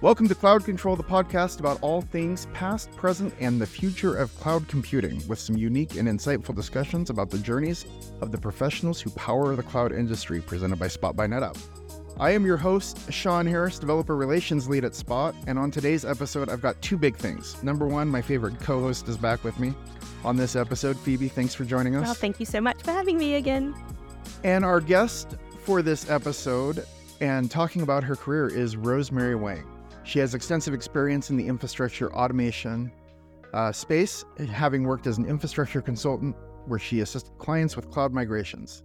Welcome 0.00 0.28
to 0.28 0.34
Cloud 0.36 0.64
Control, 0.64 0.94
the 0.94 1.02
podcast 1.02 1.58
about 1.58 1.82
all 1.82 2.02
things 2.02 2.46
past, 2.54 2.88
present, 2.92 3.34
and 3.40 3.60
the 3.60 3.66
future 3.66 4.14
of 4.14 4.32
cloud 4.38 4.68
computing, 4.68 5.20
with 5.26 5.40
some 5.40 5.56
unique 5.56 5.96
and 5.96 6.06
insightful 6.06 6.54
discussions 6.54 7.10
about 7.10 7.30
the 7.30 7.38
journeys 7.38 7.84
of 8.20 8.30
the 8.30 8.38
professionals 8.38 9.00
who 9.00 9.10
power 9.10 9.56
the 9.56 9.62
cloud 9.64 9.90
industry, 9.90 10.40
presented 10.40 10.78
by 10.78 10.86
Spot 10.86 11.16
by 11.16 11.26
NetApp. 11.26 11.60
I 12.20 12.30
am 12.30 12.46
your 12.46 12.56
host, 12.56 13.12
Shon 13.12 13.44
Harris, 13.44 13.80
Developer 13.80 14.14
Relations 14.14 14.68
Lead 14.68 14.84
at 14.84 14.94
Spot, 14.94 15.34
and 15.48 15.58
on 15.58 15.72
today's 15.72 16.04
episode, 16.04 16.48
I've 16.48 16.62
got 16.62 16.80
two 16.80 16.96
big 16.96 17.16
things. 17.16 17.60
Number 17.64 17.88
one, 17.88 18.06
my 18.06 18.22
favorite 18.22 18.60
co 18.60 18.80
host 18.80 19.08
is 19.08 19.16
back 19.16 19.42
with 19.42 19.58
me 19.58 19.74
on 20.24 20.36
this 20.36 20.54
episode. 20.54 20.96
Phoebe, 20.96 21.26
thanks 21.26 21.56
for 21.56 21.64
joining 21.64 21.96
us. 21.96 22.04
Well, 22.04 22.14
thank 22.14 22.38
you 22.38 22.46
so 22.46 22.60
much 22.60 22.80
for 22.84 22.92
having 22.92 23.18
me 23.18 23.34
again. 23.34 23.74
And 24.44 24.64
our 24.64 24.80
guest 24.80 25.34
for 25.64 25.82
this 25.82 26.08
episode 26.08 26.86
and 27.20 27.50
talking 27.50 27.82
about 27.82 28.04
her 28.04 28.14
career 28.14 28.46
is 28.46 28.76
Rosemary 28.76 29.34
Wang. 29.34 29.66
She 30.08 30.20
has 30.20 30.32
extensive 30.32 30.72
experience 30.72 31.28
in 31.28 31.36
the 31.36 31.46
infrastructure 31.46 32.10
automation 32.14 32.90
uh, 33.52 33.72
space, 33.72 34.24
having 34.38 34.84
worked 34.84 35.06
as 35.06 35.18
an 35.18 35.26
infrastructure 35.26 35.82
consultant 35.82 36.34
where 36.64 36.78
she 36.78 37.00
assisted 37.00 37.36
clients 37.36 37.76
with 37.76 37.90
cloud 37.90 38.14
migrations. 38.14 38.82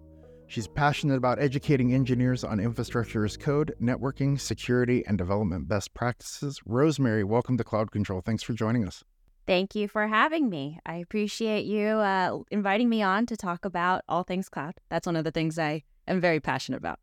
She's 0.48 0.68
passionate 0.68 1.16
about 1.16 1.40
educating 1.40 1.94
engineers 1.94 2.44
on 2.44 2.60
infrastructure 2.60 3.24
as 3.24 3.38
code, 3.38 3.74
networking, 3.82 4.38
security, 4.38 5.06
and 5.08 5.18
development 5.18 5.70
best 5.70 5.94
practices. 5.94 6.60
Rosemary, 6.66 7.24
welcome 7.24 7.58
to 7.58 7.64
Cloud 7.64 7.92
Control. 7.92 8.20
Thanks 8.20 8.44
for 8.44 8.52
joining 8.52 8.86
us. 8.86 9.02
Thank 9.48 9.76
you 9.76 9.88
for 9.88 10.08
having 10.08 10.50
me. 10.50 10.78
I 10.86 10.96
appreciate 10.96 11.64
you 11.64 11.88
uh, 11.88 12.40
inviting 12.52 12.90
me 12.90 13.02
on 13.02 13.28
to 13.28 13.38
talk 13.38 13.64
about 13.64 14.02
all 14.10 14.24
things 14.24 14.50
cloud. 14.50 14.74
That's 14.90 15.06
one 15.06 15.16
of 15.16 15.24
the 15.24 15.32
things 15.32 15.58
I 15.58 15.84
am 16.06 16.20
very 16.20 16.42
passionate 16.42 16.80
about. 16.80 17.00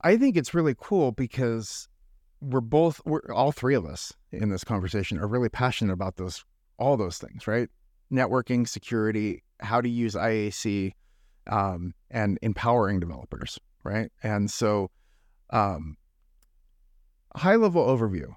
I 0.00 0.16
think 0.16 0.36
it's 0.36 0.54
really 0.54 0.76
cool 0.78 1.10
because 1.10 1.88
we're 2.42 2.60
both 2.60 3.00
we're 3.04 3.20
all 3.32 3.52
three 3.52 3.74
of 3.74 3.86
us 3.86 4.12
in 4.32 4.50
this 4.50 4.64
conversation 4.64 5.18
are 5.18 5.28
really 5.28 5.48
passionate 5.48 5.92
about 5.92 6.16
those 6.16 6.44
all 6.78 6.96
those 6.96 7.18
things 7.18 7.46
right? 7.46 7.68
Networking 8.12 8.68
security 8.68 9.42
how 9.60 9.80
to 9.80 9.88
use 9.88 10.14
iac 10.14 10.92
um, 11.46 11.94
and 12.10 12.38
empowering 12.42 13.00
developers 13.00 13.58
right? 13.84 14.10
And 14.22 14.50
so 14.50 14.90
um, 15.50 15.96
high 17.34 17.56
level 17.56 17.84
overview. 17.84 18.34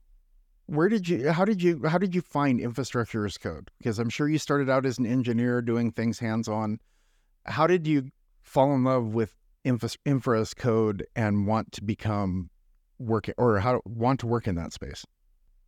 Where 0.68 0.90
did 0.90 1.08
you 1.08 1.32
how 1.32 1.46
did 1.46 1.62
you 1.62 1.82
how 1.88 1.98
did 1.98 2.16
you 2.16 2.22
find 2.22 2.60
infrastructure 2.60 3.26
as 3.26 3.38
code? 3.38 3.70
Because 3.78 4.00
i'm 4.00 4.10
sure 4.10 4.28
you 4.28 4.40
started 4.40 4.70
out 4.70 4.86
as 4.86 4.98
an 4.98 5.06
engineer 5.06 5.62
doing 5.62 5.92
things 5.92 6.20
hands 6.20 6.48
on 6.48 6.80
how 7.46 7.68
did 7.68 7.86
you 7.86 8.10
fall 8.42 8.74
in 8.74 8.84
love 8.84 9.14
with 9.14 9.36
infra, 9.64 9.90
infra 10.06 10.42
as 10.42 10.54
code 10.54 11.06
and 11.16 11.48
want 11.48 11.72
to 11.74 11.84
become 11.84 12.50
work 13.00 13.30
or 13.38 13.60
how 13.60 13.74
to, 13.74 13.82
want 13.86 14.20
to 14.22 14.28
work 14.28 14.48
in 14.48 14.56
that 14.56 14.74
space? 14.74 15.06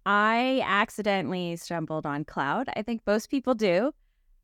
I 0.05 0.61
accidentally 0.65 1.57
stumbled 1.57 2.05
on 2.05 2.23
cloud. 2.23 2.69
I 2.75 2.81
think 2.81 3.01
most 3.05 3.29
people 3.29 3.53
do. 3.53 3.91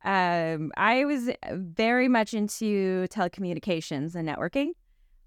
Um, 0.04 0.70
I 0.76 1.06
was 1.06 1.30
very 1.52 2.08
much 2.08 2.34
into 2.34 3.06
telecommunications 3.08 4.14
and 4.14 4.28
networking. 4.28 4.72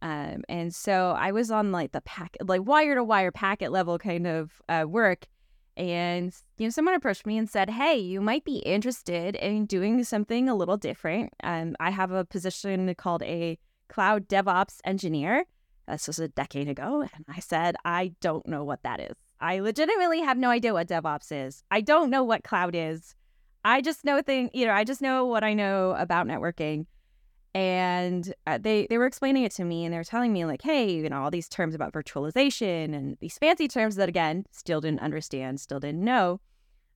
Um, 0.04 0.44
and 0.48 0.74
so 0.74 1.16
I 1.18 1.32
was 1.32 1.50
on 1.50 1.72
like 1.72 1.92
the 1.92 2.02
packet, 2.02 2.48
like 2.48 2.62
wire 2.64 2.94
to 2.94 3.04
wire 3.04 3.32
packet 3.32 3.72
level 3.72 3.98
kind 3.98 4.28
of 4.28 4.62
uh, 4.70 4.86
work. 4.88 5.26
And, 5.76 6.36
you 6.58 6.68
know, 6.68 6.70
someone 6.70 6.94
approached 6.94 7.26
me 7.26 7.38
and 7.38 7.50
said, 7.50 7.70
Hey, 7.70 7.98
you 7.98 8.22
might 8.22 8.46
be 8.46 8.58
interested 8.58 9.36
in 9.36 9.66
doing 9.66 10.04
something 10.04 10.50
a 10.50 10.56
little 10.56 10.78
different. 10.78 11.34
Um, 11.44 11.76
I 11.80 11.90
have 11.90 12.12
a 12.12 12.26
position 12.26 12.94
called 12.96 13.24
a 13.24 13.58
cloud 13.88 14.28
DevOps 14.28 14.80
engineer. 14.86 15.46
This 15.88 16.08
was 16.08 16.20
a 16.20 16.28
decade 16.28 16.68
ago. 16.68 17.02
And 17.02 17.26
I 17.30 17.40
said, 17.40 17.76
I 17.86 18.14
don't 18.22 18.48
know 18.48 18.64
what 18.64 18.84
that 18.84 19.00
is. 19.00 19.16
I 19.40 19.60
legitimately 19.60 20.22
have 20.22 20.38
no 20.38 20.50
idea 20.50 20.74
what 20.74 20.88
DevOps 20.88 21.32
is. 21.32 21.64
I 21.72 21.82
don't 21.82 22.10
know 22.10 22.24
what 22.24 22.44
cloud 22.44 22.76
is. 22.76 23.16
I 23.64 23.82
just 23.82 24.06
know 24.06 24.22
thing, 24.22 24.50
you 24.54 24.66
know, 24.66 24.73
I 24.73 24.84
just 24.84 25.02
know 25.02 25.26
what 25.26 25.44
I 25.44 25.54
know 25.54 25.92
about 25.98 26.28
networking. 26.28 26.86
And 27.54 28.34
uh, 28.45 28.60
they 28.60 28.86
they 28.88 28.98
were 29.00 29.08
explaining 29.08 29.44
it 29.44 29.52
to 29.54 29.64
me, 29.64 29.84
and 29.84 29.92
they 29.92 29.98
were 29.98 30.04
telling 30.04 30.32
me 30.32 30.45
like, 30.45 30.61
hey, 30.61 30.92
you 30.92 31.10
know, 31.10 31.23
all 31.23 31.32
these 31.32 31.50
terms 31.50 31.73
about 31.73 31.92
virtualization 31.92 32.94
and 32.94 33.17
these 33.20 33.38
fancy 33.40 33.67
terms 33.67 33.95
that 33.95 34.10
again 34.10 34.45
still 34.52 34.80
didn't 34.80 35.00
understand, 35.00 35.60
still 35.60 35.80
didn't 35.80 36.04
know. 36.04 36.40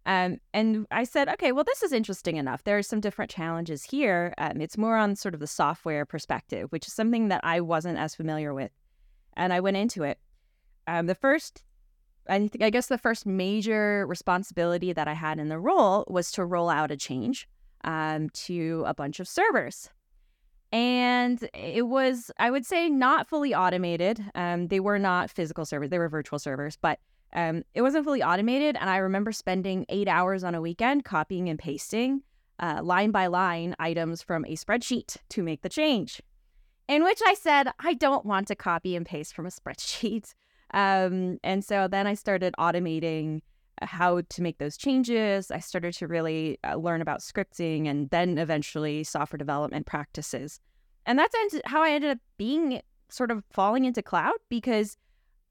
Um, 0.05 0.37
and 0.53 0.85
I 0.91 1.03
said, 1.03 1.29
okay, 1.29 1.51
well, 1.51 1.63
this 1.63 1.83
is 1.83 1.91
interesting 1.91 2.37
enough. 2.37 2.63
There 2.63 2.77
are 2.77 2.83
some 2.83 2.99
different 2.99 3.31
challenges 3.31 3.83
here. 3.83 4.33
Um, 4.37 4.61
it's 4.61 4.77
more 4.77 4.97
on 4.97 5.15
sort 5.15 5.33
of 5.33 5.39
the 5.39 5.47
software 5.47 6.05
perspective, 6.05 6.71
which 6.71 6.87
is 6.87 6.93
something 6.93 7.29
that 7.29 7.41
I 7.43 7.61
wasn't 7.61 7.97
as 7.97 8.15
familiar 8.15 8.53
with 8.53 8.71
and 9.41 9.51
I 9.51 9.59
went 9.59 9.77
into 9.77 10.03
it. 10.03 10.19
Um, 10.87 11.07
the 11.07 11.15
first, 11.15 11.63
I 12.29 12.47
think, 12.47 12.63
I 12.63 12.69
guess, 12.69 12.87
the 12.87 12.97
first 12.97 13.25
major 13.25 14.05
responsibility 14.07 14.93
that 14.93 15.07
I 15.07 15.13
had 15.13 15.39
in 15.39 15.49
the 15.49 15.59
role 15.59 16.05
was 16.07 16.31
to 16.33 16.45
roll 16.45 16.69
out 16.69 16.91
a 16.91 16.97
change 16.97 17.47
um, 17.83 18.29
to 18.29 18.83
a 18.85 18.93
bunch 18.93 19.19
of 19.19 19.27
servers. 19.27 19.89
And 20.71 21.49
it 21.53 21.87
was, 21.87 22.31
I 22.37 22.51
would 22.51 22.65
say, 22.65 22.87
not 22.87 23.27
fully 23.27 23.53
automated. 23.53 24.23
Um, 24.35 24.67
they 24.67 24.79
were 24.79 24.99
not 24.99 25.31
physical 25.31 25.65
servers, 25.65 25.89
they 25.89 25.99
were 25.99 26.07
virtual 26.07 26.39
servers, 26.39 26.77
but 26.79 26.99
um, 27.33 27.63
it 27.73 27.81
wasn't 27.81 28.05
fully 28.05 28.21
automated. 28.21 28.77
And 28.79 28.89
I 28.89 28.97
remember 28.97 29.31
spending 29.31 29.85
eight 29.89 30.07
hours 30.07 30.43
on 30.43 30.53
a 30.53 30.61
weekend 30.61 31.03
copying 31.03 31.49
and 31.49 31.57
pasting 31.57 32.21
uh, 32.59 32.81
line 32.83 33.09
by 33.09 33.25
line 33.27 33.75
items 33.79 34.21
from 34.21 34.45
a 34.45 34.55
spreadsheet 34.55 35.17
to 35.29 35.41
make 35.41 35.61
the 35.63 35.69
change 35.69 36.21
in 36.91 37.05
which 37.05 37.21
I 37.25 37.35
said, 37.35 37.69
I 37.79 37.93
don't 37.93 38.25
want 38.25 38.49
to 38.49 38.55
copy 38.55 38.97
and 38.97 39.05
paste 39.05 39.33
from 39.33 39.45
a 39.45 39.49
spreadsheet. 39.49 40.33
Um, 40.73 41.37
and 41.43 41.65
so 41.65 41.89
then 41.89 42.07
I 42.07 42.13
started 42.13 42.55
automating 42.57 43.41
uh, 43.81 43.87
how 43.87 44.21
to 44.21 44.41
make 44.41 44.57
those 44.57 44.77
changes. 44.77 45.51
I 45.51 45.59
started 45.59 45.93
to 45.95 46.07
really 46.07 46.59
uh, 46.63 46.75
learn 46.75 47.01
about 47.01 47.19
scripting 47.19 47.89
and 47.89 48.09
then 48.09 48.37
eventually 48.37 49.03
software 49.03 49.37
development 49.37 49.85
practices. 49.85 50.61
And 51.05 51.19
that's 51.19 51.35
how 51.65 51.83
I 51.83 51.89
ended 51.89 52.11
up 52.11 52.19
being 52.37 52.81
sort 53.09 53.31
of 53.31 53.43
falling 53.51 53.83
into 53.83 54.01
cloud 54.01 54.35
because 54.47 54.95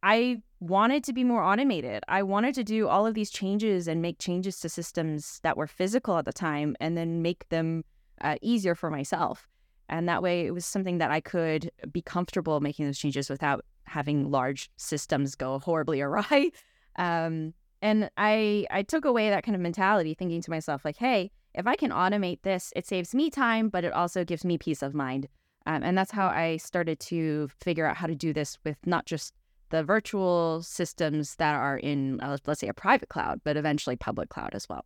I 0.02 0.40
wanted 0.58 1.04
to 1.04 1.12
be 1.12 1.22
more 1.22 1.42
automated. 1.42 2.02
I 2.08 2.22
wanted 2.22 2.54
to 2.54 2.64
do 2.64 2.88
all 2.88 3.06
of 3.06 3.12
these 3.12 3.30
changes 3.30 3.86
and 3.86 4.00
make 4.00 4.18
changes 4.18 4.58
to 4.60 4.70
systems 4.70 5.40
that 5.42 5.58
were 5.58 5.66
physical 5.66 6.16
at 6.16 6.24
the 6.24 6.32
time 6.32 6.76
and 6.80 6.96
then 6.96 7.20
make 7.20 7.46
them 7.50 7.84
uh, 8.22 8.36
easier 8.40 8.74
for 8.74 8.90
myself. 8.90 9.46
And 9.90 10.08
that 10.08 10.22
way 10.22 10.46
it 10.46 10.52
was 10.52 10.64
something 10.64 10.98
that 10.98 11.10
I 11.10 11.20
could 11.20 11.70
be 11.92 12.00
comfortable 12.00 12.60
making 12.60 12.86
those 12.86 12.98
changes 12.98 13.28
without 13.28 13.64
having 13.84 14.30
large 14.30 14.70
systems 14.76 15.34
go 15.34 15.58
horribly 15.58 16.00
awry. 16.06 16.50
Um, 16.96 17.52
and 17.82 18.10
I 18.16 18.66
I 18.70 18.82
took 18.82 19.04
away 19.04 19.30
that 19.30 19.44
kind 19.44 19.54
of 19.54 19.60
mentality, 19.60 20.14
thinking 20.14 20.40
to 20.42 20.50
myself, 20.50 20.84
like, 20.84 20.96
hey, 20.96 21.30
if 21.54 21.66
I 21.66 21.74
can 21.74 21.90
automate 21.90 22.42
this, 22.42 22.72
it 22.76 22.86
saves 22.86 23.14
me 23.14 23.30
time, 23.30 23.68
but 23.68 23.84
it 23.84 23.92
also 23.92 24.24
gives 24.24 24.44
me 24.44 24.58
peace 24.58 24.82
of 24.82 24.94
mind. 24.94 25.28
Um, 25.66 25.82
and 25.82 25.98
that's 25.98 26.12
how 26.12 26.28
I 26.28 26.56
started 26.58 27.00
to 27.00 27.48
figure 27.60 27.86
out 27.86 27.96
how 27.96 28.06
to 28.06 28.14
do 28.14 28.32
this 28.32 28.58
with 28.64 28.78
not 28.86 29.06
just 29.06 29.34
the 29.70 29.82
virtual 29.82 30.62
systems 30.62 31.36
that 31.36 31.54
are 31.54 31.78
in, 31.78 32.20
uh, 32.20 32.36
let's 32.46 32.60
say, 32.60 32.68
a 32.68 32.74
private 32.74 33.08
cloud, 33.08 33.40
but 33.44 33.56
eventually 33.56 33.96
public 33.96 34.28
cloud 34.28 34.50
as 34.54 34.68
well. 34.68 34.84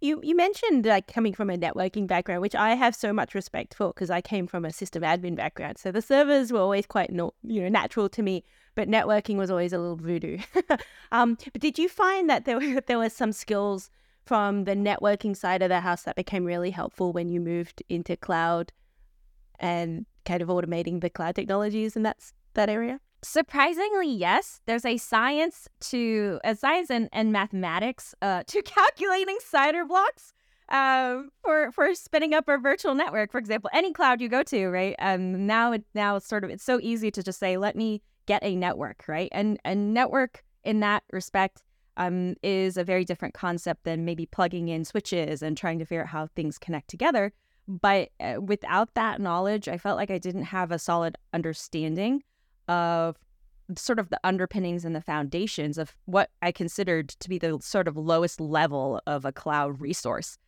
You 0.00 0.20
you 0.22 0.36
mentioned 0.36 0.84
like 0.84 1.06
coming 1.06 1.32
from 1.32 1.48
a 1.48 1.56
networking 1.56 2.06
background, 2.06 2.42
which 2.42 2.54
I 2.54 2.74
have 2.74 2.94
so 2.94 3.12
much 3.12 3.34
respect 3.34 3.74
for 3.74 3.88
because 3.88 4.10
I 4.10 4.20
came 4.20 4.46
from 4.46 4.64
a 4.64 4.72
system 4.72 5.02
admin 5.02 5.36
background. 5.36 5.78
So 5.78 5.90
the 5.90 6.02
servers 6.02 6.52
were 6.52 6.60
always 6.60 6.86
quite 6.86 7.10
no, 7.10 7.32
you 7.42 7.62
know 7.62 7.68
natural 7.68 8.08
to 8.10 8.22
me, 8.22 8.44
but 8.74 8.88
networking 8.88 9.36
was 9.36 9.50
always 9.50 9.72
a 9.72 9.78
little 9.78 9.96
voodoo. 9.96 10.38
um, 11.12 11.38
but 11.52 11.62
did 11.62 11.78
you 11.78 11.88
find 11.88 12.28
that 12.28 12.44
there 12.44 12.58
were 12.58 12.80
there 12.86 12.98
were 12.98 13.08
some 13.08 13.32
skills 13.32 13.90
from 14.26 14.64
the 14.64 14.74
networking 14.74 15.36
side 15.36 15.62
of 15.62 15.68
the 15.70 15.80
house 15.80 16.02
that 16.02 16.16
became 16.16 16.44
really 16.44 16.70
helpful 16.70 17.12
when 17.12 17.28
you 17.28 17.40
moved 17.40 17.82
into 17.88 18.16
cloud 18.16 18.72
and 19.60 20.04
kind 20.24 20.42
of 20.42 20.48
automating 20.48 21.00
the 21.00 21.08
cloud 21.08 21.34
technologies 21.34 21.96
in 21.96 22.02
that 22.02 22.18
that 22.54 22.68
area? 22.68 23.00
Surprisingly, 23.22 24.08
yes. 24.08 24.60
There's 24.66 24.84
a 24.84 24.96
science 24.96 25.68
to 25.80 26.38
a 26.44 26.54
science 26.54 26.90
and, 26.90 27.08
and 27.12 27.32
mathematics 27.32 28.14
uh, 28.22 28.42
to 28.46 28.62
calculating 28.64 29.38
CIDR 29.38 29.88
blocks 29.88 30.32
uh, 30.68 31.22
for 31.42 31.72
for 31.72 31.94
spinning 31.94 32.34
up 32.34 32.48
a 32.48 32.58
virtual 32.58 32.94
network. 32.94 33.32
For 33.32 33.38
example, 33.38 33.70
any 33.72 33.92
cloud 33.92 34.20
you 34.20 34.28
go 34.28 34.42
to, 34.44 34.68
right? 34.68 34.94
Um, 34.98 35.46
now 35.46 35.72
it 35.72 35.84
now 35.94 36.16
it's 36.16 36.28
sort 36.28 36.44
of 36.44 36.50
it's 36.50 36.64
so 36.64 36.78
easy 36.82 37.10
to 37.10 37.22
just 37.22 37.38
say, 37.38 37.56
let 37.56 37.76
me 37.76 38.02
get 38.26 38.42
a 38.44 38.56
network, 38.56 39.04
right? 39.08 39.28
And 39.32 39.58
and 39.64 39.94
network 39.94 40.44
in 40.64 40.80
that 40.80 41.04
respect 41.12 41.62
um, 41.96 42.34
is 42.42 42.76
a 42.76 42.84
very 42.84 43.04
different 43.04 43.34
concept 43.34 43.84
than 43.84 44.04
maybe 44.04 44.26
plugging 44.26 44.68
in 44.68 44.84
switches 44.84 45.42
and 45.42 45.56
trying 45.56 45.78
to 45.78 45.84
figure 45.84 46.02
out 46.02 46.08
how 46.08 46.26
things 46.26 46.58
connect 46.58 46.88
together. 46.88 47.32
But 47.68 48.10
uh, 48.20 48.40
without 48.40 48.94
that 48.94 49.20
knowledge, 49.20 49.66
I 49.68 49.78
felt 49.78 49.96
like 49.96 50.10
I 50.10 50.18
didn't 50.18 50.44
have 50.44 50.70
a 50.70 50.78
solid 50.78 51.16
understanding 51.32 52.22
of 52.68 53.16
sort 53.76 53.98
of 53.98 54.08
the 54.10 54.20
underpinnings 54.22 54.84
and 54.84 54.94
the 54.94 55.00
foundations 55.00 55.76
of 55.78 55.96
what 56.04 56.30
I 56.42 56.52
considered 56.52 57.08
to 57.08 57.28
be 57.28 57.38
the 57.38 57.58
sort 57.60 57.88
of 57.88 57.96
lowest 57.96 58.40
level 58.40 59.00
of 59.06 59.24
a 59.24 59.32
cloud 59.32 59.80
resource. 59.80 60.38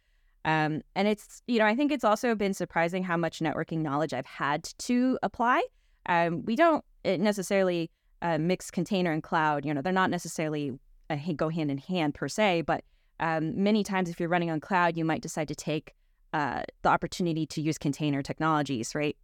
Um, 0.45 0.83
and 0.95 1.09
it's, 1.09 1.43
you 1.47 1.59
know, 1.59 1.67
I 1.67 1.75
think 1.75 1.91
it's 1.91 2.05
also 2.05 2.35
been 2.35 2.55
surprising 2.55 3.03
how 3.03 3.17
much 3.17 3.41
networking 3.41 3.79
knowledge 3.79 4.15
I've 4.15 4.27
had 4.27 4.65
to 4.79 5.19
apply. 5.23 5.65
Um, 6.07 6.45
we 6.45 6.55
don't 6.55 6.85
eh, 7.05 7.17
necessarily 7.17 7.91
uh, 8.23 8.39
mix 8.39 8.71
container 8.71 9.13
and 9.13 9.23
cloud, 9.23 9.65
you 9.65 9.75
know, 9.75 9.83
they're 9.83 9.93
not 9.93 10.11
necessarily 10.11 10.73
uh, 11.11 11.17
go 11.37 11.49
hand 11.49 11.71
in 11.71 11.79
hand 11.79 12.15
per 12.15 12.29
se, 12.29 12.63
but 12.63 12.85
um, 13.21 13.63
many 13.63 13.83
times 13.83 14.09
if 14.09 14.21
you're 14.21 14.29
running 14.29 14.51
on 14.51 14.61
cloud, 14.61 14.97
you 14.97 15.05
might 15.05 15.23
decide 15.23 15.49
to 15.49 15.55
take 15.55 15.95
uh, 16.33 16.63
the 16.83 16.89
opportunity 16.89 17.47
to 17.47 17.61
use 17.61 17.79
container 17.79 18.23
technologies, 18.23 18.95
right? 18.95 19.17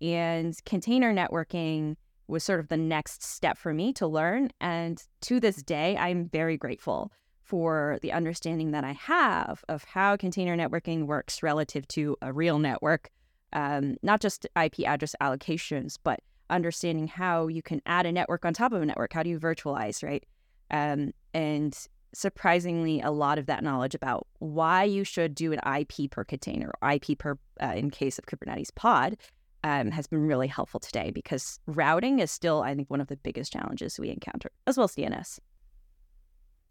And 0.00 0.56
container 0.64 1.12
networking 1.12 1.96
was 2.30 2.44
sort 2.44 2.60
of 2.60 2.68
the 2.68 2.76
next 2.76 3.22
step 3.22 3.58
for 3.58 3.74
me 3.74 3.92
to 3.94 4.06
learn. 4.06 4.50
And 4.60 5.02
to 5.22 5.40
this 5.40 5.62
day, 5.62 5.96
I'm 5.96 6.28
very 6.28 6.56
grateful 6.56 7.12
for 7.42 7.98
the 8.02 8.12
understanding 8.12 8.70
that 8.70 8.84
I 8.84 8.92
have 8.92 9.64
of 9.68 9.82
how 9.84 10.16
container 10.16 10.56
networking 10.56 11.06
works 11.06 11.42
relative 11.42 11.86
to 11.88 12.16
a 12.22 12.32
real 12.32 12.58
network, 12.58 13.10
um, 13.52 13.96
not 14.02 14.20
just 14.20 14.46
IP 14.60 14.86
address 14.86 15.16
allocations, 15.20 15.96
but 16.02 16.20
understanding 16.48 17.08
how 17.08 17.48
you 17.48 17.62
can 17.62 17.82
add 17.86 18.06
a 18.06 18.12
network 18.12 18.44
on 18.44 18.54
top 18.54 18.72
of 18.72 18.82
a 18.82 18.86
network. 18.86 19.12
How 19.12 19.22
do 19.22 19.30
you 19.30 19.40
virtualize, 19.40 20.04
right? 20.04 20.24
Um, 20.70 21.12
and 21.34 21.76
surprisingly, 22.14 23.00
a 23.00 23.10
lot 23.10 23.38
of 23.38 23.46
that 23.46 23.64
knowledge 23.64 23.94
about 23.94 24.26
why 24.38 24.84
you 24.84 25.04
should 25.04 25.34
do 25.34 25.52
an 25.52 25.60
IP 25.80 26.10
per 26.10 26.24
container, 26.24 26.70
or 26.80 26.90
IP 26.92 27.18
per, 27.18 27.38
uh, 27.60 27.72
in 27.74 27.90
case 27.90 28.18
of 28.18 28.26
Kubernetes 28.26 28.74
pod, 28.74 29.16
um, 29.64 29.90
has 29.90 30.06
been 30.06 30.26
really 30.26 30.46
helpful 30.46 30.80
today 30.80 31.10
because 31.10 31.58
routing 31.66 32.18
is 32.18 32.30
still, 32.30 32.62
I 32.62 32.74
think, 32.74 32.90
one 32.90 33.00
of 33.00 33.08
the 33.08 33.16
biggest 33.16 33.52
challenges 33.52 33.98
we 33.98 34.10
encounter, 34.10 34.50
as 34.66 34.76
well 34.76 34.84
as 34.84 34.94
DNS. 34.94 35.38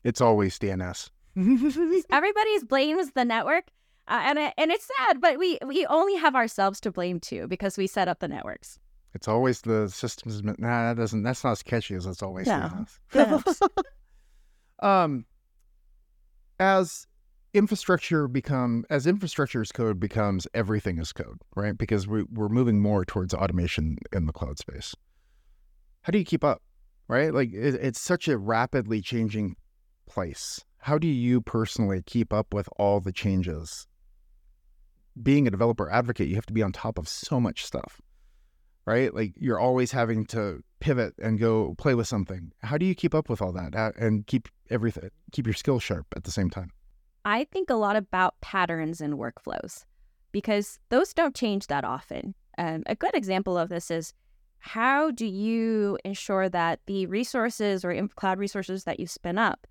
It's 0.04 0.22
always 0.22 0.58
DNS. 0.58 1.10
Everybody's 2.10 2.64
blames 2.64 3.12
the 3.12 3.26
network, 3.26 3.66
uh, 4.08 4.22
and 4.24 4.40
and 4.40 4.72
it's 4.72 4.90
sad, 4.98 5.22
but 5.22 5.38
we 5.38 5.60
we 5.66 5.86
only 5.86 6.16
have 6.16 6.36
ourselves 6.36 6.80
to 6.82 6.92
blame 6.92 7.20
too 7.20 7.48
because 7.48 7.78
we 7.78 7.88
set 7.88 8.08
up 8.08 8.20
the 8.20 8.28
networks. 8.28 8.80
It's 9.14 9.28
always 9.28 9.62
the 9.62 9.90
systems. 9.90 10.42
Nah, 10.44 10.54
that 10.58 10.98
doesn't. 10.98 11.24
That's 11.24 11.44
not 11.44 11.52
as 11.52 11.64
catchy 11.64 11.96
as 11.96 12.06
it's 12.06 12.24
always 12.24 12.48
No. 12.48 12.86
DNS. 13.14 13.62
um, 14.82 15.26
as 16.60 17.08
infrastructure 17.54 18.28
become 18.28 18.86
as 18.90 19.08
infrastructure 19.08 19.62
as 19.62 19.72
code 19.72 20.00
becomes 20.00 20.48
everything 20.54 21.00
is 21.00 21.12
code, 21.12 21.42
right? 21.56 21.78
Because 21.78 22.08
we, 22.08 22.24
we're 22.24 22.50
moving 22.50 22.80
more 22.80 23.06
towards 23.06 23.34
automation 23.34 23.98
in 24.14 24.26
the 24.26 24.34
cloud 24.34 24.60
space. 24.60 24.96
How 26.02 26.12
do 26.12 26.20
you 26.20 26.26
keep 26.26 26.44
up, 26.44 26.62
right? 27.08 27.34
Like 27.34 27.52
it, 27.52 27.76
it's 27.76 28.00
such 28.00 28.28
a 28.28 28.38
rapidly 28.38 29.02
changing 29.02 29.56
place. 30.08 30.64
How 30.80 30.98
do 30.98 31.08
you 31.08 31.42
personally 31.42 32.02
keep 32.06 32.32
up 32.32 32.54
with 32.54 32.70
all 32.78 33.00
the 33.00 33.12
changes? 33.12 33.88
Being 35.22 35.48
a 35.48 35.52
developer 35.52 35.90
advocate, 35.90 36.30
you 36.30 36.36
have 36.36 36.46
to 36.46 36.54
be 36.54 36.64
on 36.64 36.72
top 36.72 36.98
of 36.98 37.10
so 37.10 37.40
much 37.40 37.66
stuff, 37.66 38.00
right? 38.86 39.14
Like 39.14 39.34
you're 39.36 39.60
always 39.60 39.92
having 39.92 40.26
to 40.28 40.64
pivot 40.80 41.14
and 41.22 41.40
go 41.40 41.76
play 41.78 41.96
with 41.96 42.08
something. 42.08 42.54
How 42.62 42.78
do 42.78 42.86
you 42.86 42.96
keep 42.96 43.14
up 43.14 43.28
with 43.28 43.42
all 43.42 43.52
that 43.54 43.76
uh, 43.76 43.92
and 44.00 44.26
keep 44.28 44.48
everything, 44.70 45.10
keep 45.32 45.46
your 45.46 45.54
skills 45.54 45.84
sharp 45.84 46.06
at 46.16 46.24
the 46.24 46.32
same 46.32 46.50
time? 46.50 46.72
I 47.26 47.44
think 47.46 47.70
a 47.70 47.76
lot 47.76 47.96
about 47.96 48.40
patterns 48.42 49.02
and 49.02 49.16
workflows 49.16 49.86
because 50.32 50.80
those 50.90 51.14
don't 51.14 51.36
change 51.36 51.68
that 51.68 51.84
often. 51.84 52.36
Um, 52.58 52.84
a 52.86 52.96
good 52.96 53.16
example 53.16 53.58
of 53.58 53.70
this 53.70 53.90
is 53.92 54.14
how 54.60 55.12
do 55.12 55.26
you 55.26 55.98
ensure 56.04 56.50
that 56.50 56.80
the 56.86 57.06
resources 57.08 57.86
or 57.86 58.08
cloud 58.16 58.40
resources 58.40 58.84
that 58.84 59.00
you 59.00 59.08
spin 59.08 59.38
up, 59.38 59.66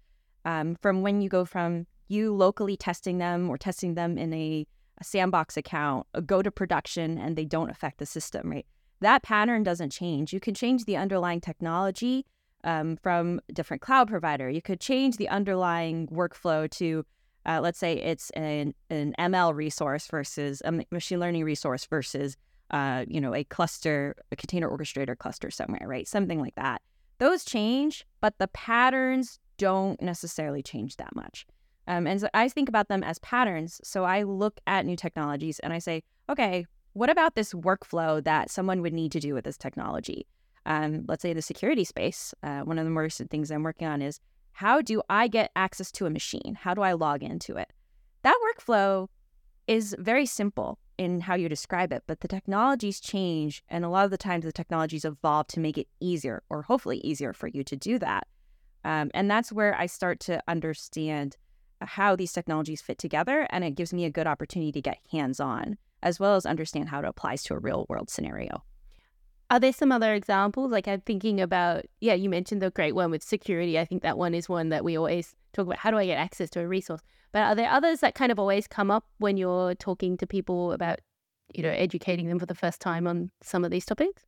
um, 0.44 0.76
from 0.76 1.02
when 1.02 1.20
you 1.20 1.28
go 1.28 1.44
from 1.44 1.86
you 2.08 2.34
locally 2.34 2.76
testing 2.76 3.18
them 3.18 3.50
or 3.50 3.58
testing 3.58 3.94
them 3.94 4.16
in 4.16 4.32
a, 4.32 4.66
a 4.98 5.04
sandbox 5.04 5.56
account, 5.56 6.06
uh, 6.14 6.20
go 6.20 6.40
to 6.40 6.50
production 6.50 7.18
and 7.18 7.36
they 7.36 7.44
don't 7.44 7.70
affect 7.70 7.98
the 7.98 8.06
system, 8.06 8.50
right? 8.50 8.66
That 9.00 9.22
pattern 9.22 9.62
doesn't 9.62 9.90
change. 9.90 10.32
You 10.32 10.40
can 10.40 10.54
change 10.54 10.86
the 10.86 10.96
underlying 10.96 11.40
technology 11.40 12.24
um, 12.64 12.96
from 12.96 13.40
different 13.52 13.82
cloud 13.82 14.08
provider. 14.08 14.48
You 14.48 14.62
could 14.62 14.80
change 14.80 15.18
the 15.18 15.28
underlying 15.28 16.08
workflow 16.08 16.68
to 16.72 17.04
uh, 17.48 17.60
let's 17.62 17.78
say 17.78 17.94
it's 17.94 18.28
an, 18.30 18.74
an 18.90 19.14
ML 19.18 19.54
resource 19.54 20.06
versus 20.06 20.60
a 20.66 20.84
machine 20.90 21.18
learning 21.18 21.44
resource 21.44 21.86
versus, 21.86 22.36
uh, 22.70 23.06
you 23.08 23.20
know, 23.20 23.34
a 23.34 23.42
cluster, 23.44 24.14
a 24.30 24.36
container 24.36 24.68
orchestrator 24.68 25.16
cluster 25.16 25.50
somewhere, 25.50 25.88
right? 25.88 26.06
Something 26.06 26.40
like 26.40 26.54
that. 26.56 26.82
Those 27.16 27.46
change, 27.46 28.06
but 28.20 28.34
the 28.38 28.48
patterns 28.48 29.38
don't 29.56 30.00
necessarily 30.02 30.62
change 30.62 30.96
that 30.96 31.16
much. 31.16 31.46
Um, 31.86 32.06
and 32.06 32.20
so 32.20 32.28
I 32.34 32.50
think 32.50 32.68
about 32.68 32.88
them 32.88 33.02
as 33.02 33.18
patterns. 33.20 33.80
So 33.82 34.04
I 34.04 34.24
look 34.24 34.60
at 34.66 34.84
new 34.84 34.94
technologies 34.94 35.58
and 35.60 35.72
I 35.72 35.78
say, 35.78 36.02
okay, 36.28 36.66
what 36.92 37.08
about 37.08 37.34
this 37.34 37.54
workflow 37.54 38.22
that 38.24 38.50
someone 38.50 38.82
would 38.82 38.92
need 38.92 39.10
to 39.12 39.20
do 39.20 39.32
with 39.32 39.44
this 39.44 39.56
technology? 39.56 40.26
Um, 40.66 41.06
let's 41.08 41.22
say 41.22 41.32
the 41.32 41.40
security 41.40 41.84
space. 41.84 42.34
Uh, 42.42 42.60
one 42.60 42.78
of 42.78 42.84
the 42.84 42.90
more 42.90 43.04
recent 43.04 43.30
things 43.30 43.50
I'm 43.50 43.62
working 43.62 43.88
on 43.88 44.02
is 44.02 44.20
how 44.58 44.80
do 44.80 45.00
I 45.08 45.28
get 45.28 45.52
access 45.54 45.92
to 45.92 46.06
a 46.06 46.10
machine? 46.10 46.58
How 46.60 46.74
do 46.74 46.82
I 46.82 46.94
log 46.94 47.22
into 47.22 47.54
it? 47.54 47.72
That 48.22 48.36
workflow 48.42 49.06
is 49.68 49.94
very 50.00 50.26
simple 50.26 50.80
in 50.98 51.20
how 51.20 51.36
you 51.36 51.48
describe 51.48 51.92
it, 51.92 52.02
but 52.08 52.18
the 52.22 52.26
technologies 52.26 52.98
change. 52.98 53.62
And 53.68 53.84
a 53.84 53.88
lot 53.88 54.04
of 54.04 54.10
the 54.10 54.18
times 54.18 54.44
the 54.44 54.50
technologies 54.50 55.04
evolve 55.04 55.46
to 55.48 55.60
make 55.60 55.78
it 55.78 55.86
easier 56.00 56.42
or 56.50 56.62
hopefully 56.62 56.98
easier 57.04 57.32
for 57.32 57.46
you 57.46 57.62
to 57.62 57.76
do 57.76 58.00
that. 58.00 58.26
Um, 58.84 59.12
and 59.14 59.30
that's 59.30 59.52
where 59.52 59.76
I 59.78 59.86
start 59.86 60.18
to 60.22 60.42
understand 60.48 61.36
how 61.80 62.16
these 62.16 62.32
technologies 62.32 62.82
fit 62.82 62.98
together. 62.98 63.46
And 63.50 63.62
it 63.62 63.76
gives 63.76 63.92
me 63.92 64.06
a 64.06 64.10
good 64.10 64.26
opportunity 64.26 64.72
to 64.72 64.82
get 64.82 64.98
hands 65.12 65.38
on, 65.38 65.78
as 66.02 66.18
well 66.18 66.34
as 66.34 66.44
understand 66.44 66.88
how 66.88 66.98
it 66.98 67.04
applies 67.04 67.44
to 67.44 67.54
a 67.54 67.60
real 67.60 67.86
world 67.88 68.10
scenario. 68.10 68.64
Are 69.50 69.58
there 69.58 69.72
some 69.72 69.92
other 69.92 70.12
examples? 70.14 70.70
Like 70.70 70.86
I'm 70.86 71.00
thinking 71.00 71.40
about, 71.40 71.86
yeah, 72.00 72.14
you 72.14 72.28
mentioned 72.28 72.60
the 72.60 72.70
great 72.70 72.94
one 72.94 73.10
with 73.10 73.22
security. 73.22 73.78
I 73.78 73.84
think 73.84 74.02
that 74.02 74.18
one 74.18 74.34
is 74.34 74.48
one 74.48 74.68
that 74.68 74.84
we 74.84 74.96
always 74.96 75.34
talk 75.54 75.66
about. 75.66 75.78
How 75.78 75.90
do 75.90 75.96
I 75.96 76.06
get 76.06 76.18
access 76.18 76.50
to 76.50 76.60
a 76.60 76.68
resource? 76.68 77.00
But 77.32 77.40
are 77.40 77.54
there 77.54 77.70
others 77.70 78.00
that 78.00 78.14
kind 78.14 78.30
of 78.30 78.38
always 78.38 78.66
come 78.66 78.90
up 78.90 79.04
when 79.18 79.36
you're 79.36 79.74
talking 79.74 80.16
to 80.18 80.26
people 80.26 80.72
about, 80.72 81.00
you 81.54 81.62
know, 81.62 81.70
educating 81.70 82.28
them 82.28 82.38
for 82.38 82.46
the 82.46 82.54
first 82.54 82.80
time 82.80 83.06
on 83.06 83.30
some 83.42 83.64
of 83.64 83.70
these 83.70 83.86
topics? 83.86 84.24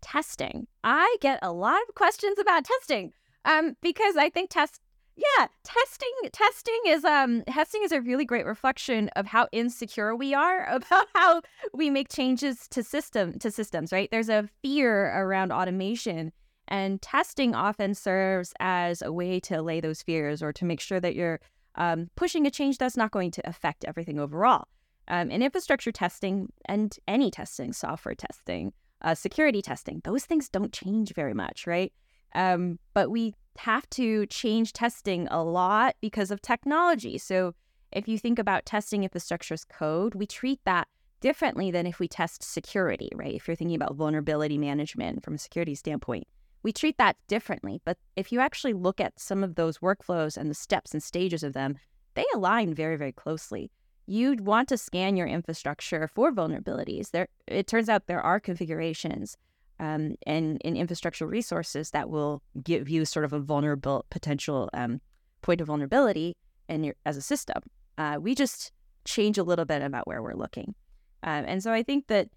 Testing. 0.00 0.66
I 0.82 1.16
get 1.20 1.38
a 1.42 1.52
lot 1.52 1.80
of 1.88 1.94
questions 1.94 2.38
about 2.38 2.64
testing 2.64 3.12
um, 3.44 3.76
because 3.80 4.16
I 4.16 4.30
think 4.30 4.50
test 4.50 4.80
yeah, 5.16 5.46
testing 5.64 6.12
testing 6.32 6.80
is 6.86 7.04
um 7.04 7.42
testing 7.48 7.82
is 7.82 7.92
a 7.92 8.00
really 8.00 8.24
great 8.24 8.44
reflection 8.44 9.08
of 9.16 9.26
how 9.26 9.48
insecure 9.50 10.14
we 10.14 10.34
are 10.34 10.66
about 10.70 11.06
how 11.14 11.40
we 11.72 11.90
make 11.90 12.08
changes 12.08 12.68
to 12.68 12.82
system 12.82 13.38
to 13.38 13.50
systems, 13.50 13.92
right? 13.92 14.10
There's 14.10 14.28
a 14.28 14.48
fear 14.62 15.06
around 15.06 15.52
automation 15.52 16.32
and 16.68 17.00
testing 17.00 17.54
often 17.54 17.94
serves 17.94 18.52
as 18.60 19.00
a 19.00 19.12
way 19.12 19.40
to 19.40 19.54
allay 19.54 19.80
those 19.80 20.02
fears 20.02 20.42
or 20.42 20.52
to 20.52 20.64
make 20.64 20.80
sure 20.80 21.00
that 21.00 21.14
you're 21.14 21.40
um, 21.76 22.10
pushing 22.16 22.46
a 22.46 22.50
change 22.50 22.78
that's 22.78 22.96
not 22.96 23.10
going 23.10 23.30
to 23.30 23.48
affect 23.48 23.84
everything 23.84 24.18
overall. 24.18 24.66
Um, 25.08 25.30
and 25.30 25.42
infrastructure 25.42 25.92
testing 25.92 26.52
and 26.64 26.96
any 27.06 27.30
testing, 27.30 27.72
software 27.72 28.16
testing, 28.16 28.72
uh, 29.02 29.14
security 29.14 29.62
testing, 29.62 30.00
those 30.02 30.24
things 30.24 30.48
don't 30.48 30.72
change 30.72 31.14
very 31.14 31.34
much, 31.34 31.66
right? 31.66 31.92
Um, 32.34 32.80
but 32.92 33.10
we 33.10 33.34
have 33.60 33.88
to 33.90 34.26
change 34.26 34.72
testing 34.72 35.28
a 35.28 35.42
lot 35.42 35.96
because 36.00 36.30
of 36.30 36.42
technology. 36.42 37.18
So 37.18 37.54
if 37.92 38.08
you 38.08 38.18
think 38.18 38.38
about 38.38 38.66
testing 38.66 39.04
infrastructure 39.04 39.54
as 39.54 39.64
code, 39.64 40.14
we 40.14 40.26
treat 40.26 40.60
that 40.64 40.88
differently 41.20 41.70
than 41.70 41.86
if 41.86 41.98
we 41.98 42.08
test 42.08 42.42
security, 42.42 43.10
right? 43.14 43.34
If 43.34 43.48
you're 43.48 43.56
thinking 43.56 43.76
about 43.76 43.94
vulnerability 43.94 44.58
management 44.58 45.24
from 45.24 45.34
a 45.34 45.38
security 45.38 45.74
standpoint, 45.74 46.26
we 46.62 46.72
treat 46.72 46.98
that 46.98 47.16
differently. 47.28 47.80
But 47.84 47.96
if 48.16 48.32
you 48.32 48.40
actually 48.40 48.74
look 48.74 49.00
at 49.00 49.18
some 49.18 49.42
of 49.42 49.54
those 49.54 49.78
workflows 49.78 50.36
and 50.36 50.50
the 50.50 50.54
steps 50.54 50.92
and 50.92 51.02
stages 51.02 51.42
of 51.42 51.52
them, 51.52 51.78
they 52.14 52.24
align 52.34 52.74
very, 52.74 52.96
very 52.96 53.12
closely. 53.12 53.70
You'd 54.06 54.40
want 54.40 54.68
to 54.68 54.78
scan 54.78 55.16
your 55.16 55.26
infrastructure 55.26 56.08
for 56.08 56.32
vulnerabilities. 56.32 57.10
There, 57.10 57.28
it 57.46 57.66
turns 57.66 57.88
out 57.88 58.06
there 58.06 58.20
are 58.20 58.40
configurations 58.40 59.36
um, 59.78 60.16
and, 60.26 60.60
and 60.64 60.76
infrastructure 60.76 61.26
resources 61.26 61.90
that 61.90 62.08
will 62.10 62.42
give 62.62 62.88
you 62.88 63.04
sort 63.04 63.24
of 63.24 63.32
a 63.32 63.40
vulnerable 63.40 64.04
potential 64.10 64.70
um, 64.74 65.00
point 65.42 65.60
of 65.60 65.66
vulnerability 65.66 66.34
in 66.68 66.84
your, 66.84 66.94
as 67.04 67.16
a 67.16 67.22
system. 67.22 67.62
Uh, 67.98 68.18
we 68.20 68.34
just 68.34 68.72
change 69.04 69.38
a 69.38 69.42
little 69.42 69.64
bit 69.64 69.82
about 69.82 70.06
where 70.06 70.22
we're 70.22 70.34
looking. 70.34 70.74
Um, 71.22 71.44
and 71.46 71.62
so 71.62 71.72
I 71.72 71.82
think 71.82 72.08
that 72.08 72.28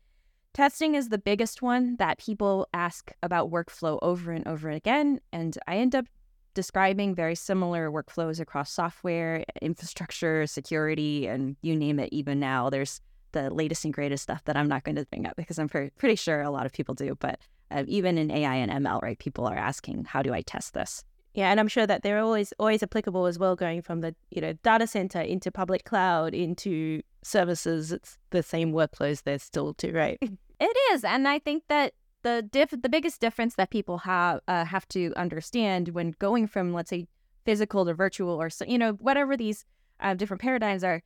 testing 0.54 0.96
is 0.96 1.10
the 1.10 1.18
biggest 1.18 1.62
one 1.62 1.96
that 1.98 2.18
people 2.18 2.68
ask 2.74 3.12
about 3.24 3.52
workflow 3.52 4.00
over 4.02 4.32
and 4.32 4.48
over 4.48 4.70
again. 4.70 5.20
And 5.32 5.58
I 5.68 5.78
end 5.78 5.96
up 5.96 6.06
describing 6.54 7.16
very 7.16 7.36
similar 7.36 7.92
workflows 7.92 8.40
across 8.40 8.72
software, 8.72 9.44
infrastructure, 9.62 10.48
security, 10.48 11.28
and 11.28 11.56
you 11.62 11.76
name 11.76 12.00
it, 12.00 12.10
even 12.12 12.40
now. 12.40 12.70
There's 12.70 13.02
the 13.32 13.50
latest 13.54 13.86
and 13.86 13.94
greatest 13.94 14.24
stuff 14.24 14.44
that 14.46 14.58
I'm 14.58 14.68
not 14.68 14.84
going 14.84 14.96
to 14.96 15.06
bring 15.06 15.26
up 15.26 15.36
because 15.36 15.60
I'm 15.60 15.70
pretty, 15.70 15.92
pretty 15.98 16.16
sure 16.16 16.42
a 16.42 16.50
lot 16.50 16.66
of 16.66 16.74
people 16.74 16.96
do. 16.96 17.16
But 17.20 17.40
uh, 17.72 17.84
even 17.88 18.18
in 18.18 18.32
AI 18.32 18.56
and 18.56 18.86
ML, 18.86 19.02
right, 19.02 19.18
people 19.18 19.46
are 19.48 19.58
asking, 19.58 20.06
how 20.06 20.22
do 20.22 20.34
I 20.34 20.42
test 20.42 20.74
this? 20.74 21.04
Yeah, 21.34 21.52
and 21.52 21.60
I'm 21.60 21.68
sure 21.68 21.86
that 21.86 22.02
they're 22.02 22.20
always 22.20 22.54
always 22.60 22.82
applicable 22.82 23.28
as 23.28 23.38
well, 23.38 23.56
going 23.56 23.82
from 23.84 24.02
the 24.02 24.16
you 24.32 24.42
know 24.42 24.54
data 24.64 24.88
center 24.88 25.22
into 25.22 25.52
public 25.52 25.86
cloud 25.86 26.34
into 26.34 27.04
services. 27.22 27.92
It's 27.92 28.18
the 28.32 28.42
same 28.42 28.74
workflows 28.74 29.24
there's 29.24 29.44
still 29.44 29.74
too, 29.74 29.94
right? 29.94 30.18
It 30.62 30.76
is, 30.92 31.06
and 31.06 31.26
I 31.26 31.40
think 31.40 31.64
that 31.70 31.94
the 32.24 32.42
diff 32.42 32.72
the 32.72 32.90
biggest 32.90 33.22
difference 33.22 33.56
that 33.56 33.70
people 33.70 34.00
have 34.00 34.42
uh, 34.48 34.66
have 34.66 34.86
to 34.90 35.14
understand 35.16 35.90
when 35.90 36.14
going 36.20 36.48
from 36.48 36.74
let's 36.74 36.90
say 36.90 37.08
physical 37.46 37.86
to 37.86 37.94
virtual 37.94 38.42
or 38.42 38.50
so 38.50 38.66
you 38.66 38.78
know 38.78 38.92
whatever 38.94 39.38
these 39.38 39.64
uh, 40.02 40.14
different 40.14 40.42
paradigms 40.42 40.84
are 40.84 41.02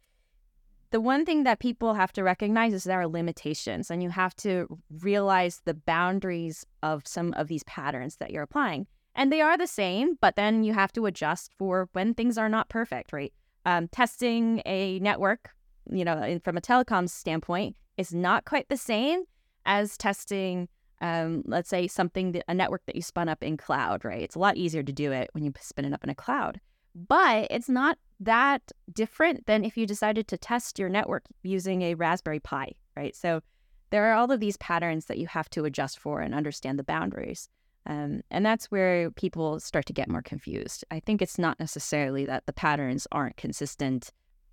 the 0.94 1.02
one 1.02 1.26
thing 1.26 1.44
that 1.44 1.58
people 1.58 1.96
have 1.96 2.14
to 2.14 2.24
recognize 2.24 2.72
is 2.72 2.84
there 2.84 3.02
are 3.02 3.08
limitations 3.08 3.90
and 3.90 4.04
you 4.04 4.12
have 4.12 4.36
to 4.36 4.80
realize 5.02 5.64
the 5.66 5.74
boundaries 5.74 6.68
of 6.84 7.08
some 7.08 7.34
of 7.34 7.48
these 7.48 7.64
patterns 7.64 8.18
that 8.18 8.30
you're 8.30 8.44
applying. 8.44 8.86
And 9.16 9.34
they 9.34 9.42
are 9.42 9.58
the 9.58 9.66
same 9.66 10.20
but 10.22 10.36
then 10.36 10.64
you 10.64 10.74
have 10.74 10.94
to 10.94 11.08
adjust 11.08 11.52
for 11.58 11.90
when 11.94 12.14
things 12.14 12.38
are 12.38 12.48
not 12.48 12.70
perfect 12.70 13.12
right? 13.12 13.34
Um, 13.66 13.88
testing 13.88 14.62
a 14.68 15.00
network 15.00 15.50
you 15.92 16.06
know 16.06 16.40
from 16.44 16.58
a 16.58 16.62
telecom 16.62 17.10
standpoint 17.10 17.76
is 17.98 18.14
not 18.14 18.46
quite 18.46 18.70
the 18.70 18.78
same 18.78 19.24
as 19.66 19.98
testing 19.98 20.70
um, 21.02 21.44
let's 21.46 21.70
say 21.70 21.88
something 21.88 22.34
that, 22.34 22.44
a 22.48 22.54
network 22.54 22.86
that 22.86 22.96
you 22.96 23.02
spun 23.02 23.30
up 23.30 23.42
in 23.42 23.58
cloud 23.58 24.06
right? 24.06 24.22
It's 24.22 24.36
a 24.36 24.40
lot 24.40 24.58
easier 24.58 24.84
to 24.84 24.94
do 24.94 25.12
it 25.12 25.30
when 25.32 25.44
you 25.44 25.54
spin 25.60 25.86
it 25.86 25.94
up 25.94 26.04
in 26.04 26.12
a 26.12 26.16
cloud 26.16 26.62
but 26.96 27.48
it's 27.50 27.70
not 27.70 27.98
that 28.20 28.62
different 28.92 29.46
than 29.46 29.64
if 29.64 29.78
you 29.78 29.86
decided 29.86 30.28
to 30.28 30.38
test 30.38 30.80
your 30.80 30.90
network 30.90 31.24
using 31.44 31.82
a 31.82 31.96
Raspberry 31.96 32.40
Pi, 32.40 32.72
right? 32.96 33.16
So 33.16 33.42
there 33.90 34.06
are 34.06 34.14
all 34.14 34.32
of 34.32 34.40
these 34.40 34.58
patterns 34.58 35.06
that 35.06 35.18
you 35.18 35.28
have 35.28 35.50
to 35.52 35.66
adjust 35.66 36.00
for 36.00 36.22
and 36.22 36.34
understand 36.34 36.80
the 36.80 36.84
boundaries. 36.84 37.50
Um, 37.86 38.22
and 38.32 38.46
that's 38.46 38.72
where 38.72 39.12
people 39.12 39.60
start 39.60 39.86
to 39.88 39.94
get 39.94 40.10
more 40.10 40.22
confused. 40.22 40.86
I 40.90 41.00
think 41.00 41.22
it's 41.22 41.38
not 41.38 41.60
necessarily 41.60 42.26
that 42.26 42.46
the 42.46 42.54
patterns 42.54 43.08
aren't 43.12 43.38
consistent 43.38 44.12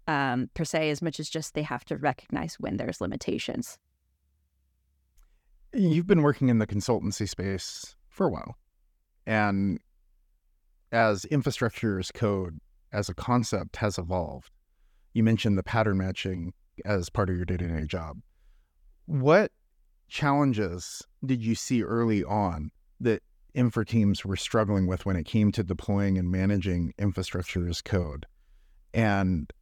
um, 0.08 0.50
per 0.54 0.64
se, 0.64 0.90
as 0.90 1.00
much 1.00 1.20
as 1.20 1.30
just 1.30 1.54
they 1.54 1.62
have 1.62 1.84
to 1.84 1.96
recognize 1.96 2.56
when 2.58 2.76
there's 2.76 3.00
limitations. 3.00 3.78
You've 5.72 6.08
been 6.08 6.22
working 6.22 6.48
in 6.48 6.58
the 6.58 6.66
consultancy 6.66 7.28
space 7.28 7.94
for 8.08 8.26
a 8.26 8.30
while. 8.30 8.56
And 9.26 9.78
as 10.92 11.24
infrastructure 11.26 11.98
as 11.98 12.10
code 12.10 12.60
as 12.92 13.08
a 13.08 13.14
concept 13.14 13.76
has 13.76 13.98
evolved, 13.98 14.50
you 15.12 15.22
mentioned 15.22 15.56
the 15.56 15.62
pattern 15.62 15.98
matching 15.98 16.52
as 16.84 17.10
part 17.10 17.30
of 17.30 17.36
your 17.36 17.44
day 17.44 17.56
to 17.56 17.68
day 17.68 17.86
job. 17.86 18.18
What 19.06 19.52
challenges 20.08 21.02
did 21.24 21.42
you 21.42 21.54
see 21.54 21.82
early 21.82 22.24
on 22.24 22.70
that 23.00 23.22
infra 23.54 23.84
teams 23.84 24.24
were 24.24 24.36
struggling 24.36 24.86
with 24.86 25.06
when 25.06 25.16
it 25.16 25.24
came 25.24 25.52
to 25.52 25.62
deploying 25.62 26.18
and 26.18 26.30
managing 26.30 26.92
infrastructure 26.98 27.68
as 27.68 27.80
code? 27.80 28.26
And 28.92 29.52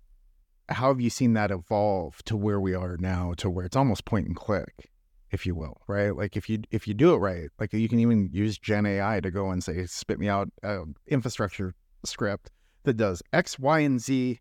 how 0.68 0.88
have 0.88 1.00
you 1.00 1.10
seen 1.10 1.32
that 1.34 1.50
evolve 1.50 2.22
to 2.24 2.36
where 2.36 2.60
we 2.60 2.74
are 2.74 2.96
now, 2.98 3.34
to 3.38 3.48
where 3.48 3.64
it's 3.64 3.76
almost 3.76 4.04
point 4.04 4.26
and 4.26 4.36
click? 4.36 4.90
If 5.30 5.46
you 5.46 5.54
will, 5.54 5.80
right? 5.86 6.14
Like 6.14 6.36
if 6.36 6.48
you 6.48 6.62
if 6.70 6.88
you 6.88 6.94
do 6.94 7.14
it 7.14 7.18
right, 7.18 7.50
like 7.58 7.72
you 7.72 7.88
can 7.88 8.00
even 8.00 8.30
use 8.32 8.58
Gen 8.58 8.86
AI 8.86 9.20
to 9.20 9.30
go 9.30 9.50
and 9.50 9.62
say, 9.62 9.84
spit 9.86 10.18
me 10.18 10.28
out 10.28 10.48
an 10.62 10.94
infrastructure 11.06 11.74
script 12.04 12.50
that 12.84 12.94
does 12.96 13.22
X, 13.32 13.58
Y, 13.58 13.80
and 13.80 14.00
Z, 14.00 14.40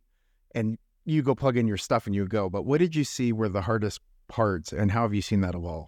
and 0.55 0.77
you 1.05 1.21
go 1.21 1.35
plug 1.35 1.57
in 1.57 1.67
your 1.67 1.77
stuff 1.77 2.05
and 2.05 2.15
you 2.15 2.25
go. 2.27 2.49
But 2.49 2.65
what 2.65 2.79
did 2.79 2.95
you 2.95 3.03
see 3.03 3.31
were 3.31 3.49
the 3.49 3.61
hardest 3.61 4.01
parts, 4.27 4.71
and 4.71 4.91
how 4.91 5.03
have 5.03 5.13
you 5.13 5.21
seen 5.21 5.41
that 5.41 5.55
evolve? 5.55 5.87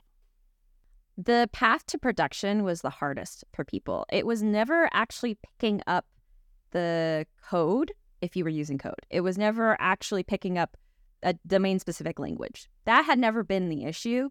The 1.17 1.49
path 1.51 1.85
to 1.87 1.97
production 1.97 2.63
was 2.63 2.81
the 2.81 2.89
hardest 2.89 3.43
for 3.53 3.65
people. 3.65 4.05
It 4.11 4.25
was 4.25 4.41
never 4.41 4.89
actually 4.93 5.37
picking 5.59 5.81
up 5.85 6.05
the 6.71 7.25
code 7.43 7.91
if 8.21 8.35
you 8.35 8.43
were 8.43 8.49
using 8.49 8.77
code. 8.77 9.05
It 9.09 9.21
was 9.21 9.37
never 9.37 9.75
actually 9.79 10.23
picking 10.23 10.57
up 10.57 10.77
a 11.21 11.33
domain 11.45 11.79
specific 11.79 12.19
language. 12.19 12.69
That 12.85 13.03
had 13.03 13.19
never 13.19 13.43
been 13.43 13.67
the 13.67 13.83
issue 13.83 14.29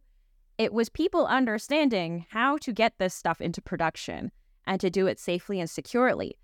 it 0.59 0.73
was 0.73 0.89
people 0.89 1.27
understanding 1.27 2.27
how 2.31 2.59
to 2.59 2.73
get 2.73 2.95
this 2.99 3.15
stuff 3.15 3.41
into 3.41 3.63
production 3.63 4.33
and 4.67 4.81
to 4.81 4.91
do 4.91 5.07
it 5.07 5.19
safely 5.19 5.61
and 5.61 5.71
securely. 5.71 6.37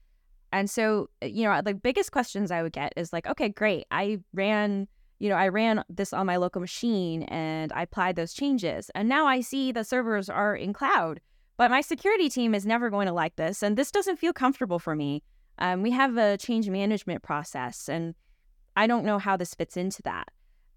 And 0.53 0.71
so, 0.71 1.11
uh, 1.21 1.27
you 1.27 1.45
know, 1.45 1.61
the 1.61 1.75
biggest 1.75 2.13
questions 2.13 2.53
I 2.53 2.63
would 2.63 2.73
get 2.73 2.93
is 2.97 3.13
like, 3.13 3.27
okay, 3.27 3.49
great. 3.49 3.87
I 3.91 4.21
ran, 4.33 4.87
you 5.19 5.29
know, 5.29 5.35
I 5.35 5.49
ran 5.49 5.83
this 5.89 6.13
on 6.13 6.27
my 6.27 6.37
local 6.37 6.61
machine 6.61 7.25
and 7.25 7.73
I 7.73 7.83
applied 7.83 8.15
those 8.15 8.33
changes. 8.33 8.89
And 8.95 9.09
now 9.09 9.27
I 9.27 9.41
see 9.41 9.73
the 9.73 9.83
servers 9.83 10.29
are 10.29 10.55
in 10.55 10.73
cloud, 10.73 11.21
but 11.57 11.73
my 11.73 11.81
security 11.81 12.29
team 12.29 12.55
is 12.55 12.65
never 12.65 12.89
going 12.89 13.09
to 13.09 13.13
like 13.13 13.35
this. 13.35 13.65
And 13.65 13.77
this 13.77 13.91
doesn't 13.91 14.19
feel 14.19 14.33
comfortable 14.33 14.79
for 14.79 14.95
me. 14.95 15.25
Um, 15.59 15.83
we 15.83 15.91
have 15.91 16.17
a 16.17 16.37
change 16.37 16.69
management 16.69 17.23
process, 17.23 17.89
and 17.89 18.15
I 18.77 18.89
don't 18.89 19.05
know 19.05 19.19
how 19.19 19.37
this 19.37 19.55
fits 19.55 19.77
into 19.77 20.03
that. 20.03 20.29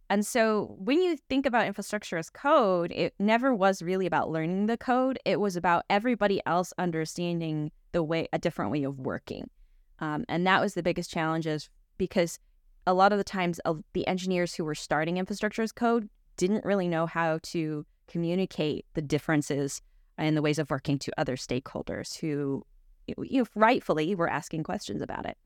And 0.10 0.26
so 0.26 0.76
when 0.80 1.02
you 1.02 1.18
think 1.30 1.46
about 1.46 1.68
infrastructure 1.68 2.18
as 2.18 2.30
code, 2.30 2.92
it 2.92 3.14
never 3.20 3.54
was 3.54 3.82
really 3.82 4.06
about 4.06 4.30
learning 4.30 4.68
the 4.68 4.78
code. 4.78 5.20
It 5.26 5.40
was 5.40 5.56
about 5.56 5.84
everybody 5.90 6.42
else 6.46 6.74
understanding 6.78 7.72
the 7.92 8.04
way, 8.04 8.28
a 8.32 8.40
different 8.40 8.72
way 8.72 8.84
of 8.84 9.00
working. 9.00 9.50
Um, 10.00 10.24
and 10.30 10.48
that 10.48 10.62
was 10.62 10.76
the 10.76 10.84
biggest 10.84 11.12
challenge 11.12 11.46
is 11.46 11.70
because 11.98 12.40
a 12.86 12.94
lot 12.94 13.12
of 13.12 13.18
the 13.18 13.24
times 13.24 13.60
uh, 13.66 13.74
the 13.94 14.08
engineers 14.08 14.54
who 14.54 14.64
were 14.64 14.76
starting 14.76 15.18
infrastructure 15.18 15.62
as 15.62 15.72
code 15.72 16.10
didn't 16.38 16.64
really 16.64 16.88
know 16.88 17.06
how 17.06 17.40
to 17.44 17.86
communicate 18.08 18.86
the 18.94 19.02
differences 19.02 19.82
in 20.18 20.36
the 20.36 20.42
ways 20.42 20.60
of 20.60 20.70
working 20.70 20.98
to 21.00 21.12
other 21.18 21.36
stakeholders 21.36 22.18
who 22.18 22.64
you 23.08 23.42
know, 23.42 23.46
rightfully 23.56 24.16
were 24.16 24.30
asking 24.30 24.64
questions 24.64 25.02
about 25.02 25.26
it. 25.26 25.38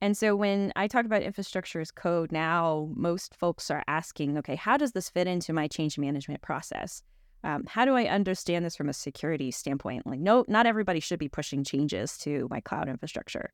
And 0.00 0.16
so 0.16 0.36
when 0.36 0.72
I 0.76 0.88
talk 0.88 1.06
about 1.06 1.22
infrastructure 1.22 1.80
as 1.80 1.90
code 1.90 2.30
now, 2.30 2.90
most 2.94 3.34
folks 3.34 3.70
are 3.70 3.82
asking, 3.88 4.36
okay, 4.38 4.56
how 4.56 4.76
does 4.76 4.92
this 4.92 5.08
fit 5.08 5.26
into 5.26 5.52
my 5.52 5.68
change 5.68 5.98
management 5.98 6.42
process? 6.42 7.02
Um, 7.44 7.64
how 7.66 7.84
do 7.84 7.94
I 7.94 8.04
understand 8.04 8.64
this 8.64 8.76
from 8.76 8.88
a 8.88 8.92
security 8.92 9.50
standpoint? 9.50 10.06
Like, 10.06 10.20
no, 10.20 10.44
not 10.48 10.66
everybody 10.66 11.00
should 11.00 11.18
be 11.18 11.28
pushing 11.28 11.64
changes 11.64 12.18
to 12.18 12.46
my 12.50 12.60
cloud 12.60 12.88
infrastructure. 12.88 13.52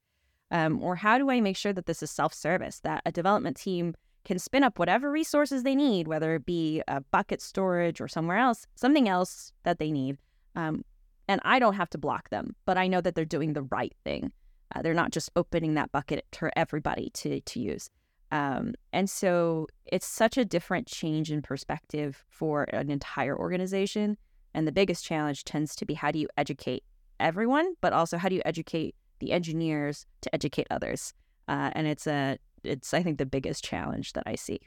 Um, 0.50 0.82
or 0.82 0.96
how 0.96 1.16
do 1.18 1.30
I 1.30 1.40
make 1.40 1.56
sure 1.56 1.72
that 1.72 1.86
this 1.86 2.02
is 2.02 2.10
self 2.10 2.34
service, 2.34 2.80
that 2.80 3.02
a 3.06 3.12
development 3.12 3.56
team 3.56 3.94
can 4.24 4.38
spin 4.38 4.62
up 4.64 4.78
whatever 4.78 5.10
resources 5.10 5.62
they 5.62 5.74
need, 5.74 6.08
whether 6.08 6.34
it 6.34 6.46
be 6.46 6.82
a 6.88 7.00
bucket 7.00 7.40
storage 7.40 8.00
or 8.00 8.08
somewhere 8.08 8.38
else, 8.38 8.66
something 8.74 9.08
else 9.08 9.52
that 9.64 9.78
they 9.78 9.90
need. 9.90 10.18
Um, 10.54 10.84
and 11.28 11.40
I 11.44 11.58
don't 11.58 11.74
have 11.74 11.90
to 11.90 11.98
block 11.98 12.30
them, 12.30 12.54
but 12.66 12.76
I 12.76 12.86
know 12.86 13.00
that 13.00 13.14
they're 13.14 13.24
doing 13.24 13.52
the 13.52 13.62
right 13.62 13.94
thing. 14.04 14.32
Uh, 14.74 14.82
they're 14.82 14.94
not 14.94 15.10
just 15.10 15.30
opening 15.36 15.74
that 15.74 15.92
bucket 15.92 16.24
for 16.32 16.50
everybody 16.56 17.10
to 17.14 17.40
to 17.40 17.60
use. 17.60 17.90
Um, 18.30 18.74
and 18.94 19.10
so 19.10 19.68
it's 19.84 20.06
such 20.06 20.38
a 20.38 20.44
different 20.44 20.86
change 20.86 21.30
in 21.30 21.42
perspective 21.42 22.24
for 22.30 22.64
an 22.64 22.90
entire 22.90 23.38
organization. 23.38 24.16
And 24.54 24.66
the 24.66 24.72
biggest 24.72 25.04
challenge 25.04 25.44
tends 25.44 25.76
to 25.76 25.84
be 25.84 25.94
how 25.94 26.10
do 26.10 26.18
you 26.18 26.28
educate 26.38 26.82
everyone, 27.20 27.74
but 27.82 27.92
also 27.92 28.16
how 28.16 28.30
do 28.30 28.34
you 28.34 28.42
educate 28.46 28.94
the 29.18 29.32
engineers 29.32 30.06
to 30.22 30.34
educate 30.34 30.66
others? 30.70 31.12
Uh, 31.46 31.70
and 31.74 31.86
it's 31.86 32.06
a 32.06 32.38
it's 32.64 32.94
I 32.94 33.02
think 33.02 33.18
the 33.18 33.26
biggest 33.26 33.64
challenge 33.64 34.14
that 34.14 34.24
I 34.26 34.34
see. 34.34 34.60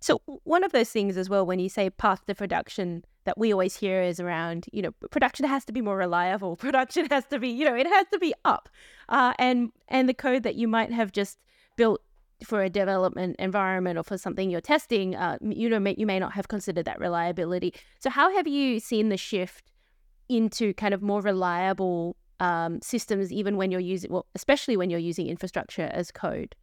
So 0.00 0.20
one 0.44 0.64
of 0.64 0.72
those 0.72 0.90
things 0.90 1.16
as 1.16 1.30
well, 1.30 1.46
when 1.46 1.60
you 1.60 1.68
say 1.68 1.88
path 1.88 2.26
to 2.26 2.34
production, 2.34 3.04
that 3.24 3.38
we 3.38 3.52
always 3.52 3.76
hear 3.76 4.02
is 4.02 4.18
around, 4.20 4.66
you 4.72 4.82
know, 4.82 4.90
production 5.10 5.46
has 5.46 5.64
to 5.66 5.72
be 5.72 5.80
more 5.80 5.96
reliable. 5.96 6.56
Production 6.68 7.06
has 7.10 7.24
to 7.26 7.38
be, 7.38 7.48
you 7.48 7.64
know, 7.64 7.74
it 7.74 7.86
has 7.86 8.06
to 8.12 8.18
be 8.18 8.34
up, 8.44 8.68
uh, 9.08 9.32
and 9.38 9.70
and 9.88 10.08
the 10.08 10.14
code 10.14 10.42
that 10.42 10.54
you 10.54 10.68
might 10.68 10.92
have 10.92 11.12
just 11.12 11.38
built 11.76 12.02
for 12.44 12.62
a 12.62 12.70
development 12.70 13.36
environment 13.38 13.98
or 13.98 14.02
for 14.02 14.18
something 14.18 14.50
you're 14.50 14.60
testing, 14.60 15.14
uh, 15.14 15.38
you 15.40 15.68
know, 15.68 15.94
you 15.96 16.06
may 16.06 16.18
not 16.18 16.32
have 16.32 16.48
considered 16.48 16.84
that 16.84 16.98
reliability. 16.98 17.74
So 18.00 18.10
how 18.10 18.34
have 18.34 18.48
you 18.48 18.80
seen 18.80 19.08
the 19.08 19.16
shift 19.16 19.70
into 20.28 20.74
kind 20.74 20.94
of 20.94 21.02
more 21.02 21.20
reliable 21.20 22.16
um, 22.40 22.80
systems, 22.82 23.32
even 23.32 23.56
when 23.56 23.70
you're 23.70 23.80
using, 23.80 24.12
well, 24.12 24.26
especially 24.34 24.76
when 24.76 24.90
you're 24.90 24.98
using 24.98 25.28
infrastructure 25.28 25.88
as 25.92 26.10
code? 26.10 26.54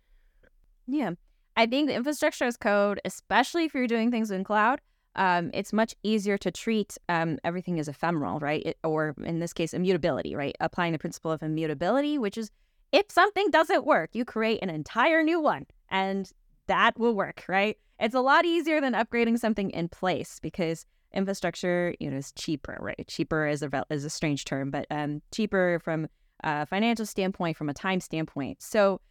Yeah. 0.88 1.12
I 1.56 1.66
think 1.66 1.88
the 1.88 1.96
infrastructure 1.96 2.46
as 2.46 2.58
code, 2.58 3.00
especially 3.06 3.66
if 3.66 3.74
you're 3.74 3.88
doing 3.88 4.12
things 4.12 4.32
in 4.32 4.44
cloud, 4.44 4.82
um, 5.16 5.50
it's 5.54 5.74
much 5.74 5.96
easier 6.04 6.38
to 6.38 6.52
treat 6.52 6.98
um, 7.10 7.38
everything 7.44 7.80
as 7.80 7.88
ephemeral, 7.88 8.40
right? 8.40 8.64
It, 8.66 8.78
or 8.84 9.16
in 9.24 9.40
this 9.40 9.54
case, 9.54 9.74
immutability, 9.74 10.36
right? 10.36 10.56
Applying 10.60 10.94
the 10.94 11.00
principle 11.00 11.32
of 11.32 11.42
immutability, 11.42 12.18
which 12.18 12.38
is 12.38 12.52
if 12.92 13.12
something 13.12 13.50
doesn't 13.52 13.86
work, 13.86 14.12
you 14.14 14.26
create 14.26 14.60
an 14.62 14.70
entire 14.70 15.24
new 15.24 15.40
one 15.40 15.66
and 15.90 16.32
that 16.68 16.98
will 16.98 17.16
work, 17.16 17.46
right? 17.48 17.78
It's 18.00 18.16
a 18.16 18.22
lot 18.22 18.46
easier 18.46 18.80
than 18.80 18.94
upgrading 18.94 19.40
something 19.40 19.72
in 19.72 19.90
place 19.90 20.40
because 20.42 20.86
infrastructure, 21.14 21.96
you 22.00 22.10
know, 22.10 22.18
is 22.18 22.32
cheaper, 22.34 22.78
right? 22.80 23.08
Cheaper 23.08 23.48
is 23.48 23.62
a 23.64 23.86
is 23.90 24.06
a 24.06 24.10
strange 24.10 24.46
term, 24.46 24.72
but 24.72 24.86
um, 24.90 25.22
cheaper 25.32 25.80
from 25.84 26.08
a 26.44 26.66
financial 26.66 27.06
standpoint, 27.06 27.58
from 27.58 27.70
a 27.70 27.74
time 27.74 28.00
standpoint. 28.00 28.62
So 28.62 29.02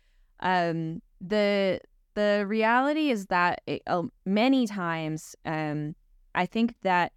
um, 0.41 1.03
the 1.21 1.81
the 2.19 2.45
reality 2.49 3.11
is 3.11 3.27
that 3.27 3.61
it, 3.69 3.81
uh, 3.87 4.03
many 4.27 4.67
times, 4.67 5.37
um, 5.45 5.95
I 6.35 6.47
think 6.47 6.75
that 6.83 7.13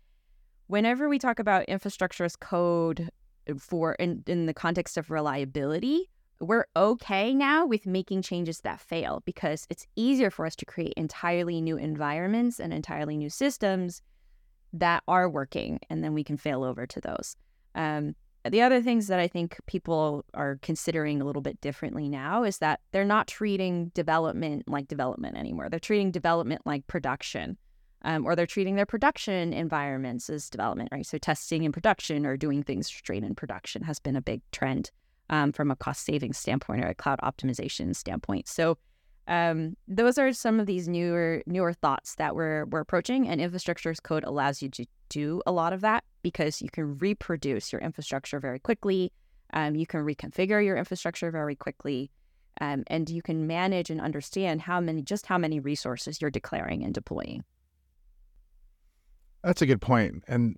whenever 0.68 1.10
we 1.10 1.18
talk 1.18 1.40
about 1.40 1.66
infrastructure 1.66 2.24
as 2.24 2.36
code 2.36 3.10
uh, 3.50 3.56
for 3.58 3.94
in, 3.94 4.24
in 4.28 4.46
the 4.46 4.54
context 4.54 4.98
of 4.98 5.10
reliability, 5.10 6.12
we're 6.40 6.68
okay 6.76 7.34
now 7.34 7.66
with 7.66 7.88
making 7.88 8.22
changes 8.22 8.62
that 8.62 8.80
fail 8.80 9.24
because 9.26 9.66
it's 9.72 9.88
easier 9.96 10.30
for 10.30 10.46
us 10.46 10.56
to 10.58 10.66
create 10.66 10.94
entirely 10.96 11.62
new 11.62 11.78
environments 11.78 12.60
and 12.60 12.72
entirely 12.72 13.18
new 13.18 13.30
systems 13.30 14.04
that 14.72 15.02
are 15.08 15.28
working, 15.28 15.80
and 15.90 16.04
then 16.04 16.14
we 16.14 16.24
can 16.24 16.38
fail 16.38 16.64
over 16.64 16.86
to 16.86 17.02
those. 17.02 17.36
Um, 17.74 18.14
the 18.50 18.62
other 18.62 18.82
things 18.82 19.08
that 19.08 19.20
I 19.20 19.28
think 19.28 19.60
people 19.68 20.26
are 20.34 20.58
considering 20.62 21.22
a 21.22 21.26
little 21.26 21.42
bit 21.42 21.62
differently 21.62 22.10
now 22.10 22.44
is 22.44 22.58
that 22.58 22.80
they're 22.92 23.06
not 23.06 23.28
treating 23.28 23.90
development 23.90 24.64
like 24.68 24.88
development 24.88 25.38
anymore. 25.38 25.70
They're 25.70 25.80
treating 25.80 26.12
development 26.12 26.62
like 26.66 26.88
production, 26.88 27.58
um, 28.04 28.26
or 28.26 28.36
they're 28.36 28.48
treating 28.48 28.76
their 28.76 28.86
production 28.88 29.54
environments 29.54 30.30
as 30.30 30.50
development, 30.50 30.90
right? 30.92 31.06
So 31.06 31.20
testing 31.20 31.64
in 31.64 31.72
production 31.72 32.26
or 32.26 32.36
doing 32.36 32.64
things 32.64 32.88
straight 32.88 33.24
in 33.24 33.36
production 33.36 33.84
has 33.84 34.00
been 34.00 34.16
a 34.16 34.22
big 34.22 34.42
trend 34.52 34.90
um, 35.30 35.52
from 35.52 35.70
a 35.70 35.76
cost 35.76 36.04
savings 36.04 36.38
standpoint 36.38 36.84
or 36.84 36.88
a 36.88 36.96
cloud 36.96 37.20
optimization 37.22 37.96
standpoint. 37.96 38.48
So 38.48 38.78
um, 39.28 39.78
those 39.88 40.18
are 40.18 40.34
some 40.34 40.60
of 40.60 40.66
these 40.66 40.88
newer 40.88 41.44
newer 41.46 41.74
thoughts 41.74 42.16
that 42.16 42.36
we're 42.36 42.66
we're 42.66 42.80
approaching, 42.80 43.28
and 43.28 43.40
infrastructure 43.40 43.92
as 43.92 44.00
code 44.00 44.24
allows 44.24 44.64
you 44.64 44.70
to 44.70 44.86
do 45.10 45.42
a 45.46 45.52
lot 45.52 45.74
of 45.74 45.82
that 45.82 46.04
because 46.22 46.62
you 46.62 46.70
can 46.70 46.98
reproduce 46.98 47.72
your 47.72 47.82
infrastructure 47.82 48.40
very 48.40 48.60
quickly. 48.60 49.12
Um, 49.54 49.76
you 49.76 49.86
can 49.86 50.02
reconfigure 50.02 50.64
your 50.64 50.78
infrastructure 50.78 51.32
very 51.32 51.56
quickly, 51.56 52.10
um, 52.62 52.84
and 52.88 53.10
you 53.10 53.22
can 53.22 53.48
manage 53.48 53.90
and 53.90 54.00
understand 54.00 54.62
how 54.62 54.80
many 54.80 55.02
just 55.02 55.26
how 55.26 55.38
many 55.38 55.60
resources 55.60 56.22
you're 56.22 56.32
declaring 56.32 56.84
and 56.84 56.94
deploying. 56.94 57.44
That's 59.44 59.62
a 59.62 59.66
good 59.66 59.82
point. 59.82 60.24
And 60.28 60.56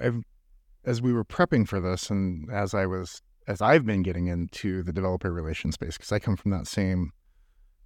I've, 0.00 0.22
as 0.84 1.00
we 1.00 1.12
were 1.12 1.24
prepping 1.24 1.66
for 1.66 1.80
this, 1.80 2.10
and 2.10 2.50
as 2.52 2.74
I 2.74 2.86
was 2.86 3.22
as 3.48 3.60
I've 3.60 3.84
been 3.84 4.02
getting 4.02 4.28
into 4.28 4.82
the 4.82 4.92
developer 4.92 5.32
relation 5.32 5.72
space, 5.72 5.96
because 5.96 6.12
I 6.12 6.18
come 6.18 6.36
from 6.36 6.52
that 6.52 6.66
same 6.66 7.10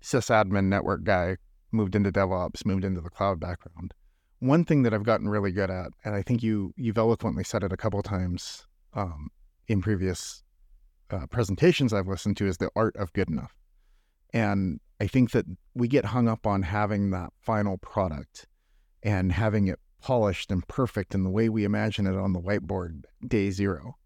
sysadmin 0.03 0.67
network 0.67 1.05
guy, 1.05 1.37
moved 1.73 1.95
into 1.95 2.13
DevOps, 2.13 2.67
moved 2.67 2.85
into 2.85 3.01
the 3.01 3.09
cloud 3.09 3.41
background. 3.41 3.95
One 4.41 4.65
thing 4.65 4.83
that 4.83 4.93
I've 4.93 5.05
gotten 5.05 5.29
really 5.29 5.53
good 5.53 5.71
at, 5.71 5.93
and 6.05 6.15
I 6.15 6.23
think 6.23 6.43
you 6.43 6.73
you've 6.77 6.99
eloquently 6.99 7.45
said 7.45 7.63
it 7.63 7.73
a 7.73 7.77
couple 7.77 8.03
times 8.03 8.67
um, 8.93 9.31
in 9.69 9.81
previous 9.81 10.43
uh, 11.11 11.27
presentations 11.27 11.93
I've 11.93 12.09
listened 12.09 12.37
to, 12.39 12.47
is 12.47 12.59
the 12.59 12.71
art 12.77 12.97
of 12.97 13.13
good 13.13 13.31
enough. 13.31 13.55
And 14.33 14.81
I 15.01 15.07
think 15.07 15.31
that 15.31 15.47
we 15.75 15.89
get 15.89 16.07
hung 16.07 16.29
up 16.29 16.47
on 16.47 16.63
having 16.63 17.11
that 17.11 17.31
final 17.41 17.79
product 17.79 18.47
and 19.03 19.33
having 19.33 19.69
it 19.69 19.79
polished 20.03 20.51
and 20.51 20.67
perfect 20.69 21.15
in 21.15 21.25
the 21.25 21.31
way 21.31 21.49
we 21.49 21.65
imagine 21.65 22.07
it 22.07 22.17
on 22.17 22.33
the 22.33 22.41
whiteboard 22.41 23.05
day 23.27 23.51
zero. 23.51 23.97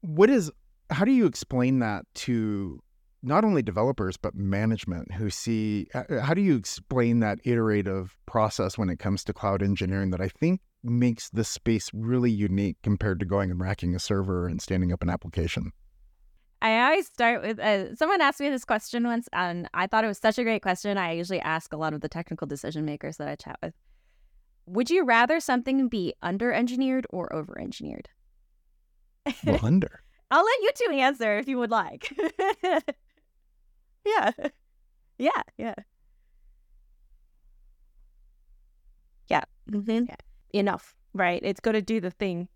What 0.00 0.30
is 0.30 0.50
how 0.90 1.04
do 1.04 1.12
you 1.12 1.26
explain 1.26 1.80
that 1.80 2.04
to 2.14 2.80
not 3.22 3.44
only 3.44 3.62
developers 3.62 4.16
but 4.16 4.34
management 4.34 5.12
who 5.12 5.30
see 5.30 5.86
uh, 5.94 6.02
uh, 6.10 6.20
how 6.20 6.34
do 6.34 6.40
you 6.40 6.56
explain 6.56 7.20
that 7.20 7.38
iterative 7.44 8.16
process 8.26 8.76
when 8.76 8.90
it 8.90 8.98
comes 8.98 9.22
to 9.24 9.32
cloud 9.32 9.62
engineering 9.62 10.10
that 10.10 10.20
I 10.20 10.28
think 10.28 10.60
makes 10.82 11.30
this 11.30 11.48
space 11.48 11.90
really 11.92 12.30
unique 12.30 12.76
compared 12.82 13.20
to 13.20 13.26
going 13.26 13.50
and 13.50 13.60
racking 13.60 13.94
a 13.94 14.00
server 14.00 14.48
and 14.48 14.60
standing 14.60 14.92
up 14.92 15.02
an 15.02 15.10
application? 15.10 15.72
I 16.60 16.80
always 16.80 17.06
start 17.06 17.42
with 17.42 17.58
uh, 17.58 17.94
someone 17.96 18.20
asked 18.20 18.40
me 18.40 18.48
this 18.48 18.64
question 18.64 19.04
once, 19.04 19.28
and 19.32 19.68
I 19.74 19.88
thought 19.88 20.04
it 20.04 20.08
was 20.08 20.18
such 20.18 20.38
a 20.38 20.44
great 20.44 20.62
question. 20.62 20.96
I 20.96 21.12
usually 21.12 21.40
ask 21.40 21.72
a 21.72 21.76
lot 21.76 21.92
of 21.92 22.00
the 22.00 22.08
technical 22.08 22.46
decision 22.46 22.84
makers 22.84 23.16
that 23.16 23.26
I 23.26 23.34
chat 23.34 23.58
with 23.62 23.74
Would 24.66 24.88
you 24.88 25.04
rather 25.04 25.40
something 25.40 25.88
be 25.88 26.14
under 26.22 26.52
engineered 26.52 27.06
or 27.10 27.32
over 27.34 27.60
engineered? 27.60 28.08
Well, 29.44 29.64
under. 29.64 30.02
I'll 30.30 30.44
let 30.44 30.62
you 30.62 30.70
two 30.74 30.92
answer 30.94 31.36
if 31.38 31.48
you 31.48 31.58
would 31.58 31.70
like. 31.70 32.16
Yeah. 34.04 34.32
Yeah. 35.18 35.42
Yeah. 35.56 35.74
Yeah. 39.28 39.42
Mm-hmm. 39.70 40.04
yeah. 40.08 40.16
Enough, 40.52 40.96
right? 41.14 41.40
It's 41.44 41.60
got 41.60 41.72
to 41.72 41.82
do 41.82 42.00
the 42.00 42.10
thing. 42.10 42.48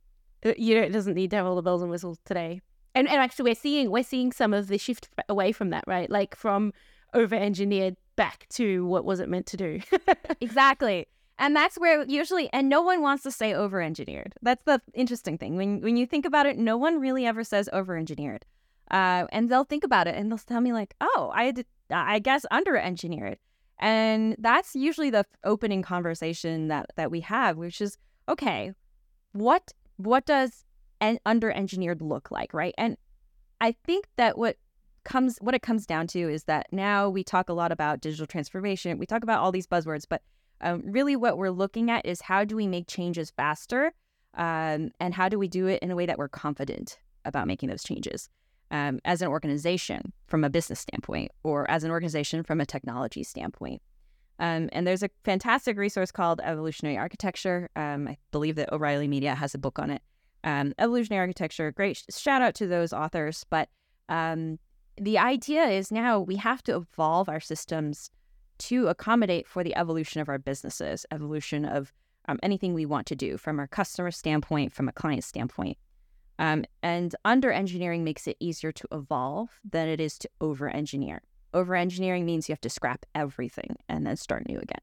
Uh, 0.44 0.52
you 0.58 0.74
know, 0.74 0.82
it 0.82 0.92
doesn't 0.92 1.14
need 1.14 1.30
to 1.30 1.36
have 1.36 1.46
all 1.46 1.54
the 1.56 1.62
bells 1.62 1.82
and 1.82 1.90
whistles 1.90 2.18
today. 2.24 2.60
And 2.94 3.08
and 3.08 3.18
actually, 3.20 3.50
we're 3.50 3.54
seeing 3.54 3.90
we're 3.90 4.02
seeing 4.02 4.32
some 4.32 4.52
of 4.52 4.68
the 4.68 4.78
shift 4.78 5.08
away 5.28 5.52
from 5.52 5.70
that, 5.70 5.84
right? 5.86 6.10
Like 6.10 6.34
from 6.34 6.72
over 7.14 7.34
engineered 7.34 7.96
back 8.16 8.46
to 8.50 8.84
what 8.86 9.04
was 9.04 9.20
it 9.20 9.28
meant 9.28 9.46
to 9.46 9.56
do? 9.56 9.80
exactly. 10.40 11.06
And 11.38 11.54
that's 11.54 11.76
where 11.78 12.04
usually, 12.06 12.50
and 12.52 12.68
no 12.68 12.80
one 12.80 13.02
wants 13.02 13.22
to 13.24 13.30
say 13.30 13.52
over 13.54 13.82
engineered. 13.82 14.34
That's 14.42 14.62
the 14.64 14.80
interesting 14.94 15.36
thing. 15.38 15.56
When 15.56 15.80
when 15.82 15.96
you 15.96 16.06
think 16.06 16.24
about 16.26 16.46
it, 16.46 16.58
no 16.58 16.76
one 16.76 17.00
really 17.00 17.26
ever 17.26 17.44
says 17.44 17.68
over 17.72 17.96
engineered. 17.96 18.44
Uh, 18.90 19.26
and 19.30 19.50
they'll 19.50 19.64
think 19.64 19.84
about 19.84 20.06
it 20.06 20.14
and 20.14 20.30
they'll 20.30 20.38
tell 20.38 20.60
me 20.60 20.72
like, 20.72 20.94
"Oh, 21.00 21.32
I 21.34 21.52
I 21.90 22.18
guess 22.18 22.46
under 22.50 22.76
engineered," 22.76 23.38
and 23.78 24.36
that's 24.38 24.74
usually 24.74 25.10
the 25.10 25.24
opening 25.44 25.82
conversation 25.82 26.68
that 26.68 26.86
that 26.96 27.10
we 27.10 27.20
have, 27.20 27.56
which 27.56 27.80
is, 27.80 27.98
okay, 28.28 28.72
what 29.32 29.72
what 29.96 30.24
does 30.26 30.64
an 31.00 31.18
under 31.26 31.50
engineered 31.50 32.00
look 32.00 32.30
like, 32.30 32.54
right? 32.54 32.74
And 32.78 32.96
I 33.60 33.74
think 33.84 34.08
that 34.16 34.38
what 34.38 34.56
comes 35.04 35.38
what 35.40 35.54
it 35.54 35.62
comes 35.62 35.86
down 35.86 36.06
to 36.08 36.18
is 36.18 36.44
that 36.44 36.66
now 36.72 37.08
we 37.08 37.24
talk 37.24 37.48
a 37.48 37.52
lot 37.54 37.72
about 37.72 38.00
digital 38.00 38.26
transformation, 38.26 38.98
we 38.98 39.06
talk 39.06 39.22
about 39.22 39.40
all 39.40 39.52
these 39.52 39.66
buzzwords, 39.66 40.04
but 40.08 40.22
um, 40.60 40.82
really 40.84 41.16
what 41.16 41.38
we're 41.38 41.50
looking 41.50 41.90
at 41.90 42.06
is 42.06 42.22
how 42.22 42.44
do 42.44 42.56
we 42.56 42.66
make 42.66 42.86
changes 42.86 43.30
faster, 43.30 43.92
um, 44.34 44.90
and 45.00 45.14
how 45.14 45.28
do 45.28 45.38
we 45.38 45.48
do 45.48 45.66
it 45.66 45.82
in 45.82 45.90
a 45.90 45.96
way 45.96 46.06
that 46.06 46.18
we're 46.18 46.28
confident 46.28 46.98
about 47.24 47.46
making 47.46 47.68
those 47.68 47.82
changes 47.82 48.30
um, 48.70 49.00
as 49.04 49.22
an 49.22 49.28
organization 49.28 50.12
from 50.26 50.44
a 50.44 50.50
business 50.50 50.80
standpoint 50.80 51.30
or 51.42 51.70
as 51.70 51.84
an 51.84 51.90
organization 51.90 52.42
from 52.42 52.60
a 52.60 52.66
technology 52.66 53.22
standpoint. 53.22 53.80
Um, 54.38 54.68
and 54.72 54.86
there's 54.86 55.02
a 55.02 55.10
fantastic 55.24 55.78
resource 55.78 56.10
called 56.10 56.40
Evolutionary 56.42 56.98
Architecture. 56.98 57.70
Um, 57.74 58.08
I 58.08 58.18
believe 58.32 58.56
that 58.56 58.72
O'Reilly 58.72 59.08
Media 59.08 59.34
has 59.34 59.54
a 59.54 59.58
book 59.58 59.78
on 59.78 59.90
it. 59.90 60.02
Um, 60.44 60.74
Evolutionary 60.78 61.20
Architecture, 61.20 61.72
great 61.72 62.04
shout 62.10 62.42
out 62.42 62.54
to 62.56 62.66
those 62.66 62.92
authors. 62.92 63.44
But 63.48 63.68
um, 64.08 64.58
the 64.98 65.18
idea 65.18 65.64
is 65.64 65.90
now 65.90 66.20
we 66.20 66.36
have 66.36 66.62
to 66.64 66.76
evolve 66.76 67.28
our 67.28 67.40
systems 67.40 68.10
to 68.58 68.88
accommodate 68.88 69.46
for 69.46 69.64
the 69.64 69.76
evolution 69.76 70.20
of 70.20 70.28
our 70.28 70.38
businesses, 70.38 71.06
evolution 71.10 71.64
of 71.64 71.92
um, 72.28 72.38
anything 72.42 72.74
we 72.74 72.86
want 72.86 73.06
to 73.06 73.16
do 73.16 73.36
from 73.36 73.58
our 73.58 73.66
customer 73.66 74.10
standpoint, 74.10 74.72
from 74.72 74.88
a 74.88 74.92
client 74.92 75.24
standpoint. 75.24 75.78
Um, 76.38 76.64
and 76.82 77.14
under 77.24 77.50
engineering 77.50 78.04
makes 78.04 78.26
it 78.26 78.36
easier 78.40 78.72
to 78.72 78.88
evolve 78.92 79.58
than 79.64 79.88
it 79.88 80.00
is 80.00 80.18
to 80.18 80.28
over 80.40 80.68
engineer. 80.68 81.22
Over 81.54 81.74
engineering 81.74 82.26
means 82.26 82.48
you 82.48 82.52
have 82.52 82.60
to 82.62 82.70
scrap 82.70 83.06
everything 83.14 83.76
and 83.88 84.06
then 84.06 84.16
start 84.16 84.46
new 84.46 84.58
again. 84.58 84.82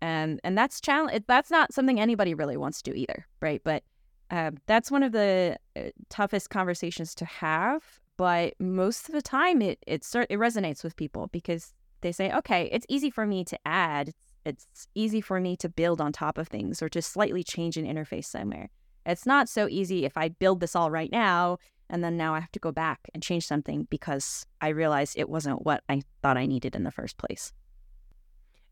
And 0.00 0.40
and 0.44 0.56
that's 0.56 0.80
challenge. 0.80 1.24
That's 1.26 1.50
not 1.50 1.72
something 1.72 1.98
anybody 1.98 2.34
really 2.34 2.56
wants 2.56 2.82
to 2.82 2.90
do 2.90 2.96
either, 2.96 3.26
right? 3.40 3.62
But 3.64 3.82
uh, 4.30 4.52
that's 4.66 4.90
one 4.90 5.02
of 5.02 5.12
the 5.12 5.56
uh, 5.76 5.82
toughest 6.10 6.50
conversations 6.50 7.14
to 7.16 7.24
have. 7.24 7.82
But 8.16 8.54
most 8.60 9.08
of 9.08 9.14
the 9.14 9.22
time, 9.22 9.62
it 9.62 9.78
it 9.86 10.04
start, 10.04 10.26
it 10.30 10.38
resonates 10.38 10.84
with 10.84 10.94
people 10.96 11.28
because 11.28 11.72
they 12.02 12.12
say, 12.12 12.30
okay, 12.32 12.68
it's 12.70 12.86
easy 12.88 13.10
for 13.10 13.26
me 13.26 13.44
to 13.44 13.58
add. 13.64 14.12
It's 14.44 14.88
easy 14.94 15.22
for 15.22 15.40
me 15.40 15.56
to 15.56 15.68
build 15.70 16.00
on 16.02 16.12
top 16.12 16.36
of 16.36 16.48
things 16.48 16.82
or 16.82 16.88
to 16.90 17.00
slightly 17.00 17.42
change 17.42 17.78
an 17.78 17.86
interface 17.86 18.26
somewhere. 18.26 18.68
It's 19.06 19.26
not 19.26 19.48
so 19.48 19.68
easy 19.68 20.04
if 20.04 20.16
I 20.16 20.28
build 20.28 20.60
this 20.60 20.74
all 20.74 20.90
right 20.90 21.10
now 21.10 21.58
and 21.90 22.02
then 22.02 22.16
now 22.16 22.34
I 22.34 22.40
have 22.40 22.52
to 22.52 22.58
go 22.58 22.72
back 22.72 23.10
and 23.12 23.22
change 23.22 23.46
something 23.46 23.86
because 23.90 24.46
I 24.60 24.68
realized 24.68 25.18
it 25.18 25.28
wasn't 25.28 25.64
what 25.64 25.82
I 25.88 26.02
thought 26.22 26.36
I 26.36 26.46
needed 26.46 26.74
in 26.74 26.84
the 26.84 26.90
first 26.90 27.18
place. 27.18 27.52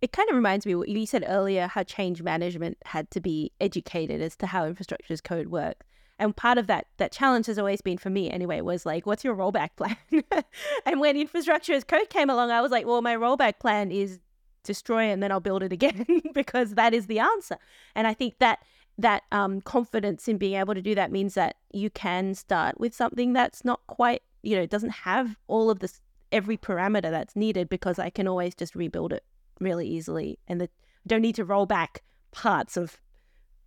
It 0.01 0.13
kind 0.13 0.29
of 0.29 0.35
reminds 0.35 0.67
me 0.67 0.75
what 0.75 0.89
you 0.89 1.07
said 1.07 1.25
earlier 1.29 1.69
how 1.69 1.85
change 1.85 2.23
management 2.23 2.79
had 2.87 3.11
to 3.13 3.21
be 3.21 3.53
educated 3.61 4.21
as 4.21 4.35
to 4.37 4.47
how 4.47 4.67
infrastructure 4.67 5.13
as 5.13 5.21
code 5.21 5.49
works. 5.49 5.87
And 6.19 6.37
part 6.37 6.59
of 6.59 6.67
that 6.67 6.87
that 6.97 7.13
challenge 7.13 7.47
has 7.47 7.59
always 7.59 7.81
been 7.81 7.99
for 7.99 8.11
me 8.11 8.31
anyway 8.31 8.61
was 8.61 8.85
like, 8.85 9.07
what's 9.07 9.25
your 9.25 9.37
rollback 9.37 9.71
plan? 9.77 9.97
and 10.87 11.01
when 11.01 11.17
infrastructure 11.17 11.75
as 11.75 11.85
code 11.85 12.11
came 12.11 12.31
along, 12.31 12.51
I 12.51 12.61
was 12.61 12.71
like, 12.71 12.87
well, 12.87 13.03
my 13.03 13.15
rollback 13.15 13.61
plan 13.61 13.93
is 13.93 14.19
destroy 14.65 15.05
it 15.09 15.13
and 15.13 15.23
then 15.23 15.33
I'll 15.33 15.41
build 15.41 15.63
it 15.63 15.73
again 15.73 16.07
because 16.35 16.75
that 16.75 16.95
is 16.95 17.07
the 17.07 17.19
answer. 17.19 17.59
And 17.95 18.07
I 18.07 18.15
think 18.15 18.39
that 18.39 18.61
that 19.03 19.25
um, 19.31 19.61
confidence 19.61 20.29
in 20.29 20.39
being 20.39 20.59
able 20.59 20.75
to 20.75 20.83
do 20.83 20.95
that 20.95 21.13
means 21.13 21.35
that 21.35 21.57
you 21.73 21.91
can 21.91 22.35
start 22.35 22.81
with 22.81 22.95
something 22.95 23.33
that's 23.33 23.65
not 23.65 23.81
quite, 23.87 24.23
you 24.43 24.57
know, 24.57 24.67
doesn't 24.67 24.91
have 24.91 25.37
all 25.47 25.71
of 25.71 25.81
this 25.81 26.01
every 26.33 26.57
parameter 26.57 27.11
that's 27.11 27.37
needed 27.37 27.69
because 27.69 27.99
I 27.99 28.11
can 28.11 28.27
always 28.27 28.55
just 28.55 28.75
rebuild 28.75 29.13
it 29.13 29.25
really 29.61 29.87
easily 29.87 30.39
and 30.49 30.61
the, 30.61 30.69
don't 31.07 31.21
need 31.21 31.35
to 31.37 31.45
roll 31.45 31.67
back 31.67 32.03
parts 32.33 32.77
of 32.77 33.01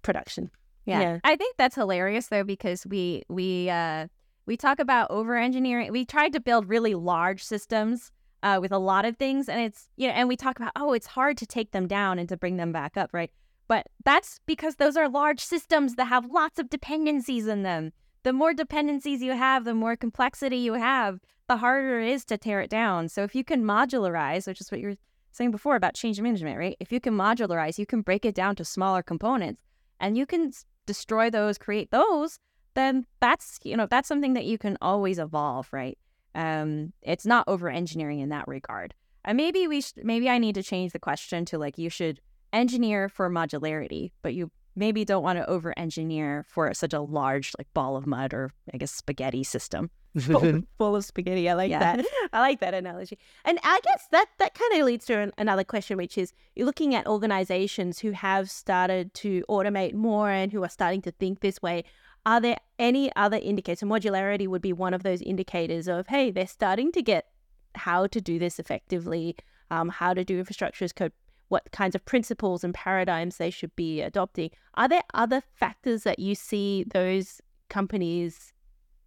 production. 0.02 0.50
Yeah. 0.86 1.02
yeah. 1.02 1.19
I 1.24 1.36
think 1.36 1.58
that's 1.58 1.76
hilarious 1.76 2.28
though 2.28 2.43
because 2.43 2.86
we 2.86 3.24
we 3.28 3.69
uh 3.69 4.08
we 4.45 4.58
talk 4.58 4.80
about 4.80 5.10
over 5.10 5.36
engineering. 5.36 5.91
We 5.91 6.06
tried 6.06 6.34
to 6.34 6.39
build 6.39 6.69
really 6.69 6.93
large 6.93 7.43
systems 7.43 8.12
uh, 8.43 8.60
with 8.62 8.71
a 8.71 8.78
lot 8.78 9.06
of 9.06 9.17
things 9.17 9.50
and 9.50 9.60
it's 9.60 9.89
you 9.95 10.08
know 10.08 10.13
and 10.13 10.28
we 10.28 10.36
talk 10.36 10.60
about 10.60 10.71
oh 10.76 10.93
it's 10.93 11.08
hard 11.08 11.38
to 11.38 11.45
take 11.45 11.71
them 11.71 11.88
down 11.88 12.19
and 12.19 12.30
to 12.30 12.38
bring 12.38 12.58
them 12.58 12.71
back 12.71 12.98
up, 12.98 13.10
right? 13.13 13.32
But 13.67 13.88
that's 14.04 14.39
because 14.45 14.75
those 14.75 14.95
are 14.95 15.10
large 15.10 15.39
systems 15.39 15.95
that 15.95 16.06
have 16.06 16.32
lots 16.32 16.60
of 16.60 16.69
dependencies 16.69 17.47
in 17.47 17.63
them. 17.63 17.91
The 18.23 18.34
more 18.34 18.54
dependencies 18.54 19.21
you 19.21 19.32
have, 19.32 19.65
the 19.65 19.73
more 19.73 19.95
complexity 19.95 20.58
you 20.58 20.73
have, 20.73 21.19
the 21.47 21.58
harder 21.58 21.99
it 21.99 22.10
is 22.10 22.25
to 22.25 22.38
tear 22.38 22.62
it 22.62 22.69
down. 22.69 23.10
So 23.10 23.23
if 23.23 23.36
you 23.36 23.43
can 23.43 23.63
modularize, 23.63 24.47
which 24.47 24.62
is 24.62 24.71
what 24.71 24.80
you're 24.80 24.95
saying 25.32 25.51
before 25.51 25.75
about 25.75 25.93
change 25.93 26.19
management, 26.19 26.58
right? 26.58 26.78
If 26.80 26.91
you 26.91 26.99
can 26.99 27.13
modularize, 27.13 27.78
you 27.78 27.86
can 27.86 28.01
break 28.01 28.25
it 28.25 28.36
down 28.36 28.56
to 28.56 28.65
smaller 28.65 29.04
components 29.04 29.62
and 29.99 30.17
you 30.17 30.25
can 30.25 30.51
destroy 30.86 31.30
those, 31.30 31.58
create 31.58 31.91
those, 31.91 32.39
then 32.73 33.06
that's 33.19 33.60
you 33.63 33.78
know 33.78 33.88
that's 33.89 34.08
something 34.08 34.34
that 34.34 34.45
you 34.45 34.58
can 34.58 34.78
always 34.82 35.19
evolve, 35.19 35.67
right? 35.71 35.97
Um, 36.34 36.93
it's 37.01 37.25
not 37.25 37.47
over 37.47 37.69
engineering 37.69 38.19
in 38.19 38.30
that 38.30 38.47
regard. 38.47 38.93
And 39.23 39.38
maybe 39.38 39.67
we 39.67 39.82
sh- 39.82 39.93
maybe 40.04 40.30
I 40.30 40.38
need 40.38 40.56
to 40.56 40.63
change 40.63 40.91
the 40.91 40.99
question 40.99 41.45
to 41.45 41.58
like 41.58 41.78
you 41.78 41.89
should 41.89 42.19
engineer 42.56 43.10
for 43.10 43.30
modularity, 43.30 44.12
but 44.22 44.34
you 44.34 44.52
maybe 44.76 45.06
don't 45.06 45.24
want 45.24 45.38
to 45.39 45.50
over 45.50 45.74
engineer 45.78 46.46
for 46.50 46.74
such 46.74 46.94
a 46.94 47.00
large 47.02 47.54
like 47.58 47.68
ball 47.74 47.96
of 47.96 48.06
mud 48.06 48.34
or 48.34 48.52
I 48.74 48.78
guess 48.78 48.91
spaghetti 48.91 49.44
system. 49.44 49.89
full, 50.20 50.62
full 50.78 50.96
of 50.96 51.04
spaghetti. 51.04 51.50
I 51.50 51.54
like 51.56 51.70
Yeah. 51.70 51.80
that. 51.98 52.06
I 52.34 52.39
like 52.39 52.60
that 52.62 52.74
analogy. 52.74 53.18
And 53.44 53.60
I 53.63 53.80
guess 53.84 54.08
that 54.12 54.28
that 54.39 54.54
kind 54.54 54.80
of 54.80 54.86
leads 54.86 55.06
to 55.08 55.18
an, 55.20 55.32
another 55.38 55.63
question, 55.65 55.98
which 55.98 56.18
is 56.18 56.32
you're 56.56 56.65
looking 56.65 56.96
at 56.96 57.06
organizations 57.06 58.00
who 58.00 58.12
have 58.12 58.50
started 58.50 59.13
to 59.15 59.44
automate 59.50 59.94
more 59.94 60.30
and 60.30 60.52
who 60.54 60.63
are 60.63 60.70
starting 60.70 61.02
to 61.04 61.12
think 61.12 61.41
this 61.41 61.62
way. 61.62 61.84
Are 62.26 62.39
there 62.41 62.58
any 62.80 63.12
other 63.15 63.38
indicators? 63.38 63.82
So 63.82 63.88
modularity 63.88 64.48
would 64.48 64.62
be 64.62 64.74
one 64.74 64.94
of 64.94 65.04
those 65.04 65.22
indicators 65.22 65.88
of, 65.88 66.08
hey, 66.08 66.32
they're 66.32 66.48
starting 66.48 66.91
to 66.94 67.02
get 67.02 67.28
how 67.76 68.08
to 68.08 68.20
do 68.22 68.39
this 68.39 68.58
effectively, 68.58 69.36
um, 69.70 69.89
how 69.89 70.13
to 70.13 70.24
do 70.24 70.39
infrastructure 70.39 70.86
as 70.86 70.94
code, 70.94 71.12
what 71.50 71.72
kinds 71.72 71.96
of 71.96 72.04
principles 72.06 72.64
and 72.64 72.74
paradigms 72.74 73.38
they 73.38 73.50
should 73.50 73.76
be 73.76 74.02
adopting. 74.02 74.50
Are 74.76 74.88
there 74.88 75.04
other 75.14 75.42
factors 75.54 76.04
that 76.04 76.20
you 76.20 76.36
see 76.36 76.86
those 76.92 77.42
companies 77.70 78.54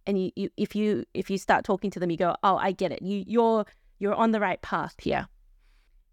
and 0.07 0.21
you, 0.21 0.31
you 0.35 0.49
if 0.57 0.75
you 0.75 1.05
if 1.13 1.29
you 1.29 1.37
start 1.37 1.63
talking 1.63 1.89
to 1.91 1.99
them 1.99 2.09
you 2.09 2.17
go 2.17 2.35
oh 2.43 2.57
i 2.57 2.73
get 2.73 2.91
it 2.91 3.01
you 3.01 3.23
you're 3.25 3.65
you're 3.99 4.15
on 4.15 4.31
the 4.31 4.39
right 4.39 4.61
path 4.61 4.95
here 4.99 5.27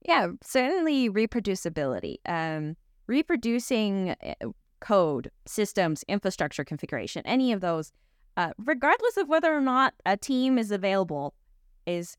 Yeah, 0.06 0.28
certainly 0.42 1.10
reproducibility. 1.10 2.18
Um, 2.26 2.76
reproducing 3.06 4.10
uh, 4.10 4.34
code, 4.80 5.30
systems, 5.46 6.04
infrastructure 6.08 6.64
configuration, 6.64 7.22
any 7.26 7.52
of 7.52 7.60
those, 7.60 7.92
uh, 8.36 8.52
regardless 8.58 9.16
of 9.16 9.28
whether 9.28 9.52
or 9.56 9.60
not 9.60 9.94
a 10.04 10.16
team 10.16 10.58
is 10.58 10.70
available, 10.70 11.34
is 11.86 12.16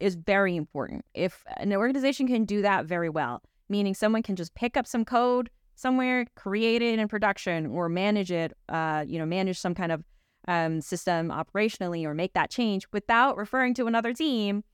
is 0.00 0.14
very 0.14 0.56
important. 0.56 1.04
If 1.14 1.44
an 1.56 1.72
organization 1.72 2.26
can 2.26 2.44
do 2.44 2.62
that 2.62 2.86
very 2.86 3.08
well, 3.08 3.42
meaning 3.68 3.94
someone 3.94 4.22
can 4.22 4.36
just 4.36 4.54
pick 4.54 4.76
up 4.76 4.86
some 4.86 5.04
code 5.04 5.50
somewhere, 5.74 6.26
create 6.34 6.82
it 6.82 6.98
in 6.98 7.08
production, 7.08 7.66
or 7.66 7.88
manage 7.88 8.30
it, 8.30 8.52
uh, 8.68 9.04
you 9.06 9.18
know, 9.18 9.26
manage 9.26 9.58
some 9.58 9.74
kind 9.74 9.92
of 9.92 10.04
um, 10.48 10.80
system 10.80 11.30
operationally, 11.30 12.04
or 12.04 12.14
make 12.14 12.32
that 12.34 12.50
change 12.50 12.86
without 12.92 13.36
referring 13.36 13.74
to 13.74 13.86
another 13.86 14.12
team, 14.12 14.64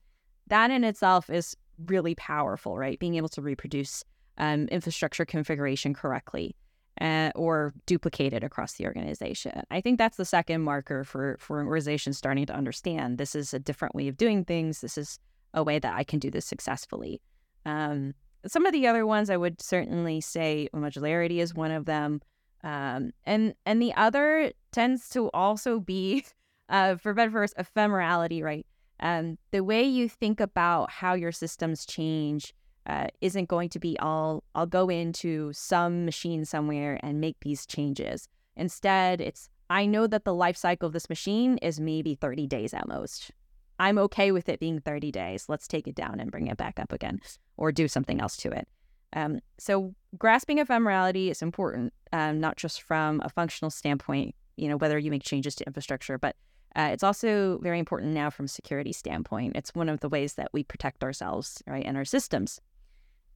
that 0.47 0.71
in 0.71 0.83
itself 0.83 1.29
is 1.29 1.55
really 1.87 2.15
powerful, 2.15 2.77
right? 2.77 2.99
Being 2.99 3.15
able 3.15 3.29
to 3.29 3.41
reproduce 3.41 4.03
um, 4.37 4.67
infrastructure 4.69 5.25
configuration 5.25 5.93
correctly 5.93 6.55
uh, 7.01 7.31
or 7.35 7.73
duplicated 7.85 8.43
across 8.43 8.73
the 8.73 8.85
organization. 8.85 9.63
I 9.71 9.81
think 9.81 9.97
that's 9.97 10.17
the 10.17 10.25
second 10.25 10.61
marker 10.61 11.03
for 11.03 11.37
for 11.39 11.59
an 11.59 11.67
organization 11.67 12.13
starting 12.13 12.45
to 12.45 12.55
understand 12.55 13.17
this 13.17 13.35
is 13.35 13.53
a 13.53 13.59
different 13.59 13.95
way 13.95 14.07
of 14.07 14.17
doing 14.17 14.45
things. 14.45 14.81
This 14.81 14.97
is 14.97 15.19
a 15.53 15.63
way 15.63 15.79
that 15.79 15.95
I 15.95 16.03
can 16.03 16.19
do 16.19 16.31
this 16.31 16.45
successfully. 16.45 17.21
Um, 17.65 18.13
some 18.45 18.65
of 18.65 18.73
the 18.73 18.87
other 18.87 19.05
ones 19.05 19.29
I 19.29 19.37
would 19.37 19.61
certainly 19.61 20.19
say 20.19 20.67
modularity 20.75 21.37
is 21.37 21.53
one 21.53 21.71
of 21.71 21.85
them, 21.85 22.21
um, 22.63 23.11
and 23.25 23.53
and 23.65 23.81
the 23.81 23.93
other 23.93 24.51
tends 24.71 25.09
to 25.09 25.29
also 25.31 25.79
be, 25.79 26.25
uh, 26.69 26.95
for 26.95 27.13
better 27.13 27.31
ephemerality, 27.31 28.43
right? 28.43 28.65
um, 29.03 29.37
the 29.51 29.63
way 29.63 29.83
you 29.83 30.07
think 30.07 30.39
about 30.39 30.89
how 30.89 31.13
your 31.13 31.31
systems 31.31 31.85
change 31.85 32.53
uh, 32.85 33.07
isn't 33.21 33.49
going 33.49 33.69
to 33.69 33.79
be 33.79 33.97
all 33.99 34.43
I'll 34.55 34.65
go 34.65 34.89
into 34.89 35.51
some 35.53 36.05
machine 36.05 36.45
somewhere 36.45 36.99
and 37.01 37.21
make 37.21 37.37
these 37.41 37.65
changes. 37.65 38.27
Instead, 38.55 39.21
it's 39.21 39.49
I 39.69 39.85
know 39.85 40.07
that 40.07 40.25
the 40.25 40.33
life 40.33 40.57
cycle 40.57 40.87
of 40.87 40.93
this 40.93 41.09
machine 41.09 41.57
is 41.59 41.79
maybe 41.79 42.15
30 42.15 42.47
days 42.47 42.73
at 42.73 42.87
most. 42.87 43.31
I'm 43.79 43.97
okay 43.97 44.31
with 44.31 44.49
it 44.49 44.59
being 44.59 44.79
30 44.79 45.11
days. 45.11 45.45
Let's 45.47 45.67
take 45.67 45.87
it 45.87 45.95
down 45.95 46.19
and 46.19 46.31
bring 46.31 46.47
it 46.47 46.57
back 46.57 46.79
up 46.79 46.93
again 46.93 47.19
or 47.57 47.71
do 47.71 47.87
something 47.87 48.21
else 48.21 48.37
to 48.37 48.51
it. 48.51 48.67
Um, 49.13 49.39
so 49.57 49.93
grasping 50.17 50.57
ephemerality 50.57 51.29
is 51.31 51.41
important, 51.41 51.93
um, 52.11 52.39
not 52.39 52.57
just 52.57 52.81
from 52.81 53.21
a 53.23 53.29
functional 53.29 53.71
standpoint, 53.71 54.35
you 54.57 54.67
know, 54.67 54.77
whether 54.77 54.97
you 54.99 55.11
make 55.11 55.23
changes 55.23 55.55
to 55.55 55.65
infrastructure, 55.65 56.17
but 56.17 56.35
uh, 56.75 56.89
it's 56.91 57.03
also 57.03 57.59
very 57.61 57.77
important 57.77 58.13
now 58.13 58.29
from 58.29 58.47
security 58.47 58.91
standpoint. 58.91 59.55
It's 59.55 59.75
one 59.75 59.89
of 59.89 59.99
the 59.99 60.09
ways 60.09 60.35
that 60.35 60.49
we 60.53 60.63
protect 60.63 61.03
ourselves, 61.03 61.61
right, 61.67 61.85
and 61.85 61.95
our 61.97 62.05
systems. 62.05 62.59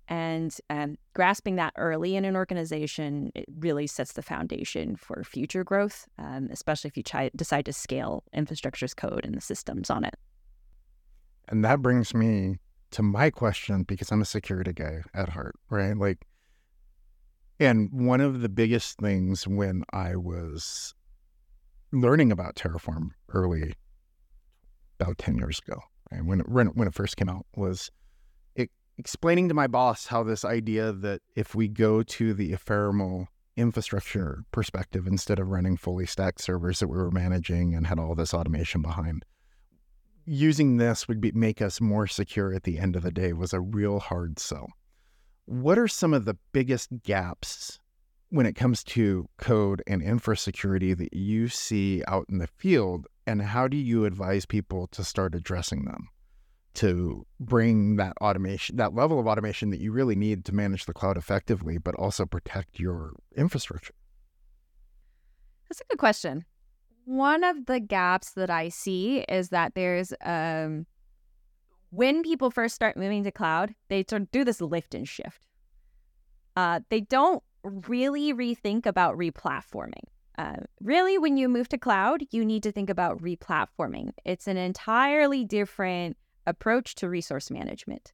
And 0.07 0.55
um, 0.69 0.97
grasping 1.13 1.57
that 1.57 1.73
early 1.75 2.15
in 2.15 2.23
an 2.23 2.35
organization, 2.35 3.31
it 3.35 3.45
really 3.59 3.87
sets 3.87 4.13
the 4.13 4.21
foundation 4.21 4.95
for 4.95 5.23
future 5.23 5.63
growth, 5.63 6.07
um, 6.17 6.47
especially 6.51 6.87
if 6.87 6.97
you 6.97 7.03
try, 7.03 7.29
decide 7.35 7.65
to 7.65 7.73
scale 7.73 8.23
infrastructure 8.33 8.85
as 8.85 8.93
code 8.93 9.25
and 9.25 9.35
the 9.35 9.41
systems 9.41 9.89
on 9.89 10.05
it. 10.05 10.15
And 11.49 11.63
that 11.65 11.81
brings 11.81 12.13
me 12.13 12.57
to 12.91 13.03
my 13.03 13.29
question 13.29 13.83
because 13.83 14.11
I'm 14.11 14.21
a 14.21 14.25
security 14.25 14.73
guy 14.73 15.01
at 15.13 15.29
heart, 15.29 15.55
right? 15.69 15.95
Like, 15.95 16.25
and 17.59 17.89
one 17.91 18.21
of 18.21 18.41
the 18.41 18.49
biggest 18.49 18.99
things 18.99 19.47
when 19.47 19.83
I 19.91 20.15
was 20.15 20.93
learning 21.91 22.31
about 22.31 22.55
Terraform 22.55 23.09
early, 23.29 23.73
about 24.99 25.17
10 25.17 25.37
years 25.37 25.59
ago, 25.65 25.81
right, 26.11 26.23
when, 26.23 26.41
it, 26.41 26.47
when, 26.49 26.87
it, 26.87 26.93
first 26.93 27.17
came 27.17 27.29
out, 27.29 27.45
was 27.55 27.89
explaining 28.97 29.47
to 29.47 29.53
my 29.53 29.67
boss 29.67 30.07
how 30.07 30.23
this 30.23 30.43
idea 30.43 30.91
that 30.91 31.21
if 31.35 31.53
we 31.53 31.67
go 31.67 32.01
to 32.01 32.33
the 32.33 32.53
ephemeral 32.53 33.27
infrastructure 33.55 34.43
perspective 34.51 35.07
instead 35.07 35.39
of 35.39 35.49
running 35.49 35.77
fully 35.77 36.05
stacked 36.05 36.41
servers 36.41 36.79
that 36.79 36.87
we 36.87 36.97
were 36.97 37.11
managing 37.11 37.73
and 37.75 37.87
had 37.87 37.99
all 37.99 38.15
this 38.15 38.33
automation 38.33 38.81
behind, 38.81 39.23
using 40.25 40.77
this 40.77 41.07
would 41.07 41.21
be, 41.21 41.31
make 41.31 41.61
us 41.61 41.79
more 41.79 42.07
secure 42.07 42.53
at 42.53 42.63
the 42.63 42.79
end 42.79 42.95
of 42.95 43.03
the 43.03 43.11
day 43.11 43.33
was 43.33 43.53
a 43.53 43.61
real 43.61 43.99
hard 43.99 44.39
sell. 44.39 44.67
What 45.45 45.79
are 45.79 45.87
some 45.87 46.13
of 46.13 46.25
the 46.25 46.37
biggest 46.51 46.89
gaps 47.03 47.79
when 48.29 48.45
it 48.45 48.55
comes 48.55 48.83
to 48.83 49.29
code 49.37 49.81
and 49.87 50.03
infra 50.03 50.35
security 50.35 50.93
that 50.93 51.13
you 51.13 51.47
see 51.47 52.03
out 52.07 52.25
in 52.29 52.39
the 52.39 52.47
field? 52.47 53.07
And 53.25 53.41
how 53.41 53.67
do 53.67 53.77
you 53.77 54.05
advise 54.05 54.45
people 54.45 54.87
to 54.87 55.03
start 55.03 55.35
addressing 55.35 55.85
them 55.85 56.09
to 56.77 57.25
bring 57.39 57.95
that 57.95 58.13
automation, 58.21 58.77
that 58.77 58.93
level 58.93 59.19
of 59.19 59.27
automation 59.27 59.71
that 59.71 59.79
you 59.79 59.91
really 59.91 60.15
need 60.15 60.45
to 60.45 60.53
manage 60.53 60.85
the 60.85 60.93
cloud 60.93 61.17
effectively, 61.17 61.77
but 61.77 61.95
also 61.95 62.25
protect 62.25 62.79
your 62.79 63.13
infrastructure? 63.35 63.93
That's 65.67 65.81
a 65.81 65.85
good 65.89 65.99
question. 65.99 66.45
One 67.05 67.43
of 67.43 67.65
the 67.65 67.79
gaps 67.79 68.33
that 68.33 68.49
I 68.49 68.69
see 68.69 69.19
is 69.27 69.49
that 69.49 69.73
there's 69.75 70.13
um 70.23 70.85
when 71.89 72.21
people 72.21 72.51
first 72.51 72.75
start 72.75 72.97
moving 72.97 73.23
to 73.23 73.31
cloud, 73.31 73.73
they 73.87 74.05
sort 74.07 74.23
of 74.23 74.31
do 74.31 74.43
this 74.43 74.61
lift 74.61 74.93
and 74.93 75.07
shift. 75.07 75.47
Uh, 76.55 76.81
they 76.89 77.01
don't 77.01 77.41
really 77.63 78.33
rethink 78.33 78.85
about 78.85 79.17
replatforming. 79.17 80.03
Uh, 80.37 80.57
really, 80.81 81.17
when 81.17 81.37
you 81.37 81.47
move 81.47 81.69
to 81.69 81.77
cloud, 81.77 82.23
you 82.29 82.43
need 82.43 82.61
to 82.63 82.71
think 82.71 82.89
about 82.89 83.19
replatforming. 83.21 84.11
It's 84.25 84.47
an 84.47 84.57
entirely 84.57 85.45
different 85.45 86.17
approach 86.47 86.95
to 86.95 87.09
resource 87.09 87.51
management. 87.51 88.13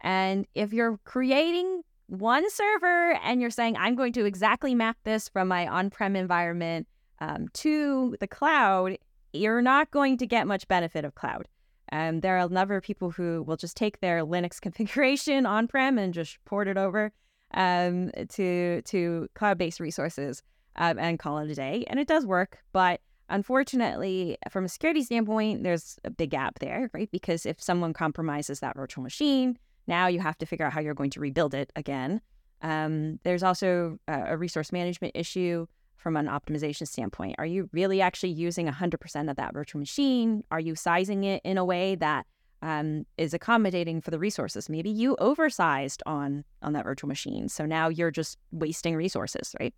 And 0.00 0.46
if 0.54 0.72
you're 0.72 0.98
creating 1.04 1.82
one 2.06 2.48
server 2.50 3.18
and 3.22 3.40
you're 3.40 3.50
saying, 3.50 3.76
I'm 3.76 3.96
going 3.96 4.12
to 4.14 4.24
exactly 4.24 4.74
map 4.74 4.96
this 5.04 5.28
from 5.28 5.48
my 5.48 5.66
on 5.66 5.90
prem 5.90 6.16
environment 6.16 6.86
um, 7.20 7.48
to 7.54 8.16
the 8.20 8.28
cloud, 8.28 8.96
you're 9.32 9.62
not 9.62 9.90
going 9.90 10.16
to 10.18 10.26
get 10.26 10.46
much 10.46 10.68
benefit 10.68 11.04
of 11.04 11.14
cloud. 11.14 11.48
Um, 11.92 12.20
there 12.20 12.36
are 12.36 12.46
a 12.46 12.48
number 12.48 12.76
of 12.76 12.82
people 12.82 13.10
who 13.10 13.42
will 13.42 13.56
just 13.56 13.76
take 13.76 14.00
their 14.00 14.24
Linux 14.24 14.60
configuration 14.60 15.46
on 15.46 15.68
prem 15.68 15.98
and 15.98 16.14
just 16.14 16.38
port 16.44 16.68
it 16.68 16.76
over 16.76 17.12
um, 17.54 18.10
to 18.30 18.82
to 18.82 19.28
cloud 19.34 19.58
based 19.58 19.80
resources 19.80 20.42
um, 20.76 20.98
and 20.98 21.18
call 21.18 21.38
it 21.38 21.50
a 21.50 21.54
day. 21.54 21.84
And 21.88 21.98
it 21.98 22.08
does 22.08 22.26
work, 22.26 22.58
but 22.72 23.00
unfortunately, 23.28 24.36
from 24.50 24.64
a 24.64 24.68
security 24.68 25.02
standpoint, 25.02 25.62
there's 25.62 25.98
a 26.04 26.10
big 26.10 26.30
gap 26.30 26.58
there, 26.58 26.90
right? 26.92 27.10
Because 27.10 27.46
if 27.46 27.62
someone 27.62 27.92
compromises 27.92 28.60
that 28.60 28.76
virtual 28.76 29.02
machine, 29.02 29.58
now 29.86 30.06
you 30.06 30.20
have 30.20 30.38
to 30.38 30.46
figure 30.46 30.66
out 30.66 30.72
how 30.72 30.80
you're 30.80 30.94
going 30.94 31.10
to 31.10 31.20
rebuild 31.20 31.54
it 31.54 31.72
again. 31.76 32.20
Um, 32.62 33.20
there's 33.22 33.42
also 33.42 33.98
a, 34.08 34.36
resource 34.36 34.72
management 34.72 35.12
issue 35.14 35.66
from 35.96 36.16
an 36.16 36.26
optimization 36.26 36.86
standpoint. 36.86 37.36
Are 37.38 37.46
you 37.46 37.68
really 37.72 38.00
actually 38.00 38.30
using 38.30 38.66
100% 38.66 39.30
of 39.30 39.36
that 39.36 39.52
virtual 39.52 39.78
machine? 39.78 40.42
Are 40.50 40.60
you 40.60 40.74
sizing 40.74 41.24
it 41.24 41.42
in 41.44 41.58
a 41.58 41.64
way 41.64 41.94
that 41.96 42.26
um, 42.62 43.04
is 43.18 43.34
accommodating 43.34 44.00
for 44.00 44.10
the 44.10 44.18
resources? 44.18 44.68
Maybe 44.68 44.90
you 44.90 45.16
oversized 45.16 46.02
on 46.06 46.44
on 46.62 46.72
that 46.72 46.84
virtual 46.84 47.08
machine, 47.08 47.48
so 47.48 47.66
now 47.66 47.88
you're 47.88 48.10
just 48.10 48.38
wasting 48.50 48.96
resources, 48.96 49.54
right? 49.60 49.74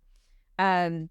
Um, 0.57 1.09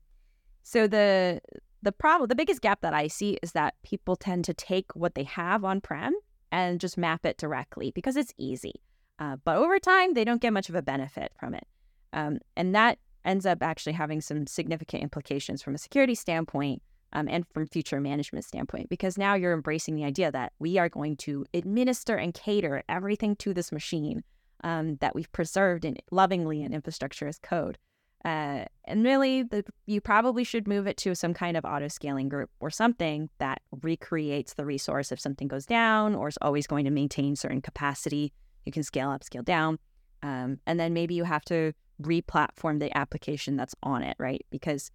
so 0.62 0.86
the 0.86 1.40
the 1.82 1.92
problem, 1.92 2.28
the 2.28 2.34
biggest 2.34 2.60
gap 2.60 2.80
that 2.80 2.94
I 2.94 3.06
see 3.06 3.38
is 3.42 3.52
that 3.52 3.74
people 3.82 4.16
tend 4.16 4.44
to 4.46 4.54
take 4.54 4.94
what 4.94 5.14
they 5.14 5.24
have 5.24 5.64
on 5.64 5.80
prem 5.80 6.14
and 6.50 6.80
just 6.80 6.98
map 6.98 7.24
it 7.24 7.38
directly 7.38 7.90
because 7.90 8.16
it's 8.16 8.32
easy. 8.36 8.74
Uh, 9.18 9.36
but 9.44 9.56
over 9.56 9.78
time, 9.78 10.14
they 10.14 10.24
don't 10.24 10.40
get 10.40 10.52
much 10.52 10.68
of 10.68 10.74
a 10.74 10.82
benefit 10.82 11.32
from 11.38 11.54
it. 11.54 11.66
Um, 12.12 12.38
and 12.56 12.74
that 12.74 12.98
ends 13.24 13.46
up 13.46 13.62
actually 13.62 13.92
having 13.92 14.20
some 14.20 14.46
significant 14.46 15.02
implications 15.02 15.62
from 15.62 15.74
a 15.74 15.78
security 15.78 16.14
standpoint 16.14 16.82
um, 17.12 17.28
and 17.28 17.44
from 17.52 17.66
future 17.66 18.00
management 18.00 18.44
standpoint 18.44 18.88
because 18.88 19.18
now 19.18 19.34
you're 19.34 19.52
embracing 19.52 19.94
the 19.94 20.04
idea 20.04 20.30
that 20.30 20.52
we 20.58 20.78
are 20.78 20.88
going 20.88 21.16
to 21.16 21.44
administer 21.54 22.16
and 22.16 22.34
cater 22.34 22.82
everything 22.88 23.36
to 23.36 23.52
this 23.54 23.72
machine 23.72 24.22
um, 24.64 24.96
that 24.96 25.14
we've 25.14 25.30
preserved 25.32 25.84
in 25.84 25.96
lovingly 26.10 26.62
in 26.62 26.72
infrastructure 26.72 27.26
as 27.26 27.38
code 27.38 27.78
uh, 28.24 28.64
and 28.84 29.04
really 29.04 29.42
the, 29.42 29.64
you 29.86 30.00
probably 30.00 30.42
should 30.42 30.66
move 30.66 30.86
it 30.86 30.96
to 30.98 31.14
some 31.14 31.32
kind 31.32 31.56
of 31.56 31.64
auto 31.64 31.88
scaling 31.88 32.28
group 32.28 32.50
or 32.60 32.70
something 32.70 33.30
that 33.38 33.62
recreates 33.82 34.54
the 34.54 34.64
resource 34.64 35.12
if 35.12 35.20
something 35.20 35.46
goes 35.46 35.66
down 35.66 36.14
or 36.14 36.28
is 36.28 36.38
always 36.42 36.66
going 36.66 36.84
to 36.84 36.90
maintain 36.90 37.36
certain 37.36 37.62
capacity. 37.62 38.32
You 38.66 38.72
can 38.72 38.82
scale 38.82 39.10
up 39.10 39.22
scale 39.22 39.42
down. 39.42 39.78
Um, 40.22 40.58
and 40.66 40.80
then 40.80 40.92
maybe 40.92 41.14
you 41.14 41.24
have 41.24 41.44
to 41.44 41.72
re-platform 42.00 42.80
the 42.80 42.96
application 42.96 43.56
that's 43.56 43.74
on 43.82 44.02
it 44.02 44.16
right? 44.18 44.44
Because 44.50 44.90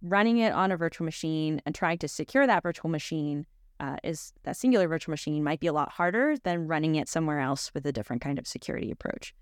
running 0.00 0.38
it 0.38 0.52
on 0.52 0.70
a 0.70 0.76
virtual 0.76 1.04
machine 1.04 1.60
and 1.66 1.74
trying 1.74 1.98
to 1.98 2.08
secure 2.08 2.46
that 2.46 2.62
virtual 2.62 2.90
machine 2.90 3.46
uh, 3.80 3.96
is 4.04 4.32
that 4.44 4.56
singular 4.56 4.86
virtual 4.86 5.12
machine 5.12 5.42
might 5.42 5.58
be 5.58 5.66
a 5.66 5.72
lot 5.72 5.90
harder 5.90 6.36
than 6.44 6.68
running 6.68 6.94
it 6.94 7.08
somewhere 7.08 7.40
else 7.40 7.72
with 7.74 7.84
a 7.86 7.92
different 7.92 8.22
kind 8.22 8.38
of 8.38 8.46
security 8.46 8.90
approach. 8.90 9.34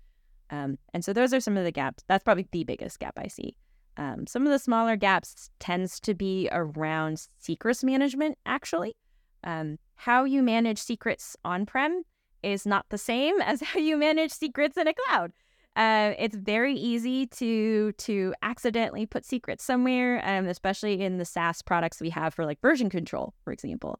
Um, 0.51 0.77
and 0.93 1.03
so 1.03 1.13
those 1.13 1.33
are 1.33 1.39
some 1.39 1.57
of 1.57 1.63
the 1.63 1.71
gaps. 1.71 2.03
That's 2.07 2.23
probably 2.23 2.47
the 2.51 2.63
biggest 2.63 2.99
gap 2.99 3.13
I 3.17 3.27
see. 3.27 3.55
Um, 3.97 4.27
some 4.27 4.45
of 4.45 4.51
the 4.51 4.59
smaller 4.59 4.95
gaps 4.95 5.49
tends 5.59 5.99
to 6.01 6.13
be 6.13 6.49
around 6.51 7.27
secrets 7.39 7.83
management. 7.83 8.37
Actually, 8.45 8.95
um, 9.43 9.79
how 9.95 10.23
you 10.23 10.43
manage 10.43 10.79
secrets 10.79 11.35
on-prem 11.43 12.03
is 12.43 12.65
not 12.65 12.85
the 12.89 12.97
same 12.97 13.39
as 13.41 13.61
how 13.61 13.79
you 13.79 13.97
manage 13.97 14.31
secrets 14.31 14.77
in 14.77 14.87
a 14.87 14.93
cloud. 14.93 15.31
Uh, 15.75 16.13
it's 16.19 16.35
very 16.35 16.75
easy 16.75 17.25
to 17.25 17.93
to 17.93 18.33
accidentally 18.41 19.05
put 19.05 19.23
secrets 19.23 19.63
somewhere, 19.63 20.21
um, 20.25 20.45
especially 20.45 21.01
in 21.01 21.17
the 21.17 21.23
SaaS 21.23 21.61
products 21.61 22.01
we 22.01 22.09
have 22.09 22.33
for 22.33 22.45
like 22.45 22.59
version 22.59 22.89
control, 22.89 23.33
for 23.45 23.53
example. 23.53 23.97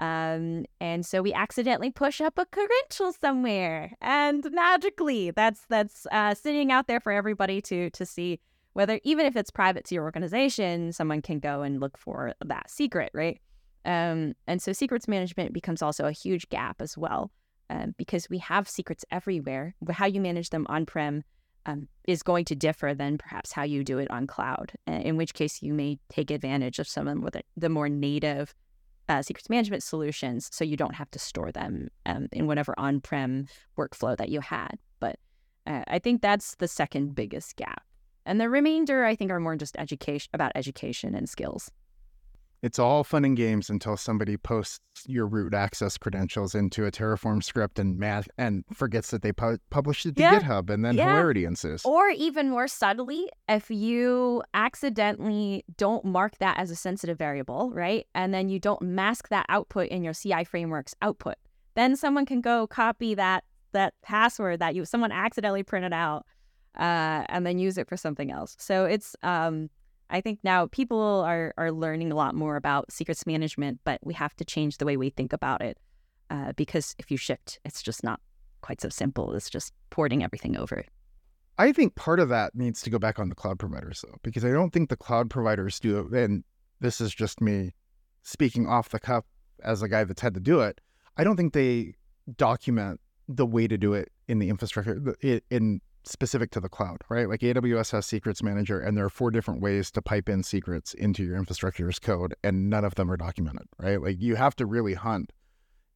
Um, 0.00 0.64
and 0.80 1.04
so 1.04 1.20
we 1.20 1.34
accidentally 1.34 1.90
push 1.90 2.22
up 2.22 2.38
a 2.38 2.46
credential 2.46 3.12
somewhere, 3.12 3.92
and 4.00 4.42
magically, 4.50 5.30
that's 5.30 5.66
that's 5.68 6.06
uh, 6.10 6.34
sitting 6.34 6.72
out 6.72 6.86
there 6.88 7.00
for 7.00 7.12
everybody 7.12 7.60
to 7.62 7.90
to 7.90 8.06
see. 8.06 8.40
Whether 8.72 8.98
even 9.04 9.26
if 9.26 9.36
it's 9.36 9.50
private 9.50 9.84
to 9.86 9.94
your 9.94 10.04
organization, 10.04 10.92
someone 10.92 11.20
can 11.22 11.38
go 11.38 11.62
and 11.62 11.80
look 11.80 11.98
for 11.98 12.34
that 12.44 12.70
secret, 12.70 13.10
right? 13.12 13.40
Um, 13.84 14.34
and 14.46 14.62
so 14.62 14.72
secrets 14.72 15.06
management 15.06 15.52
becomes 15.52 15.82
also 15.82 16.06
a 16.06 16.12
huge 16.12 16.48
gap 16.48 16.80
as 16.80 16.96
well 16.96 17.30
um, 17.68 17.94
because 17.98 18.30
we 18.30 18.38
have 18.38 18.68
secrets 18.68 19.04
everywhere. 19.10 19.74
How 19.90 20.06
you 20.06 20.20
manage 20.20 20.50
them 20.50 20.66
on 20.68 20.86
prem 20.86 21.24
um, 21.66 21.88
is 22.06 22.22
going 22.22 22.44
to 22.46 22.54
differ 22.54 22.94
than 22.94 23.18
perhaps 23.18 23.52
how 23.52 23.64
you 23.64 23.82
do 23.82 23.98
it 23.98 24.10
on 24.10 24.26
cloud, 24.26 24.72
in 24.86 25.16
which 25.16 25.34
case 25.34 25.62
you 25.62 25.74
may 25.74 25.98
take 26.08 26.30
advantage 26.30 26.78
of 26.78 26.88
some 26.88 27.08
of 27.08 27.28
the 27.56 27.68
more 27.68 27.88
native 27.88 28.54
uh, 29.10 29.22
secrets 29.22 29.50
management 29.50 29.82
solutions 29.82 30.48
so 30.52 30.64
you 30.64 30.76
don't 30.76 30.94
have 30.94 31.10
to 31.10 31.18
store 31.18 31.50
them 31.50 31.88
um, 32.06 32.28
in 32.32 32.46
whatever 32.46 32.74
on 32.78 33.00
prem 33.00 33.46
workflow 33.76 34.16
that 34.16 34.28
you 34.28 34.40
had. 34.40 34.78
But 35.00 35.16
uh, 35.66 35.82
I 35.88 35.98
think 35.98 36.22
that's 36.22 36.54
the 36.56 36.68
second 36.68 37.14
biggest 37.14 37.56
gap. 37.56 37.82
And 38.24 38.40
the 38.40 38.48
remainder, 38.48 39.04
I 39.04 39.16
think, 39.16 39.32
are 39.32 39.40
more 39.40 39.56
just 39.56 39.76
education 39.78 40.30
about 40.32 40.52
education 40.54 41.14
and 41.14 41.28
skills. 41.28 41.70
It's 42.62 42.78
all 42.78 43.04
fun 43.04 43.24
and 43.24 43.36
games 43.36 43.70
until 43.70 43.96
somebody 43.96 44.36
posts 44.36 44.80
your 45.06 45.26
root 45.26 45.54
access 45.54 45.96
credentials 45.96 46.54
into 46.54 46.84
a 46.84 46.90
Terraform 46.90 47.42
script 47.42 47.78
and 47.78 47.98
math 47.98 48.28
and 48.36 48.64
forgets 48.72 49.10
that 49.12 49.22
they 49.22 49.32
pu- 49.32 49.58
published 49.70 50.04
it 50.04 50.16
to 50.16 50.22
yeah. 50.22 50.38
GitHub, 50.38 50.68
and 50.68 50.84
then 50.84 50.96
yeah. 50.96 51.08
hilarity 51.08 51.46
ensues. 51.46 51.84
Or 51.86 52.10
even 52.10 52.50
more 52.50 52.68
subtly, 52.68 53.30
if 53.48 53.70
you 53.70 54.42
accidentally 54.52 55.64
don't 55.78 56.04
mark 56.04 56.36
that 56.38 56.58
as 56.58 56.70
a 56.70 56.76
sensitive 56.76 57.16
variable, 57.16 57.70
right, 57.72 58.06
and 58.14 58.34
then 58.34 58.50
you 58.50 58.58
don't 58.58 58.82
mask 58.82 59.28
that 59.28 59.46
output 59.48 59.88
in 59.88 60.04
your 60.04 60.12
CI 60.12 60.44
framework's 60.44 60.94
output, 61.00 61.36
then 61.76 61.96
someone 61.96 62.26
can 62.26 62.42
go 62.42 62.66
copy 62.66 63.14
that 63.14 63.44
that 63.72 63.94
password 64.02 64.58
that 64.58 64.74
you 64.74 64.84
someone 64.84 65.12
accidentally 65.12 65.62
printed 65.62 65.94
out, 65.94 66.26
uh, 66.78 67.24
and 67.28 67.46
then 67.46 67.58
use 67.58 67.78
it 67.78 67.88
for 67.88 67.96
something 67.96 68.30
else. 68.30 68.54
So 68.58 68.84
it's 68.84 69.16
um 69.22 69.70
I 70.10 70.20
think 70.20 70.40
now 70.42 70.66
people 70.66 71.00
are 71.00 71.54
are 71.56 71.72
learning 71.72 72.12
a 72.12 72.16
lot 72.16 72.34
more 72.34 72.56
about 72.56 72.92
secrets 72.92 73.26
management, 73.26 73.80
but 73.84 74.00
we 74.04 74.14
have 74.14 74.34
to 74.36 74.44
change 74.44 74.78
the 74.78 74.84
way 74.84 74.96
we 74.96 75.10
think 75.10 75.32
about 75.32 75.62
it 75.62 75.78
uh, 76.30 76.52
because 76.56 76.94
if 76.98 77.10
you 77.10 77.16
shift, 77.16 77.60
it's 77.64 77.82
just 77.82 78.02
not 78.02 78.20
quite 78.60 78.80
so 78.80 78.88
simple. 78.88 79.34
It's 79.34 79.50
just 79.50 79.72
porting 79.90 80.22
everything 80.22 80.56
over. 80.56 80.84
I 81.58 81.72
think 81.72 81.94
part 81.94 82.20
of 82.20 82.28
that 82.30 82.54
needs 82.54 82.80
to 82.82 82.90
go 82.90 82.98
back 82.98 83.18
on 83.18 83.28
the 83.28 83.34
cloud 83.34 83.58
providers 83.58 84.04
though, 84.06 84.18
because 84.22 84.44
I 84.44 84.50
don't 84.50 84.72
think 84.72 84.88
the 84.88 84.96
cloud 84.96 85.30
providers 85.30 85.78
do. 85.78 86.08
And 86.12 86.44
this 86.80 87.00
is 87.00 87.14
just 87.14 87.40
me 87.40 87.72
speaking 88.22 88.66
off 88.66 88.88
the 88.88 88.98
cuff 88.98 89.24
as 89.62 89.82
a 89.82 89.88
guy 89.88 90.04
that's 90.04 90.22
had 90.22 90.34
to 90.34 90.40
do 90.40 90.60
it. 90.60 90.80
I 91.16 91.24
don't 91.24 91.36
think 91.36 91.52
they 91.52 91.94
document 92.36 93.00
the 93.28 93.46
way 93.46 93.68
to 93.68 93.76
do 93.76 93.92
it 93.92 94.10
in 94.26 94.38
the 94.38 94.48
infrastructure 94.48 95.14
in 95.50 95.80
specific 96.04 96.50
to 96.52 96.60
the 96.60 96.68
cloud, 96.68 96.98
right? 97.08 97.28
Like 97.28 97.40
AWS 97.40 97.92
has 97.92 98.06
secrets 98.06 98.42
manager, 98.42 98.80
and 98.80 98.96
there 98.96 99.04
are 99.04 99.10
four 99.10 99.30
different 99.30 99.60
ways 99.60 99.90
to 99.92 100.02
pipe 100.02 100.28
in 100.28 100.42
secrets 100.42 100.94
into 100.94 101.24
your 101.24 101.36
infrastructure 101.36 101.88
as 101.88 101.98
code, 101.98 102.34
and 102.42 102.70
none 102.70 102.84
of 102.84 102.94
them 102.94 103.10
are 103.10 103.16
documented, 103.16 103.66
right? 103.78 104.00
Like 104.00 104.20
you 104.20 104.36
have 104.36 104.56
to 104.56 104.66
really 104.66 104.94
hunt. 104.94 105.32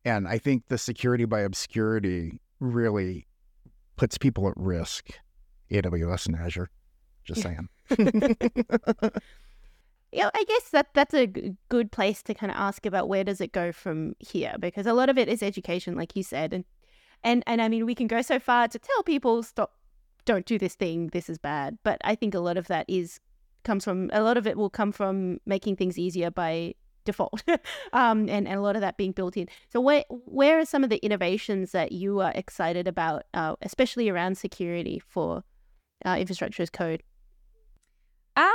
And 0.04 0.28
I 0.28 0.38
think 0.38 0.68
the 0.68 0.78
security 0.78 1.24
by 1.24 1.40
obscurity 1.40 2.40
really 2.60 3.26
puts 3.96 4.18
people 4.18 4.48
at 4.48 4.54
risk, 4.56 5.10
AWS 5.70 6.26
and 6.26 6.36
Azure. 6.36 6.68
Just 7.24 7.40
saying. 7.40 7.68
yeah, 10.12 10.28
I 10.34 10.44
guess 10.46 10.68
that 10.72 10.88
that's 10.92 11.14
a 11.14 11.26
good 11.70 11.90
place 11.90 12.22
to 12.24 12.34
kind 12.34 12.52
of 12.52 12.56
ask 12.58 12.84
about 12.84 13.08
where 13.08 13.24
does 13.24 13.40
it 13.40 13.52
go 13.52 13.72
from 13.72 14.14
here 14.18 14.56
because 14.60 14.86
a 14.86 14.92
lot 14.92 15.08
of 15.08 15.16
it 15.16 15.28
is 15.28 15.42
education, 15.42 15.96
like 15.96 16.14
you 16.14 16.22
said, 16.22 16.52
and 16.52 16.64
and 17.22 17.42
and 17.46 17.62
I 17.62 17.68
mean 17.68 17.86
we 17.86 17.94
can 17.94 18.06
go 18.08 18.20
so 18.20 18.38
far 18.38 18.68
to 18.68 18.78
tell 18.78 19.02
people 19.04 19.42
stop 19.42 19.72
don't 20.24 20.46
do 20.46 20.58
this 20.58 20.74
thing, 20.74 21.08
this 21.08 21.28
is 21.28 21.38
bad. 21.38 21.78
But 21.82 22.00
I 22.04 22.14
think 22.14 22.34
a 22.34 22.40
lot 22.40 22.56
of 22.56 22.66
that 22.68 22.86
is 22.88 23.20
comes 23.64 23.84
from 23.84 24.10
a 24.12 24.22
lot 24.22 24.36
of 24.36 24.46
it 24.46 24.56
will 24.56 24.70
come 24.70 24.92
from 24.92 25.38
making 25.46 25.76
things 25.76 25.98
easier 25.98 26.30
by 26.30 26.74
default, 27.04 27.42
um, 27.92 28.28
and, 28.28 28.46
and 28.48 28.58
a 28.58 28.60
lot 28.60 28.76
of 28.76 28.82
that 28.82 28.96
being 28.96 29.12
built 29.12 29.36
in. 29.36 29.48
So 29.72 29.80
where 29.80 30.04
where 30.08 30.58
are 30.58 30.64
some 30.64 30.84
of 30.84 30.90
the 30.90 31.04
innovations 31.04 31.72
that 31.72 31.92
you 31.92 32.20
are 32.20 32.32
excited 32.34 32.88
about, 32.88 33.24
uh, 33.32 33.56
especially 33.62 34.08
around 34.08 34.36
security 34.36 35.00
for 35.06 35.44
uh, 36.04 36.16
infrastructure 36.18 36.62
as 36.62 36.70
code? 36.70 37.02
Um, 38.36 38.52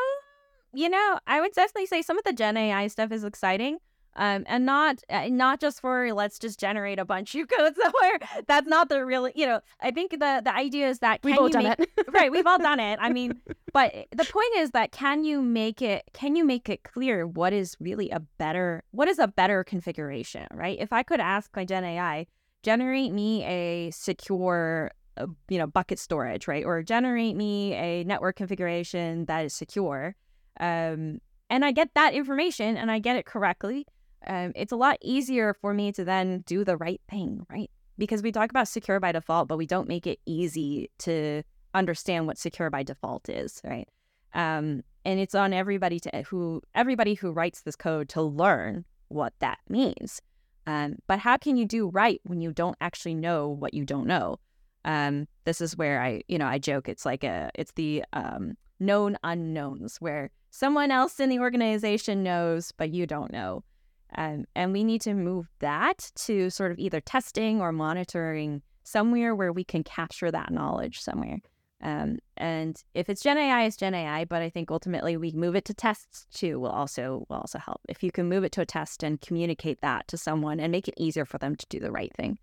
you 0.74 0.90
know, 0.90 1.20
I 1.26 1.42
would 1.42 1.54
definitely 1.54 1.88
say 1.88 2.02
some 2.02 2.18
of 2.18 2.24
the 2.24 2.34
Gen 2.34 2.58
AI 2.58 2.88
stuff 2.88 3.12
is 3.12 3.24
exciting 3.24 3.80
um, 4.16 4.44
and 4.48 4.66
not 4.66 5.02
uh, 5.10 5.28
not 5.30 5.60
just 5.60 5.82
for 5.82 6.14
let's 6.14 6.40
just 6.40 6.60
generate 6.60 7.00
a 7.00 7.06
bunch 7.06 7.36
of 7.36 7.48
code 7.58 7.76
somewhere. 7.76 8.20
That's 8.48 8.68
not 8.68 8.90
the 8.90 9.06
real. 9.06 9.30
You 9.30 9.46
know, 9.46 9.62
I 9.82 9.92
think 9.92 10.12
the 10.12 10.42
the 10.44 10.54
idea 10.54 10.90
is 10.90 11.00
that 11.00 11.22
we've 11.24 11.38
all 11.38 11.50
done 11.50 11.64
make, 11.64 11.80
it, 11.80 11.90
right? 12.12 12.32
We've 12.32 12.48
all 12.48 12.60
done 12.60 12.80
it. 12.80 13.00
I 13.02 13.10
mean, 13.14 13.40
but 13.74 13.94
the 14.12 14.26
point 14.26 14.56
is 14.58 14.72
that 14.72 14.92
can 14.92 15.24
you 15.24 15.42
make 15.42 15.82
it? 15.82 16.04
Can 16.14 16.36
you 16.36 16.46
make 16.46 16.70
it 16.70 16.84
clear 16.84 17.26
what 17.26 17.54
is 17.54 17.78
really 17.80 18.10
a 18.10 18.20
better 18.20 18.84
what 18.92 19.08
is 19.08 19.20
a 19.20 19.28
better 19.28 19.64
configuration, 19.64 20.48
right? 20.54 20.78
If 20.80 20.92
I 20.92 21.04
could 21.04 21.20
ask 21.20 21.50
my 21.56 21.66
Gen 21.66 21.84
AI, 21.84 22.28
generate 22.64 23.14
me 23.14 23.44
a 23.46 23.92
secure 23.92 24.92
uh, 25.18 25.28
you 25.50 25.58
know 25.58 25.68
bucket 25.68 26.00
storage 26.00 26.48
right 26.48 26.66
or 26.66 26.82
generate 26.84 27.36
me 27.36 27.74
a 27.74 28.04
network 28.04 28.36
configuration 28.36 29.26
that 29.26 29.46
is 29.46 29.54
secure 29.54 30.16
um, 30.60 31.20
and 31.50 31.66
i 31.66 31.72
get 31.72 31.90
that 31.96 32.14
information 32.14 32.78
and 32.78 32.92
i 32.92 33.00
get 33.00 33.16
it 33.16 33.26
correctly 33.26 33.86
um, 34.28 34.52
it's 34.56 34.72
a 34.72 34.78
lot 34.78 34.98
easier 35.02 35.54
for 35.54 35.74
me 35.74 35.92
to 35.94 36.04
then 36.04 36.44
do 36.46 36.64
the 36.64 36.78
right 36.78 37.02
thing, 37.10 37.46
right? 37.50 37.70
Because 37.98 38.22
we 38.22 38.32
talk 38.32 38.50
about 38.50 38.68
secure 38.68 39.00
by 39.00 39.12
default, 39.12 39.48
but 39.48 39.58
we 39.58 39.66
don't 39.66 39.88
make 39.88 40.08
it 40.08 40.20
easy 40.26 40.90
to 41.00 41.44
understand 41.74 42.28
what 42.28 42.38
secure 42.38 42.70
by 42.70 42.84
default 42.84 43.30
is, 43.30 43.62
right? 43.64 43.88
Um, 44.34 44.84
and 45.06 45.20
it's 45.20 45.36
on 45.36 45.54
everybody 45.54 46.00
to 46.02 46.24
who 46.24 46.62
everybody 46.76 47.14
who 47.14 47.32
writes 47.32 47.62
this 47.62 47.76
code 47.76 48.10
to 48.10 48.22
learn 48.22 48.86
what 49.08 49.34
that 49.40 49.60
means. 49.68 50.22
Um, 50.68 50.98
but 51.08 51.20
how 51.20 51.38
can 51.38 51.58
you 51.58 51.66
do 51.66 51.90
right 51.90 52.22
when 52.24 52.42
you 52.42 52.52
don't 52.52 52.78
actually 52.80 53.16
know 53.16 53.50
what 53.50 53.74
you 53.74 53.86
don't 53.86 54.08
know? 54.08 54.40
Um, 54.86 55.28
this 55.46 55.62
is 55.62 55.76
where 55.76 56.02
I, 56.02 56.22
you 56.28 56.38
know, 56.38 56.46
I 56.46 56.60
joke. 56.60 56.88
It's 56.88 57.06
like 57.06 57.24
a, 57.24 57.50
it's 57.56 57.72
the 57.74 58.04
um, 58.14 58.56
known 58.80 59.18
unknowns 59.24 59.98
where 60.00 60.30
someone 60.52 60.92
else 60.92 61.20
in 61.20 61.30
the 61.30 61.40
organization 61.40 62.24
knows, 62.24 62.72
but 62.72 62.92
you 62.92 63.08
don't 63.08 63.32
know. 63.32 63.64
Um, 64.16 64.46
and 64.56 64.74
we 64.74 64.84
need 64.84 65.02
to 65.02 65.14
move 65.14 65.48
that 65.60 66.12
to 66.16 66.50
sort 66.50 66.72
of 66.72 66.80
either 66.80 67.00
testing 67.00 67.62
or 67.62 67.72
monitoring 67.72 68.62
somewhere 68.84 69.36
where 69.36 69.54
we 69.54 69.64
can 69.64 69.84
capture 69.84 70.32
that 70.32 70.52
knowledge 70.52 71.00
somewhere. 71.00 71.40
Um, 71.82 72.20
and 72.36 72.82
if 72.94 73.10
it's 73.10 73.22
Gen 73.22 73.38
AI, 73.38 73.64
it's 73.64 73.78
Gen 73.78 73.94
AI. 73.94 74.26
But 74.26 74.42
I 74.42 74.50
think 74.50 74.72
ultimately 74.72 75.16
we 75.16 75.32
move 75.32 75.56
it 75.56 75.66
to 75.66 75.74
tests 75.74 76.26
too 76.34 76.60
will 76.60 76.70
also 76.70 77.26
will 77.30 77.38
also 77.38 77.60
help. 77.60 77.82
If 77.88 78.04
you 78.04 78.12
can 78.12 78.28
move 78.28 78.44
it 78.44 78.52
to 78.54 78.62
a 78.62 78.66
test 78.66 79.04
and 79.04 79.22
communicate 79.22 79.82
that 79.82 80.08
to 80.10 80.18
someone 80.18 80.60
and 80.60 80.72
make 80.72 80.88
it 80.88 80.96
easier 80.98 81.26
for 81.26 81.38
them 81.38 81.56
to 81.56 81.66
do 81.70 81.80
the 81.80 81.92
right 81.92 82.14
thing 82.16 82.40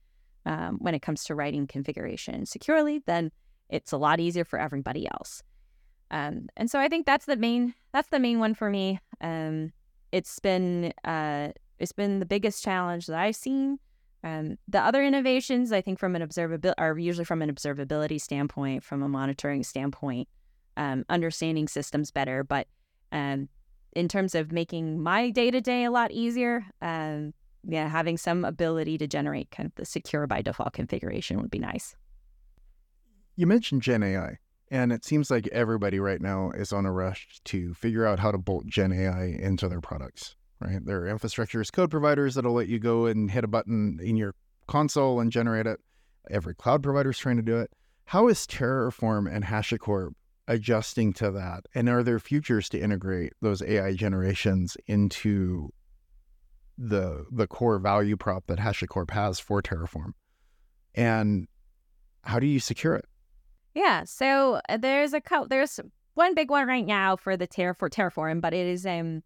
um, 0.46 0.79
when 0.81 0.94
it 0.94 1.02
comes 1.02 1.24
to 1.24 1.35
writing 1.35 1.66
configuration 1.66 2.46
securely, 2.46 3.02
then 3.07 3.31
it's 3.68 3.92
a 3.92 3.98
lot 3.98 4.20
easier 4.20 4.44
for 4.44 4.59
everybody 4.59 5.07
else. 5.09 5.42
Um, 6.11 6.48
and 6.57 6.70
so 6.70 6.79
I 6.79 6.88
think 6.88 7.05
that's 7.05 7.26
the 7.26 7.37
main 7.37 7.74
that's 7.92 8.09
the 8.09 8.20
main 8.20 8.38
one 8.38 8.55
for 8.55 8.70
me. 8.70 9.00
Um, 9.20 9.72
it's 10.12 10.38
been 10.38 10.92
uh, 11.05 11.49
it's 11.79 11.92
been 11.92 12.21
the 12.21 12.27
biggest 12.27 12.64
challenge 12.64 13.07
that 13.07 13.19
I've 13.19 13.37
seen. 13.37 13.79
Um, 14.25 14.59
the 14.66 14.81
other 14.81 15.05
innovations, 15.05 15.73
I 15.73 15.81
think, 15.81 15.99
from 15.99 16.16
an 16.16 16.23
observability 16.27 16.75
are 16.79 16.99
usually 16.99 17.25
from 17.25 17.42
an 17.42 17.55
observability 17.55 18.21
standpoint, 18.21 18.83
from 18.83 19.03
a 19.03 19.09
monitoring 19.09 19.62
standpoint, 19.62 20.29
um, 20.77 21.05
understanding 21.09 21.69
systems 21.69 22.11
better. 22.11 22.42
But 22.42 22.66
um, 23.12 23.49
in 23.95 24.09
terms 24.09 24.35
of 24.35 24.53
making 24.53 25.01
my 25.01 25.31
day 25.31 25.51
to 25.51 25.61
day 25.61 25.85
a 25.85 25.90
lot 25.90 26.11
easier, 26.11 26.64
um, 26.83 27.35
yeah, 27.62 27.88
having 27.88 28.16
some 28.16 28.45
ability 28.45 28.99
to 28.99 29.07
generate 29.07 29.51
kind 29.51 29.66
of 29.66 29.75
the 29.75 29.85
secure 29.85 30.27
by 30.27 30.42
default 30.42 30.73
configuration 30.73 31.40
would 31.40 31.51
be 31.51 31.59
nice. 31.59 31.95
You 33.37 33.47
mentioned 33.47 33.83
Gen 33.83 34.03
AI, 34.03 34.38
and 34.70 34.92
it 34.92 35.05
seems 35.05 35.31
like 35.31 35.46
everybody 35.48 36.00
right 36.00 36.20
now 36.20 36.50
is 36.50 36.72
on 36.72 36.87
a 36.87 36.92
rush 36.92 37.40
to 37.44 37.74
figure 37.74 38.07
out 38.07 38.18
how 38.18 38.31
to 38.31 38.38
bolt 38.38 38.66
Gen 38.66 38.92
AI 38.92 39.37
into 39.38 39.68
their 39.68 39.81
products 39.81 40.37
right? 40.61 40.85
There 40.85 41.00
are 41.00 41.09
infrastructure 41.09 41.61
as 41.61 41.70
code 41.70 41.90
providers 41.90 42.35
that'll 42.35 42.52
let 42.52 42.68
you 42.68 42.79
go 42.79 43.07
and 43.07 43.31
hit 43.31 43.44
a 43.44 43.48
button 43.48 43.98
in 44.02 44.16
your 44.16 44.35
console 44.66 45.20
and 45.20 45.31
generate 45.31 45.66
it. 45.66 45.81
Every 46.31 46.55
cloud 46.55 46.83
provider 46.83 47.11
is 47.11 47.18
trying 47.18 47.37
to 47.37 47.42
do 47.42 47.59
it. 47.59 47.70
How 48.07 48.29
is 48.29 48.46
Terraform 48.46 49.33
and 49.33 49.44
HashiCorp 49.44 50.12
adjusting 50.48 51.12
to 51.14 51.31
that? 51.33 51.66
And 51.74 51.88
are 51.88 52.02
there 52.02 52.18
futures 52.18 52.68
to 52.70 52.81
integrate 52.81 53.33
those 53.40 53.62
AI 53.62 53.94
generations 53.94 54.76
into 54.87 55.70
the 56.79 57.24
the 57.33 57.46
core 57.46 57.79
value 57.79 58.16
prop 58.16 58.46
that 58.48 58.59
HashiCorp 58.59 59.11
has 59.11 59.38
for 59.38 59.62
Terraform? 59.62 60.12
And 60.94 61.48
how 62.22 62.38
do 62.38 62.46
you 62.46 62.61
secure 62.61 62.94
it? 62.94 63.07
Yeah, 63.77 64.05
so 64.05 64.62
uh, 64.71 64.79
there's 64.79 65.12
a 65.12 65.21
co- 65.21 65.47
there's 65.47 65.79
one 66.15 66.35
big 66.35 66.49
one 66.49 66.67
right 66.67 66.85
now 66.87 67.15
for 67.15 67.37
the 67.37 67.47
Terra 67.47 67.75
for 67.75 67.91
Terraform, 67.91 68.41
but 68.41 68.55
it 68.55 68.67
is 68.67 68.87
um 68.87 69.23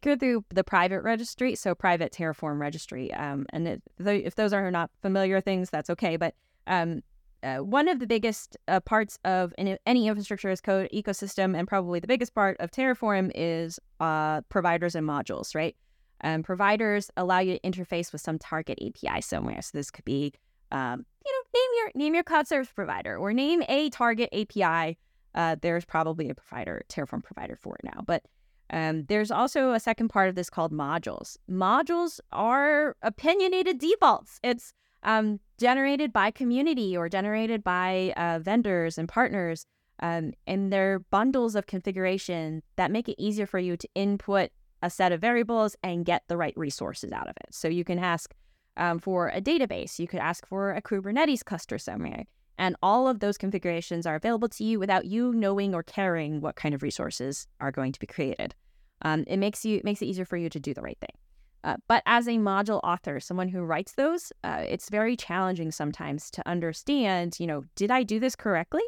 through 0.00 0.44
the 0.50 0.62
private 0.64 1.02
registry, 1.02 1.56
so 1.56 1.74
private 1.74 2.12
Terraform 2.12 2.60
registry. 2.60 3.12
Um, 3.12 3.44
and 3.50 3.66
it, 3.66 3.82
if 3.98 4.36
those 4.36 4.52
are 4.52 4.70
not 4.70 4.92
familiar 5.02 5.40
things, 5.40 5.68
that's 5.70 5.90
okay. 5.90 6.16
But 6.16 6.34
um, 6.68 7.02
uh, 7.42 7.56
one 7.56 7.88
of 7.88 7.98
the 7.98 8.06
biggest 8.06 8.56
uh, 8.68 8.78
parts 8.78 9.18
of 9.24 9.52
any, 9.58 9.76
infrastructure 9.84 10.50
as 10.50 10.60
code 10.60 10.88
ecosystem, 10.94 11.58
and 11.58 11.66
probably 11.66 11.98
the 11.98 12.06
biggest 12.06 12.32
part 12.32 12.56
of 12.60 12.70
Terraform, 12.70 13.32
is 13.34 13.80
uh, 13.98 14.42
providers 14.42 14.94
and 14.94 15.08
modules, 15.08 15.52
right? 15.56 15.74
Um, 16.22 16.44
providers 16.44 17.10
allow 17.16 17.40
you 17.40 17.58
to 17.58 17.60
interface 17.68 18.12
with 18.12 18.20
some 18.20 18.38
target 18.38 18.78
API 18.80 19.20
somewhere. 19.20 19.60
So 19.60 19.76
this 19.76 19.90
could 19.90 20.04
be, 20.04 20.32
um, 20.70 21.04
you 21.26 21.32
know, 21.32 21.41
name 21.54 21.70
your 21.78 21.90
name 21.94 22.14
your 22.14 22.22
cloud 22.22 22.46
service 22.46 22.72
provider 22.72 23.16
or 23.16 23.32
name 23.32 23.62
a 23.68 23.90
target 23.90 24.28
API. 24.32 24.98
Uh, 25.34 25.56
there's 25.60 25.84
probably 25.84 26.28
a 26.28 26.34
provider, 26.34 26.82
Terraform 26.88 27.22
provider 27.22 27.56
for 27.56 27.76
it 27.76 27.84
now, 27.84 28.02
but 28.06 28.22
um, 28.70 29.04
there's 29.04 29.30
also 29.30 29.72
a 29.72 29.80
second 29.80 30.08
part 30.08 30.28
of 30.28 30.34
this 30.34 30.50
called 30.50 30.72
modules. 30.72 31.36
Modules 31.50 32.20
are 32.32 32.96
opinionated 33.02 33.78
defaults. 33.78 34.40
It's 34.42 34.72
um, 35.02 35.40
generated 35.58 36.12
by 36.12 36.30
community 36.30 36.96
or 36.96 37.08
generated 37.08 37.62
by 37.62 38.14
uh, 38.16 38.38
vendors 38.40 38.98
and 38.98 39.08
partners. 39.08 39.66
Um, 40.00 40.32
and 40.46 40.72
they're 40.72 40.98
bundles 40.98 41.54
of 41.54 41.66
configuration 41.66 42.62
that 42.76 42.90
make 42.90 43.08
it 43.08 43.22
easier 43.22 43.46
for 43.46 43.58
you 43.58 43.76
to 43.76 43.88
input 43.94 44.50
a 44.82 44.90
set 44.90 45.12
of 45.12 45.20
variables 45.20 45.76
and 45.82 46.04
get 46.04 46.24
the 46.26 46.36
right 46.36 46.54
resources 46.56 47.12
out 47.12 47.28
of 47.28 47.36
it. 47.44 47.54
So 47.54 47.68
you 47.68 47.84
can 47.84 47.98
ask 47.98 48.34
um, 48.76 48.98
for 48.98 49.28
a 49.28 49.40
database, 49.40 49.98
you 49.98 50.06
could 50.06 50.20
ask 50.20 50.46
for 50.46 50.72
a 50.72 50.82
Kubernetes 50.82 51.44
cluster 51.44 51.78
somewhere. 51.78 52.24
And 52.58 52.76
all 52.82 53.08
of 53.08 53.20
those 53.20 53.38
configurations 53.38 54.06
are 54.06 54.14
available 54.14 54.48
to 54.50 54.64
you 54.64 54.78
without 54.78 55.06
you 55.06 55.32
knowing 55.32 55.74
or 55.74 55.82
caring 55.82 56.40
what 56.40 56.56
kind 56.56 56.74
of 56.74 56.82
resources 56.82 57.46
are 57.60 57.72
going 57.72 57.92
to 57.92 58.00
be 58.00 58.06
created. 58.06 58.54
Um, 59.02 59.24
it 59.26 59.38
makes 59.38 59.64
you 59.64 59.80
makes 59.84 60.00
it 60.00 60.06
easier 60.06 60.24
for 60.24 60.36
you 60.36 60.48
to 60.48 60.60
do 60.60 60.74
the 60.74 60.82
right 60.82 60.98
thing. 61.00 61.16
Uh, 61.64 61.76
but 61.88 62.02
as 62.06 62.26
a 62.26 62.32
module 62.32 62.80
author, 62.82 63.20
someone 63.20 63.48
who 63.48 63.62
writes 63.62 63.92
those, 63.92 64.32
uh, 64.42 64.64
it's 64.66 64.90
very 64.90 65.16
challenging 65.16 65.70
sometimes 65.70 66.30
to 66.32 66.48
understand. 66.48 67.38
You 67.38 67.46
know, 67.46 67.64
did 67.76 67.90
I 67.90 68.02
do 68.02 68.18
this 68.18 68.34
correctly? 68.34 68.82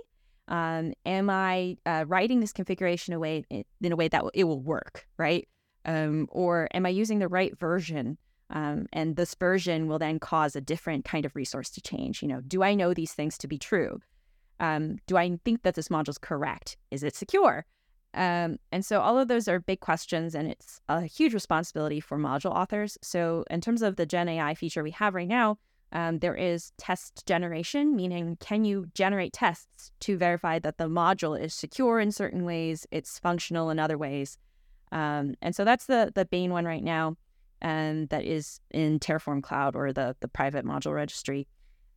Um, 0.49 0.93
am 1.07 1.31
I 1.31 1.77
uh, 1.87 2.05
writing 2.07 2.41
this 2.41 2.53
configuration 2.53 3.15
away 3.15 3.45
in 3.51 3.93
a 3.93 3.97
way 3.97 4.09
that 4.09 4.25
it 4.35 4.45
will 4.45 4.61
work, 4.61 5.07
right? 5.17 5.49
Um, 5.85 6.29
or 6.31 6.69
am 6.75 6.85
I 6.85 6.91
using 6.91 7.19
the 7.19 7.29
right 7.29 7.59
version? 7.59 8.19
Um, 8.55 8.87
and 8.93 9.17
this 9.17 9.35
version 9.35 9.89
will 9.89 9.99
then 9.99 10.19
cause 10.19 10.55
a 10.55 10.61
different 10.61 11.05
kind 11.05 11.27
of 11.27 11.35
resource 11.35 11.71
to 11.71 11.81
change. 11.81 12.23
You 12.23 12.29
know, 12.29 12.41
do 12.41 12.63
I 12.63 12.75
know 12.75 12.95
these 12.95 13.13
things 13.13 13.37
to 13.39 13.49
be 13.49 13.59
true? 13.59 14.01
Um, 14.61 14.99
do 15.07 15.17
I 15.17 15.39
think 15.45 15.63
that 15.65 15.75
this 15.75 15.89
module 15.89 16.11
is 16.11 16.19
correct? 16.19 16.77
Is 16.93 17.03
it 17.03 17.17
secure? 17.17 17.67
Um, 18.15 18.59
and 18.71 18.85
so 18.85 19.01
all 19.01 19.19
of 19.19 19.27
those 19.27 19.49
are 19.49 19.59
big 19.59 19.81
questions, 19.81 20.37
and 20.37 20.49
it's 20.49 20.81
a 20.89 21.03
huge 21.03 21.35
responsibility 21.35 21.99
for 21.99 22.17
module 22.17 22.55
authors. 22.55 22.97
So 23.03 23.45
in 23.51 23.61
terms 23.61 23.83
of 23.83 23.97
the 23.97 24.07
Gen 24.07 24.29
AI 24.29 24.55
feature 24.55 24.85
we 24.85 24.93
have 24.93 25.15
right 25.15 25.27
now, 25.27 25.59
um, 25.91 26.21
there 26.21 26.35
is 26.35 26.73
test 26.77 27.27
generation, 27.27 27.95
meaning 27.95 28.37
can 28.41 28.65
you 28.65 28.87
generate 28.95 29.33
tests 29.33 29.91
to 30.01 30.17
verify 30.17 30.61
that 30.61 30.79
the 30.79 30.89
module 30.89 31.39
is 31.39 31.55
secure 31.55 31.99
in 31.99 32.13
certain 32.13 32.45
ways, 32.45 32.87
it's 32.93 33.19
functional 33.19 33.71
in 33.71 33.79
other 33.79 33.99
ways. 33.99 34.39
Um, 34.93 35.35
and 35.43 35.55
so 35.55 35.65
that's 35.65 35.87
the 35.87 36.13
the 36.15 36.29
main 36.31 36.53
one 36.53 36.65
right 36.65 36.83
now, 36.83 37.17
and 37.65 38.09
that 38.11 38.25
is 38.25 38.61
in 38.71 39.01
Terraform 39.01 39.43
Cloud 39.43 39.75
or 39.75 39.93
the 39.93 40.15
the 40.21 40.29
private 40.29 40.65
module 40.65 40.95
registry. 40.95 41.49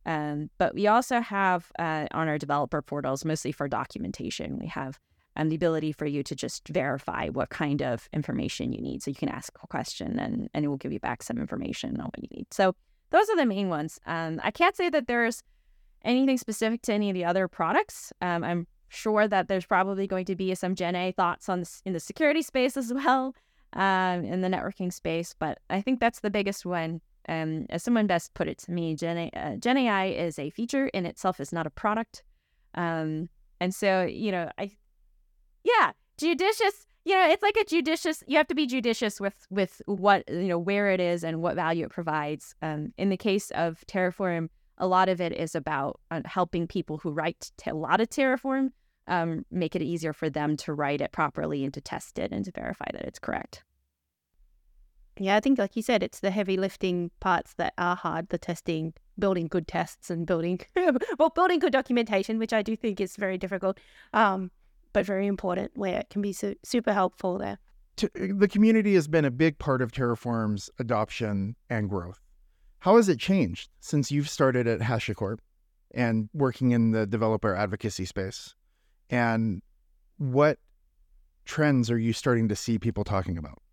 Um, 0.06 0.50
but 0.58 0.74
we 0.74 0.86
also 0.86 1.20
have 1.20 1.70
uh, 1.78 2.06
on 2.12 2.28
our 2.28 2.38
developer 2.38 2.80
portals, 2.80 3.24
mostly 3.24 3.52
for 3.52 3.68
documentation, 3.68 4.58
we 4.58 4.66
have 4.66 4.98
and 5.36 5.52
the 5.52 5.56
ability 5.56 5.92
for 5.92 6.06
you 6.06 6.24
to 6.24 6.34
just 6.34 6.66
verify 6.68 7.28
what 7.28 7.50
kind 7.50 7.80
of 7.80 8.08
information 8.12 8.72
you 8.72 8.82
need. 8.82 9.02
So 9.02 9.10
you 9.10 9.14
can 9.14 9.28
ask 9.28 9.52
a 9.62 9.66
question 9.68 10.18
and, 10.18 10.50
and 10.52 10.64
it 10.64 10.68
will 10.68 10.76
give 10.76 10.92
you 10.92 10.98
back 10.98 11.22
some 11.22 11.38
information 11.38 12.00
on 12.00 12.06
what 12.06 12.20
you 12.20 12.28
need. 12.32 12.52
So 12.52 12.74
those 13.10 13.28
are 13.30 13.36
the 13.36 13.46
main 13.46 13.68
ones. 13.68 14.00
Um, 14.04 14.40
I 14.42 14.50
can't 14.50 14.74
say 14.74 14.90
that 14.90 15.06
there's 15.06 15.44
anything 16.04 16.38
specific 16.38 16.82
to 16.82 16.92
any 16.92 17.08
of 17.10 17.14
the 17.14 17.24
other 17.24 17.46
products. 17.46 18.12
Um, 18.20 18.42
I'm 18.42 18.66
sure 18.88 19.28
that 19.28 19.46
there's 19.46 19.64
probably 19.64 20.08
going 20.08 20.24
to 20.24 20.34
be 20.34 20.52
some 20.56 20.74
Gen 20.74 20.96
A 20.96 21.12
thoughts 21.12 21.48
on 21.48 21.60
this 21.60 21.82
in 21.84 21.92
the 21.92 22.00
security 22.00 22.42
space 22.42 22.76
as 22.76 22.92
well, 22.92 23.34
um, 23.72 24.24
in 24.24 24.40
the 24.40 24.48
networking 24.48 24.92
space. 24.92 25.34
But 25.38 25.58
I 25.70 25.80
think 25.80 26.00
that's 26.00 26.20
the 26.20 26.30
biggest 26.30 26.66
one. 26.66 27.00
Um, 27.28 27.66
as 27.68 27.82
someone 27.82 28.06
best 28.06 28.32
put 28.34 28.48
it 28.48 28.58
to 28.58 28.70
me, 28.70 28.94
Gen, 28.94 29.30
uh, 29.34 29.56
Gen 29.56 29.76
AI 29.76 30.06
is 30.06 30.38
a 30.38 30.50
feature 30.50 30.86
in 30.88 31.04
itself, 31.04 31.40
is 31.40 31.52
not 31.52 31.66
a 31.66 31.70
product. 31.70 32.22
Um, 32.74 33.28
and 33.60 33.74
so, 33.74 34.04
you 34.04 34.32
know, 34.32 34.50
I 34.58 34.70
yeah, 35.64 35.92
judicious. 36.16 36.86
You 37.04 37.14
know, 37.14 37.28
it's 37.30 37.42
like 37.42 37.56
a 37.56 37.64
judicious. 37.64 38.22
You 38.26 38.36
have 38.36 38.48
to 38.48 38.54
be 38.54 38.66
judicious 38.66 39.20
with 39.20 39.46
with 39.50 39.80
what 39.86 40.28
you 40.28 40.48
know 40.48 40.58
where 40.58 40.90
it 40.90 41.00
is 41.00 41.24
and 41.24 41.40
what 41.42 41.54
value 41.54 41.86
it 41.86 41.90
provides. 41.90 42.54
Um, 42.62 42.92
in 42.98 43.08
the 43.08 43.16
case 43.16 43.50
of 43.52 43.82
Terraform, 43.86 44.48
a 44.78 44.86
lot 44.86 45.08
of 45.08 45.20
it 45.20 45.32
is 45.32 45.54
about 45.54 46.00
uh, 46.10 46.22
helping 46.24 46.66
people 46.66 46.98
who 46.98 47.10
write 47.10 47.50
a 47.66 47.74
lot 47.74 48.00
of 48.00 48.08
Terraform 48.08 48.70
um, 49.08 49.44
make 49.50 49.74
it 49.74 49.82
easier 49.82 50.12
for 50.12 50.30
them 50.30 50.56
to 50.58 50.72
write 50.72 51.00
it 51.00 51.12
properly 51.12 51.64
and 51.64 51.74
to 51.74 51.80
test 51.80 52.18
it 52.18 52.30
and 52.32 52.44
to 52.44 52.52
verify 52.52 52.86
that 52.92 53.02
it's 53.02 53.18
correct. 53.18 53.64
Yeah, 55.20 55.34
I 55.34 55.40
think, 55.40 55.58
like 55.58 55.74
you 55.74 55.82
said, 55.82 56.02
it's 56.02 56.20
the 56.20 56.30
heavy 56.30 56.56
lifting 56.56 57.10
parts 57.18 57.54
that 57.54 57.74
are 57.76 57.96
hard 57.96 58.28
the 58.28 58.38
testing, 58.38 58.94
building 59.18 59.48
good 59.48 59.66
tests, 59.66 60.10
and 60.10 60.26
building, 60.26 60.60
well, 61.18 61.30
building 61.30 61.58
good 61.58 61.72
documentation, 61.72 62.38
which 62.38 62.52
I 62.52 62.62
do 62.62 62.76
think 62.76 63.00
is 63.00 63.16
very 63.16 63.36
difficult. 63.36 63.80
Um, 64.12 64.52
but 64.92 65.04
very 65.04 65.26
important 65.26 65.72
where 65.74 66.00
it 66.00 66.10
can 66.10 66.22
be 66.22 66.32
su- 66.32 66.54
super 66.64 66.92
helpful 66.92 67.38
there. 67.38 67.58
The 68.14 68.48
community 68.48 68.94
has 68.94 69.08
been 69.08 69.24
a 69.24 69.30
big 69.30 69.58
part 69.58 69.82
of 69.82 69.90
Terraform's 69.90 70.70
adoption 70.78 71.56
and 71.68 71.88
growth. 71.88 72.20
How 72.80 72.96
has 72.96 73.08
it 73.08 73.18
changed 73.18 73.70
since 73.80 74.12
you've 74.12 74.28
started 74.28 74.68
at 74.68 74.80
HashiCorp 74.80 75.38
and 75.92 76.28
working 76.32 76.70
in 76.70 76.92
the 76.92 77.06
developer 77.06 77.54
advocacy 77.56 78.04
space? 78.04 78.54
And 79.10 79.62
what 80.18 80.58
trends 81.44 81.90
are 81.90 81.98
you 81.98 82.12
starting 82.12 82.48
to 82.48 82.56
see 82.56 82.78
people 82.78 83.04
talking 83.04 83.38
about? 83.38 83.60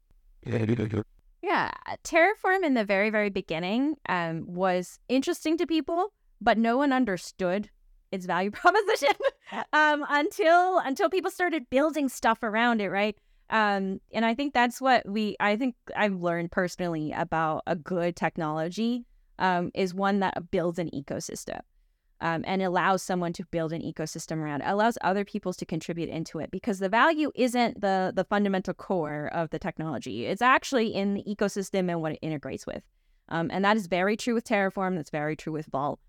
Yeah, 1.41 1.71
Terraform 2.03 2.63
in 2.63 2.73
the 2.73 2.83
very, 2.83 3.11
very 3.11 3.29
beginning 3.29 3.95
um, 4.09 4.45
was 4.47 4.99
interesting 5.09 5.57
to 5.57 5.67
people, 5.67 6.11
but 6.41 6.57
no 6.57 6.75
one 6.75 6.91
understood 6.91 7.69
its 8.11 8.25
value 8.25 8.51
proposition 8.61 9.13
um, 9.73 10.05
until 10.09 10.79
until 10.79 11.09
people 11.09 11.29
started 11.29 11.69
building 11.69 12.09
stuff 12.09 12.41
around 12.41 12.81
it, 12.81 12.89
right? 12.89 13.15
Um, 13.49 14.01
and 14.11 14.25
I 14.25 14.33
think 14.33 14.53
that's 14.53 14.81
what 14.81 15.07
we 15.07 15.35
I 15.39 15.55
think 15.55 15.75
I've 15.95 16.15
learned 16.15 16.51
personally 16.51 17.11
about 17.11 17.61
a 17.67 17.75
good 17.75 18.15
technology 18.15 19.05
um, 19.37 19.71
is 19.75 19.93
one 19.93 20.19
that 20.21 20.49
builds 20.49 20.79
an 20.79 20.89
ecosystem. 20.91 21.59
Um, 22.21 22.43
and 22.47 22.61
allows 22.61 23.03
someone 23.03 23.33
to 23.33 23.43
build 23.51 23.73
an 23.73 23.81
ecosystem 23.81 24.37
around 24.37 24.61
it, 24.61 24.67
allows 24.67 24.97
other 25.01 25.25
people 25.25 25.53
to 25.53 25.65
contribute 25.65 26.07
into 26.07 26.39
it 26.39 26.49
because 26.49 26.79
the 26.79 26.87
value 26.87 27.29
isn't 27.35 27.81
the 27.81 28.13
the 28.15 28.23
fundamental 28.23 28.73
core 28.73 29.29
of 29.33 29.49
the 29.49 29.59
technology. 29.59 30.25
It's 30.25 30.41
actually 30.41 30.95
in 30.95 31.13
the 31.13 31.23
ecosystem 31.23 31.89
and 31.91 32.01
what 32.01 32.13
it 32.13 32.19
integrates 32.21 32.65
with. 32.65 32.83
Um, 33.27 33.49
and 33.51 33.65
that 33.65 33.75
is 33.75 33.87
very 33.87 34.15
true 34.15 34.33
with 34.33 34.45
Terraform. 34.45 34.95
That's 34.95 35.09
very 35.09 35.35
true 35.35 35.51
with 35.51 35.65
Vault. 35.65 35.99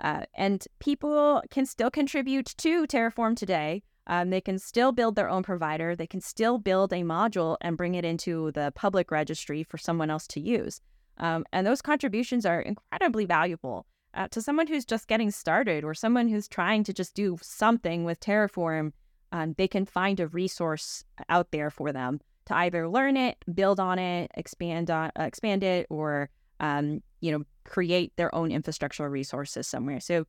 Uh, 0.00 0.24
and 0.34 0.66
people 0.80 1.42
can 1.50 1.64
still 1.64 1.90
contribute 1.90 2.46
to 2.58 2.86
Terraform 2.86 3.34
today 3.34 3.82
Um, 4.06 4.30
they 4.30 4.40
can 4.40 4.58
still 4.58 4.92
build 4.92 5.16
their 5.16 5.28
own 5.30 5.42
provider. 5.42 5.96
They 5.96 6.06
can 6.06 6.20
still 6.20 6.58
build 6.58 6.92
a 6.92 7.02
module 7.02 7.56
and 7.60 7.76
bring 7.76 7.94
it 7.94 8.04
into 8.04 8.52
the 8.52 8.72
public 8.74 9.10
registry 9.10 9.62
for 9.64 9.78
someone 9.78 10.10
else 10.10 10.26
to 10.28 10.40
use. 10.40 10.80
Um, 11.18 11.44
and 11.52 11.66
those 11.66 11.80
contributions 11.80 12.44
are 12.44 12.60
incredibly 12.60 13.24
valuable 13.24 13.86
uh, 14.14 14.28
to 14.28 14.40
someone 14.40 14.66
who's 14.66 14.84
just 14.84 15.08
getting 15.08 15.30
started 15.30 15.84
or 15.84 15.94
someone 15.94 16.28
who's 16.28 16.48
trying 16.48 16.84
to 16.84 16.92
just 16.92 17.14
do 17.14 17.38
something 17.42 18.04
with 18.04 18.20
Terraform. 18.20 18.92
Um, 19.32 19.54
they 19.58 19.68
can 19.68 19.84
find 19.84 20.20
a 20.20 20.28
resource 20.28 21.04
out 21.28 21.50
there 21.50 21.70
for 21.70 21.92
them 21.92 22.20
to 22.46 22.56
either 22.56 22.88
learn 22.88 23.16
it, 23.16 23.36
build 23.52 23.80
on 23.80 23.98
it, 23.98 24.30
expand 24.36 24.90
on, 24.90 25.10
uh, 25.18 25.22
expand 25.22 25.62
it, 25.64 25.86
or 25.90 26.30
um, 26.60 27.02
you 27.20 27.32
know 27.32 27.44
create 27.64 28.12
their 28.16 28.34
own 28.34 28.50
infrastructural 28.50 29.10
resources 29.10 29.66
somewhere. 29.66 30.00
So 30.00 30.26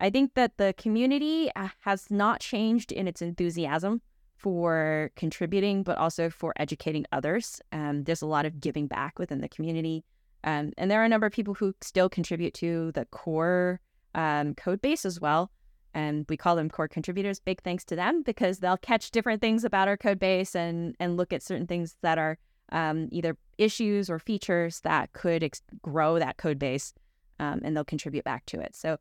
I 0.00 0.10
think 0.10 0.34
that 0.34 0.56
the 0.56 0.74
community 0.78 1.50
uh, 1.56 1.68
has 1.80 2.10
not 2.10 2.40
changed 2.40 2.92
in 2.92 3.08
its 3.08 3.20
enthusiasm 3.20 4.00
for 4.36 5.10
contributing, 5.16 5.82
but 5.82 5.98
also 5.98 6.30
for 6.30 6.54
educating 6.56 7.04
others. 7.10 7.60
Um, 7.72 8.04
there's 8.04 8.22
a 8.22 8.26
lot 8.26 8.46
of 8.46 8.60
giving 8.60 8.86
back 8.86 9.18
within 9.18 9.40
the 9.40 9.48
community. 9.48 10.04
Um, 10.44 10.72
and 10.78 10.90
there 10.90 11.00
are 11.00 11.04
a 11.04 11.08
number 11.08 11.26
of 11.26 11.32
people 11.32 11.54
who 11.54 11.74
still 11.80 12.08
contribute 12.08 12.54
to 12.54 12.92
the 12.92 13.04
core 13.06 13.80
um, 14.14 14.54
code 14.54 14.80
base 14.80 15.04
as 15.04 15.20
well. 15.20 15.50
And 15.94 16.26
we 16.28 16.36
call 16.36 16.54
them 16.54 16.68
core 16.68 16.88
contributors. 16.88 17.40
Big 17.40 17.62
thanks 17.62 17.84
to 17.86 17.96
them 17.96 18.22
because 18.22 18.58
they'll 18.58 18.76
catch 18.76 19.10
different 19.10 19.40
things 19.40 19.64
about 19.64 19.88
our 19.88 19.96
code 19.96 20.18
base 20.18 20.54
and, 20.54 20.94
and 21.00 21.16
look 21.16 21.32
at 21.32 21.42
certain 21.42 21.66
things 21.66 21.96
that 22.02 22.18
are 22.18 22.38
um, 22.70 23.08
either 23.10 23.36
issues 23.56 24.10
or 24.10 24.18
features 24.18 24.80
that 24.80 25.12
could 25.12 25.42
ex- 25.42 25.62
grow 25.82 26.18
that 26.18 26.36
code 26.36 26.58
base 26.58 26.92
um, 27.40 27.60
and 27.64 27.76
they'll 27.76 27.84
contribute 27.84 28.24
back 28.24 28.44
to 28.46 28.60
it. 28.60 28.76
So 28.76 28.98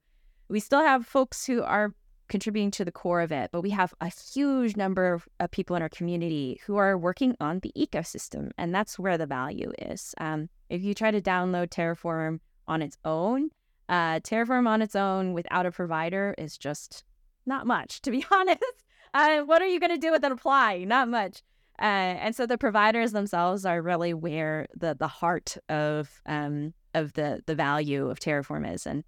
we 0.48 0.60
still 0.60 0.82
have 0.82 1.06
folks 1.06 1.46
who 1.46 1.62
are 1.62 1.94
contributing 2.28 2.72
to 2.72 2.86
the 2.86 2.92
core 2.92 3.22
of 3.22 3.32
it, 3.32 3.50
but 3.52 3.62
we 3.62 3.70
have 3.72 3.94
a 4.02 4.10
huge 4.10 4.76
number 4.76 5.14
of, 5.14 5.28
of 5.40 5.52
people 5.52 5.76
in 5.76 5.82
our 5.82 5.90
community 5.90 6.60
who 6.66 6.78
are 6.78 6.98
working 6.98 7.36
on 7.40 7.60
the 7.60 7.72
ecosystem, 7.78 8.52
and 8.58 8.74
that's 8.74 9.00
where 9.00 9.18
the 9.18 9.26
value 9.26 9.72
is. 9.80 10.14
Um, 10.20 10.50
if 10.70 10.84
you 10.84 10.94
try 10.94 11.12
to 11.12 11.22
download 11.22 11.70
Terraform 11.70 12.40
on 12.68 12.82
its 12.82 12.98
own, 13.06 13.50
uh, 13.90 14.20
Terraform 14.20 14.68
on 14.68 14.82
its 14.82 14.96
own 14.96 15.34
without 15.34 15.66
a 15.66 15.72
provider 15.72 16.36
is 16.38 16.58
just 16.58 17.04
not 17.46 17.66
much, 17.66 18.02
to 18.04 18.12
be 18.12 18.26
honest. 18.32 18.64
Uh, 19.14 19.40
what 19.42 19.62
are 19.62 19.68
you 19.68 19.80
going 19.80 19.92
to 19.92 19.98
do 19.98 20.12
with 20.12 20.24
an 20.24 20.32
apply? 20.32 20.84
Not 20.84 21.08
much. 21.08 21.42
Uh, 21.80 22.18
and 22.22 22.36
so 22.36 22.46
the 22.46 22.58
providers 22.58 23.12
themselves 23.12 23.64
are 23.66 23.82
really 23.82 24.14
where 24.14 24.68
the 24.76 24.96
the 24.96 25.08
heart 25.08 25.58
of 25.70 26.22
um, 26.26 26.74
of 26.96 27.14
the 27.14 27.44
the 27.46 27.54
value 27.54 28.10
of 28.10 28.20
Terraform 28.20 28.74
is, 28.74 28.88
and 28.88 29.04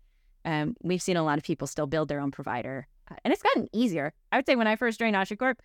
um, 0.46 0.76
we've 0.82 1.02
seen 1.02 1.18
a 1.18 1.24
lot 1.24 1.40
of 1.40 1.44
people 1.44 1.68
still 1.68 1.88
build 1.88 2.10
their 2.10 2.20
own 2.20 2.30
provider, 2.30 2.88
and 3.24 3.34
it's 3.34 3.44
gotten 3.44 3.68
easier. 3.74 4.14
I 4.32 4.38
would 4.38 4.46
say 4.46 4.56
when 4.56 4.68
I 4.68 4.76
first 4.76 5.00
joined 5.00 5.16
HashiCorp, 5.16 5.56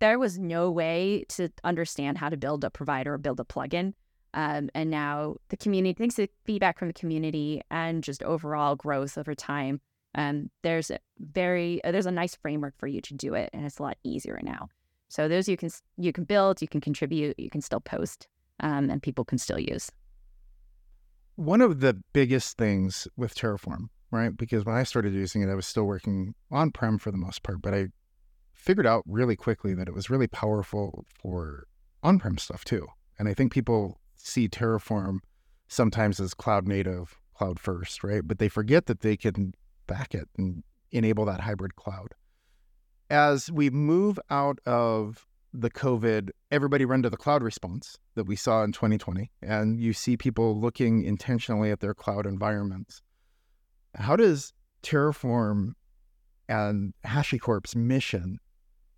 there 0.00 0.18
was 0.18 0.38
no 0.38 0.70
way 0.70 1.24
to 1.30 1.50
understand 1.64 2.18
how 2.18 2.28
to 2.28 2.36
build 2.36 2.64
a 2.64 2.70
provider 2.70 3.14
or 3.14 3.18
build 3.18 3.40
a 3.40 3.44
plugin. 3.44 3.94
Um, 4.34 4.70
and 4.74 4.90
now 4.90 5.36
the 5.48 5.56
community, 5.56 5.94
thanks 5.94 6.16
to 6.16 6.28
feedback 6.44 6.78
from 6.78 6.88
the 6.88 6.94
community 6.94 7.62
and 7.70 8.04
just 8.04 8.22
overall 8.22 8.76
growth 8.76 9.18
over 9.18 9.34
time, 9.34 9.80
um, 10.14 10.50
there's 10.62 10.90
a 10.90 10.98
very 11.18 11.82
uh, 11.84 11.92
there's 11.92 12.06
a 12.06 12.10
nice 12.10 12.34
framework 12.36 12.74
for 12.78 12.86
you 12.86 13.00
to 13.02 13.14
do 13.14 13.34
it, 13.34 13.50
and 13.52 13.64
it's 13.64 13.78
a 13.78 13.82
lot 13.82 13.98
easier 14.04 14.40
now. 14.42 14.68
So 15.08 15.28
those 15.28 15.48
you 15.48 15.56
can 15.56 15.70
you 15.96 16.12
can 16.12 16.24
build, 16.24 16.60
you 16.62 16.68
can 16.68 16.80
contribute, 16.80 17.38
you 17.38 17.50
can 17.50 17.60
still 17.60 17.80
post, 17.80 18.26
um, 18.60 18.90
and 18.90 19.02
people 19.02 19.24
can 19.24 19.38
still 19.38 19.58
use. 19.58 19.90
One 21.36 21.60
of 21.60 21.80
the 21.80 21.94
biggest 22.12 22.58
things 22.58 23.06
with 23.16 23.34
Terraform 23.34 23.88
right? 24.10 24.36
Because 24.36 24.64
when 24.64 24.74
I 24.74 24.82
started 24.82 25.12
using 25.12 25.42
it, 25.42 25.50
I 25.50 25.54
was 25.54 25.66
still 25.66 25.84
working 25.84 26.34
on 26.50 26.70
prem 26.70 26.98
for 26.98 27.10
the 27.10 27.18
most 27.18 27.42
part, 27.42 27.62
but 27.62 27.74
I 27.74 27.88
figured 28.52 28.86
out 28.86 29.04
really 29.06 29.36
quickly 29.36 29.74
that 29.74 29.88
it 29.88 29.94
was 29.94 30.10
really 30.10 30.26
powerful 30.26 31.04
for 31.20 31.66
on 32.02 32.18
prem 32.18 32.38
stuff 32.38 32.64
too. 32.64 32.86
And 33.18 33.28
I 33.28 33.34
think 33.34 33.52
people 33.52 34.00
see 34.16 34.48
Terraform 34.48 35.18
sometimes 35.68 36.20
as 36.20 36.34
cloud 36.34 36.66
native, 36.66 37.18
cloud 37.34 37.58
first, 37.58 38.02
right? 38.02 38.26
But 38.26 38.38
they 38.38 38.48
forget 38.48 38.86
that 38.86 39.00
they 39.00 39.16
can 39.16 39.54
back 39.86 40.14
it 40.14 40.28
and 40.36 40.62
enable 40.90 41.24
that 41.26 41.40
hybrid 41.40 41.76
cloud. 41.76 42.14
As 43.10 43.50
we 43.50 43.70
move 43.70 44.18
out 44.30 44.58
of 44.66 45.26
the 45.52 45.70
COVID, 45.70 46.30
everybody 46.50 46.84
run 46.84 47.02
to 47.02 47.10
the 47.10 47.16
cloud 47.16 47.42
response 47.42 47.98
that 48.14 48.24
we 48.24 48.36
saw 48.36 48.62
in 48.64 48.72
2020, 48.72 49.30
and 49.40 49.80
you 49.80 49.92
see 49.92 50.16
people 50.16 50.60
looking 50.60 51.04
intentionally 51.04 51.70
at 51.70 51.80
their 51.80 51.94
cloud 51.94 52.26
environments 52.26 53.02
how 53.98 54.16
does 54.16 54.52
Terraform 54.82 55.72
and 56.48 56.94
HashiCorp's 57.04 57.76
mission 57.76 58.38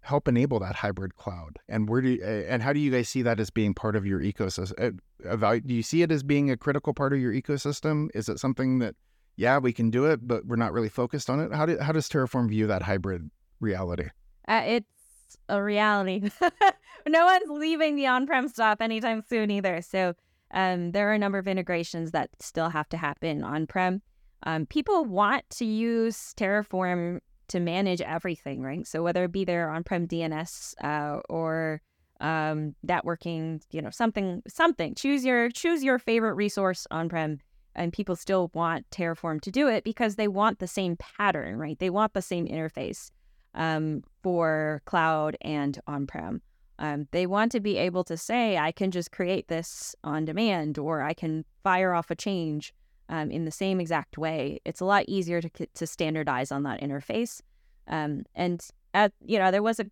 help 0.02 0.28
enable 0.28 0.60
that 0.60 0.76
hybrid 0.76 1.16
cloud? 1.16 1.58
And 1.68 1.88
where 1.88 2.00
do 2.00 2.10
you, 2.10 2.24
and 2.24 2.62
how 2.62 2.72
do 2.72 2.80
you 2.80 2.90
guys 2.90 3.08
see 3.08 3.22
that 3.22 3.40
as 3.40 3.50
being 3.50 3.74
part 3.74 3.96
of 3.96 4.06
your 4.06 4.20
ecosystem? 4.20 4.98
Uh, 5.28 5.36
do 5.36 5.74
you 5.74 5.82
see 5.82 6.02
it 6.02 6.12
as 6.12 6.22
being 6.22 6.50
a 6.50 6.56
critical 6.56 6.94
part 6.94 7.12
of 7.12 7.20
your 7.20 7.32
ecosystem? 7.32 8.08
Is 8.14 8.28
it 8.28 8.38
something 8.38 8.78
that, 8.80 8.94
yeah, 9.36 9.58
we 9.58 9.72
can 9.72 9.90
do 9.90 10.06
it, 10.06 10.26
but 10.26 10.46
we're 10.46 10.56
not 10.56 10.72
really 10.72 10.88
focused 10.88 11.28
on 11.28 11.40
it? 11.40 11.52
How 11.52 11.66
do, 11.66 11.78
how 11.78 11.92
does 11.92 12.08
Terraform 12.08 12.48
view 12.48 12.66
that 12.66 12.82
hybrid 12.82 13.30
reality? 13.60 14.08
Uh, 14.48 14.62
it's 14.64 15.36
a 15.48 15.62
reality. 15.62 16.30
no 17.08 17.24
one's 17.24 17.50
leaving 17.50 17.96
the 17.96 18.06
on-prem 18.06 18.48
stuff 18.48 18.80
anytime 18.80 19.22
soon 19.28 19.50
either. 19.50 19.82
So 19.82 20.14
um, 20.52 20.92
there 20.92 21.08
are 21.10 21.14
a 21.14 21.18
number 21.18 21.38
of 21.38 21.46
integrations 21.46 22.10
that 22.10 22.30
still 22.40 22.70
have 22.70 22.88
to 22.90 22.96
happen 22.96 23.44
on-prem 23.44 24.02
um, 24.44 24.66
people 24.66 25.04
want 25.04 25.48
to 25.50 25.64
use 25.64 26.34
Terraform 26.36 27.20
to 27.48 27.60
manage 27.60 28.00
everything, 28.00 28.62
right? 28.62 28.86
So 28.86 29.02
whether 29.02 29.24
it 29.24 29.32
be 29.32 29.44
their 29.44 29.70
on-prem 29.70 30.06
DNS 30.06 30.74
uh, 30.82 31.20
or 31.28 31.82
um, 32.20 32.74
networking, 32.86 33.62
you 33.70 33.82
know, 33.82 33.90
something, 33.90 34.42
something. 34.46 34.94
Choose 34.94 35.24
your 35.24 35.50
choose 35.50 35.82
your 35.82 35.98
favorite 35.98 36.34
resource 36.34 36.86
on-prem, 36.90 37.40
and 37.74 37.92
people 37.92 38.14
still 38.14 38.50
want 38.54 38.88
Terraform 38.90 39.40
to 39.42 39.50
do 39.50 39.68
it 39.68 39.84
because 39.84 40.16
they 40.16 40.28
want 40.28 40.58
the 40.58 40.66
same 40.66 40.96
pattern, 40.96 41.56
right? 41.56 41.78
They 41.78 41.90
want 41.90 42.12
the 42.12 42.22
same 42.22 42.46
interface 42.46 43.10
um, 43.54 44.02
for 44.22 44.82
cloud 44.84 45.36
and 45.40 45.80
on-prem. 45.86 46.42
Um, 46.78 47.08
they 47.10 47.26
want 47.26 47.52
to 47.52 47.60
be 47.60 47.76
able 47.76 48.04
to 48.04 48.16
say, 48.16 48.56
I 48.56 48.72
can 48.72 48.90
just 48.90 49.12
create 49.12 49.48
this 49.48 49.94
on 50.04 50.24
demand, 50.24 50.78
or 50.78 51.02
I 51.02 51.14
can 51.14 51.44
fire 51.62 51.94
off 51.94 52.10
a 52.10 52.14
change 52.14 52.72
um, 53.10 53.30
in 53.30 53.44
the 53.44 53.50
same 53.50 53.80
exact 53.80 54.16
way. 54.16 54.60
It's 54.64 54.80
a 54.80 54.84
lot 54.84 55.04
easier 55.08 55.42
to, 55.42 55.50
to 55.66 55.86
standardize 55.86 56.50
on 56.50 56.62
that 56.62 56.80
interface. 56.80 57.42
Um, 57.88 58.24
and 58.34 58.64
at, 58.94 59.12
you 59.26 59.38
know, 59.38 59.50
there 59.50 59.62
was 59.62 59.80
a 59.80 59.86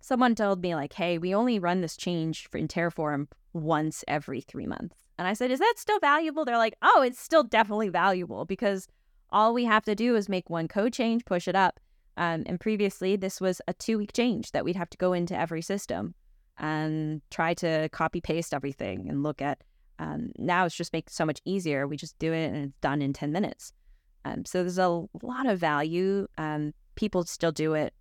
someone 0.00 0.34
told 0.34 0.60
me 0.60 0.74
like, 0.74 0.92
"Hey, 0.92 1.18
we 1.18 1.34
only 1.34 1.58
run 1.58 1.80
this 1.80 1.96
change 1.96 2.48
in 2.52 2.68
Terraform 2.68 3.28
once 3.52 4.04
every 4.08 4.40
three 4.40 4.66
months." 4.66 4.96
And 5.18 5.26
I 5.26 5.32
said, 5.32 5.50
"Is 5.50 5.60
that 5.60 5.74
still 5.76 6.00
valuable?" 6.00 6.44
They're 6.44 6.58
like, 6.58 6.74
"Oh, 6.82 7.02
it's 7.02 7.20
still 7.20 7.44
definitely 7.44 7.88
valuable 7.88 8.44
because 8.44 8.88
all 9.30 9.54
we 9.54 9.64
have 9.64 9.84
to 9.84 9.94
do 9.94 10.16
is 10.16 10.28
make 10.28 10.50
one 10.50 10.68
code 10.68 10.92
change, 10.92 11.24
push 11.24 11.46
it 11.48 11.56
up." 11.56 11.80
Um, 12.16 12.42
and 12.46 12.58
previously, 12.58 13.14
this 13.14 13.40
was 13.40 13.62
a 13.68 13.72
two-week 13.72 14.12
change 14.12 14.50
that 14.50 14.64
we'd 14.64 14.76
have 14.76 14.90
to 14.90 14.98
go 14.98 15.12
into 15.12 15.38
every 15.38 15.62
system 15.62 16.14
and 16.58 17.22
try 17.30 17.54
to 17.54 17.88
copy 17.90 18.20
paste 18.20 18.52
everything 18.52 19.08
and 19.08 19.22
look 19.22 19.40
at 19.40 19.62
um, 19.98 20.32
now 20.38 20.64
it's 20.64 20.76
just 20.76 20.92
makes 20.92 21.14
so 21.14 21.24
much 21.24 21.40
easier. 21.44 21.86
We 21.86 21.96
just 21.96 22.18
do 22.18 22.32
it 22.32 22.46
and 22.46 22.56
it's 22.66 22.78
done 22.80 23.02
in 23.02 23.12
10 23.12 23.32
minutes. 23.32 23.72
Um, 24.24 24.44
so 24.44 24.62
there's 24.62 24.78
a 24.78 24.88
lot 25.22 25.46
of 25.46 25.58
value. 25.58 26.26
Um, 26.38 26.72
people 26.94 27.24
still 27.24 27.52
do 27.52 27.74
it, 27.74 27.94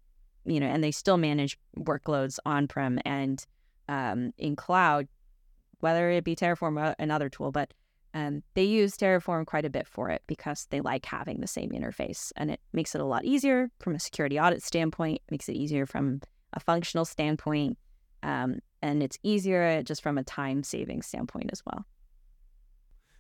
you 0.46 0.60
know, 0.60 0.68
and 0.68 0.84
they 0.84 0.92
still 0.92 1.18
manage 1.18 1.58
workloads 1.78 2.40
on 2.46 2.68
prem 2.68 3.00
and 3.06 3.46
um, 3.90 4.34
in 4.38 4.56
cloud, 4.56 5.08
whether 5.80 6.10
it 6.10 6.24
be 6.24 6.36
Terraform 6.36 6.80
or 6.80 6.96
another 7.00 7.30
tool. 7.30 7.52
But 7.52 7.74
um, 8.14 8.44
they 8.56 8.64
use 8.64 8.96
Terraform 8.98 9.46
quite 9.46 9.66
a 9.66 9.70
bit 9.70 9.88
for 9.88 10.10
it 10.10 10.24
because 10.28 10.68
they 10.70 10.82
like 10.82 11.06
having 11.06 11.40
the 11.40 11.48
same 11.48 11.72
interface 11.72 12.32
and 12.36 12.52
it 12.52 12.60
makes 12.74 12.96
it 12.96 13.02
a 13.02 13.06
lot 13.06 13.26
easier 13.26 13.70
from 13.80 13.96
a 13.96 14.00
security 14.00 14.40
audit 14.40 14.64
standpoint, 14.64 15.22
makes 15.30 15.50
it 15.50 15.54
easier 15.54 15.86
from 15.86 16.22
a 16.54 16.60
functional 16.60 17.06
standpoint. 17.06 17.78
Um, 18.24 18.60
and 18.82 19.02
it's 19.04 19.18
easier 19.24 19.82
just 19.84 20.02
from 20.02 20.18
a 20.18 20.24
time 20.24 20.64
saving 20.64 21.02
standpoint 21.02 21.50
as 21.52 21.64
well. 21.66 21.86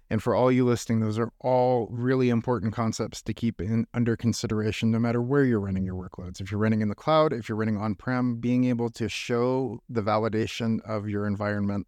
And 0.10 0.24
for 0.24 0.34
all 0.34 0.52
you 0.52 0.66
listening, 0.66 1.02
those 1.02 1.20
are 1.20 1.34
all 1.42 1.88
really 1.92 2.30
important 2.30 2.74
concepts 2.74 3.22
to 3.24 3.34
keep 3.34 3.60
in 3.60 3.86
under 3.94 4.16
consideration 4.16 4.90
no 4.90 5.00
matter 5.00 5.22
where 5.22 5.44
you're 5.44 5.60
running 5.60 5.84
your 5.84 5.96
workloads. 5.96 6.40
If 6.40 6.50
you're 6.50 6.62
running 6.62 6.82
in 6.82 6.88
the 6.88 6.96
cloud, 6.96 7.34
if 7.34 7.50
you're 7.50 7.58
running 7.58 7.78
on-prem, 7.78 8.38
being 8.38 8.64
able 8.66 8.90
to 8.92 9.10
show 9.10 9.82
the 9.90 10.02
validation 10.02 10.80
of 10.86 11.10
your 11.10 11.28
environment 11.28 11.88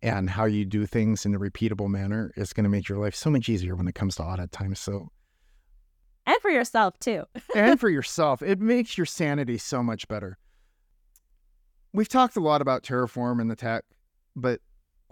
and 0.00 0.30
how 0.30 0.46
you 0.46 0.64
do 0.64 0.86
things 0.86 1.26
in 1.26 1.34
a 1.34 1.38
repeatable 1.38 1.88
manner 1.88 2.32
is 2.34 2.54
going 2.54 2.64
to 2.64 2.70
make 2.70 2.88
your 2.88 2.98
life 2.98 3.14
so 3.14 3.28
much 3.28 3.50
easier 3.50 3.76
when 3.76 3.88
it 3.88 3.94
comes 3.94 4.14
to 4.14 4.22
audit 4.22 4.50
time. 4.52 4.74
So 4.74 5.10
and 6.26 6.40
for 6.40 6.50
yourself 6.50 6.98
too. 6.98 7.24
and 7.54 7.78
for 7.78 7.88
yourself, 7.90 8.40
it 8.40 8.60
makes 8.60 8.96
your 8.96 9.06
sanity 9.06 9.58
so 9.58 9.82
much 9.82 10.08
better. 10.08 10.38
We've 11.92 12.08
talked 12.08 12.36
a 12.36 12.40
lot 12.40 12.62
about 12.62 12.84
Terraform 12.84 13.40
and 13.40 13.50
the 13.50 13.56
tech, 13.56 13.84
but 14.36 14.60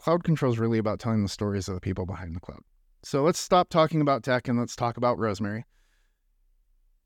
cloud 0.01 0.22
control 0.22 0.53
is 0.53 0.59
really 0.59 0.79
about 0.79 1.01
telling 1.01 1.22
the 1.22 1.29
stories 1.29 1.68
of 1.68 1.74
the 1.74 1.81
people 1.81 2.07
behind 2.07 2.37
the 2.37 2.41
cloud. 2.41 2.61
So 3.03 3.22
let's 3.22 3.39
stop 3.39 3.68
talking 3.68 4.01
about 4.01 4.22
tech 4.22 4.49
and 4.49 4.59
let's 4.59 4.76
talk 4.76 4.97
about 4.97 5.18
Rosemary. 5.18 5.64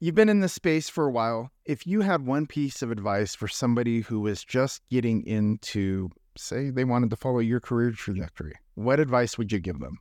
You've 0.00 0.14
been 0.14 0.28
in 0.28 0.40
this 0.40 0.52
space 0.52 0.88
for 0.88 1.06
a 1.06 1.10
while. 1.10 1.52
If 1.64 1.86
you 1.86 2.00
had 2.00 2.26
one 2.26 2.46
piece 2.46 2.82
of 2.82 2.90
advice 2.90 3.34
for 3.34 3.48
somebody 3.48 4.00
who 4.00 4.20
was 4.20 4.44
just 4.44 4.82
getting 4.90 5.24
into, 5.24 6.10
say, 6.36 6.70
they 6.70 6.84
wanted 6.84 7.10
to 7.10 7.16
follow 7.16 7.38
your 7.38 7.60
career 7.60 7.92
trajectory, 7.92 8.54
what 8.74 9.00
advice 9.00 9.38
would 9.38 9.52
you 9.52 9.60
give 9.60 9.78
them? 9.78 9.98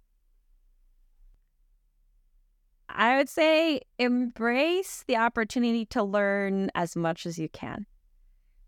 I 2.89 3.15
would 3.17 3.29
say 3.29 3.81
embrace 3.99 5.05
the 5.07 5.17
opportunity 5.17 5.85
to 5.87 6.03
learn 6.03 6.71
as 6.75 6.95
much 6.95 7.25
as 7.25 7.37
you 7.39 7.47
can. 7.47 7.85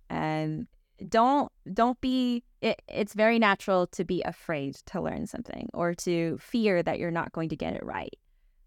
And 0.09 0.67
don't 1.09 1.51
don't 1.73 1.99
be 2.01 2.43
it, 2.61 2.81
it's 2.87 3.13
very 3.13 3.39
natural 3.39 3.87
to 3.87 4.03
be 4.03 4.21
afraid 4.23 4.75
to 4.87 5.01
learn 5.01 5.27
something 5.27 5.69
or 5.73 5.93
to 5.93 6.37
fear 6.39 6.81
that 6.81 6.99
you're 6.99 7.11
not 7.11 7.31
going 7.31 7.49
to 7.49 7.55
get 7.55 7.73
it 7.75 7.83
right 7.83 8.17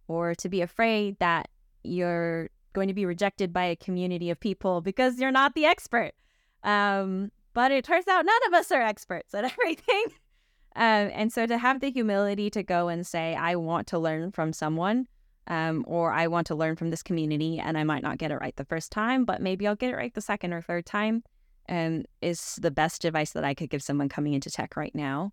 or 0.09 0.35
to 0.35 0.49
be 0.49 0.61
afraid 0.61 1.19
that 1.19 1.49
you're 1.83 2.51
going 2.73 2.89
to 2.89 2.95
be 2.95 3.07
rejected 3.07 3.53
by 3.53 3.65
a 3.65 3.77
community 3.77 4.31
of 4.31 4.39
people 4.39 4.81
because 4.81 5.19
you're 5.19 5.31
not 5.31 5.55
the 5.55 5.65
expert. 5.65 6.13
Um, 6.63 7.31
but 7.55 7.73
it 7.73 7.85
turns 7.85 8.07
out 8.07 8.27
none 8.27 8.47
of 8.49 8.55
us 8.55 8.71
are 8.71 8.83
experts 8.83 9.35
at 9.35 9.45
everything. 9.59 10.05
Um, 10.77 11.11
and 11.15 11.33
so 11.33 11.47
to 11.47 11.57
have 11.57 11.81
the 11.81 11.91
humility 11.91 12.51
to 12.51 12.63
go 12.63 12.89
and 12.89 13.07
say, 13.07 13.35
I 13.35 13.57
want 13.57 13.87
to 13.89 13.99
learn 13.99 14.31
from 14.31 14.53
someone, 14.53 15.07
um, 15.47 15.85
or 15.89 16.13
I 16.13 16.27
want 16.27 16.47
to 16.49 16.55
learn 16.55 16.77
from 16.77 16.91
this 16.91 17.03
community, 17.03 17.59
and 17.59 17.79
I 17.79 17.85
might 17.85 18.03
not 18.03 18.19
get 18.19 18.31
it 18.31 18.37
right 18.37 18.55
the 18.57 18.65
first 18.67 18.93
time, 18.93 19.25
but 19.25 19.41
maybe 19.41 19.67
I'll 19.67 19.75
get 19.75 19.95
it 19.95 19.97
right 19.97 20.13
the 20.13 20.21
second 20.21 20.53
or 20.53 20.61
third 20.61 20.85
time, 20.85 21.23
um, 21.69 22.05
is 22.21 22.59
the 22.61 22.71
best 22.71 23.05
advice 23.05 23.33
that 23.33 23.45
I 23.45 23.55
could 23.55 23.71
give 23.71 23.83
someone 23.83 24.09
coming 24.09 24.35
into 24.35 24.51
tech 24.51 24.77
right 24.77 24.95
now. 24.95 25.33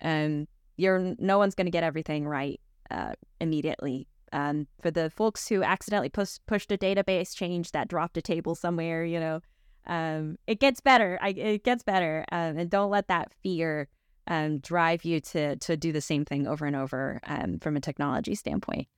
Um, 0.00 0.46
you're 0.76 1.14
no 1.18 1.38
one's 1.38 1.54
going 1.54 1.66
to 1.66 1.70
get 1.70 1.84
everything 1.84 2.26
right 2.26 2.60
uh, 2.90 3.12
immediately. 3.40 4.08
Um, 4.32 4.66
for 4.80 4.90
the 4.90 5.10
folks 5.10 5.48
who 5.48 5.62
accidentally 5.62 6.08
push, 6.08 6.38
pushed 6.46 6.72
a 6.72 6.78
database 6.78 7.36
change 7.36 7.72
that 7.72 7.88
dropped 7.88 8.16
a 8.16 8.22
table 8.22 8.54
somewhere, 8.54 9.04
you 9.04 9.20
know, 9.20 9.40
um, 9.86 10.38
it 10.46 10.58
gets 10.58 10.80
better. 10.80 11.18
I, 11.20 11.30
it 11.30 11.64
gets 11.64 11.82
better, 11.82 12.24
um, 12.32 12.56
and 12.56 12.70
don't 12.70 12.90
let 12.90 13.08
that 13.08 13.32
fear 13.42 13.88
um, 14.26 14.58
drive 14.58 15.04
you 15.04 15.20
to 15.20 15.56
to 15.56 15.76
do 15.76 15.92
the 15.92 16.00
same 16.00 16.24
thing 16.24 16.46
over 16.46 16.64
and 16.64 16.76
over 16.76 17.20
um, 17.24 17.58
from 17.58 17.76
a 17.76 17.80
technology 17.80 18.34
standpoint. 18.34 18.88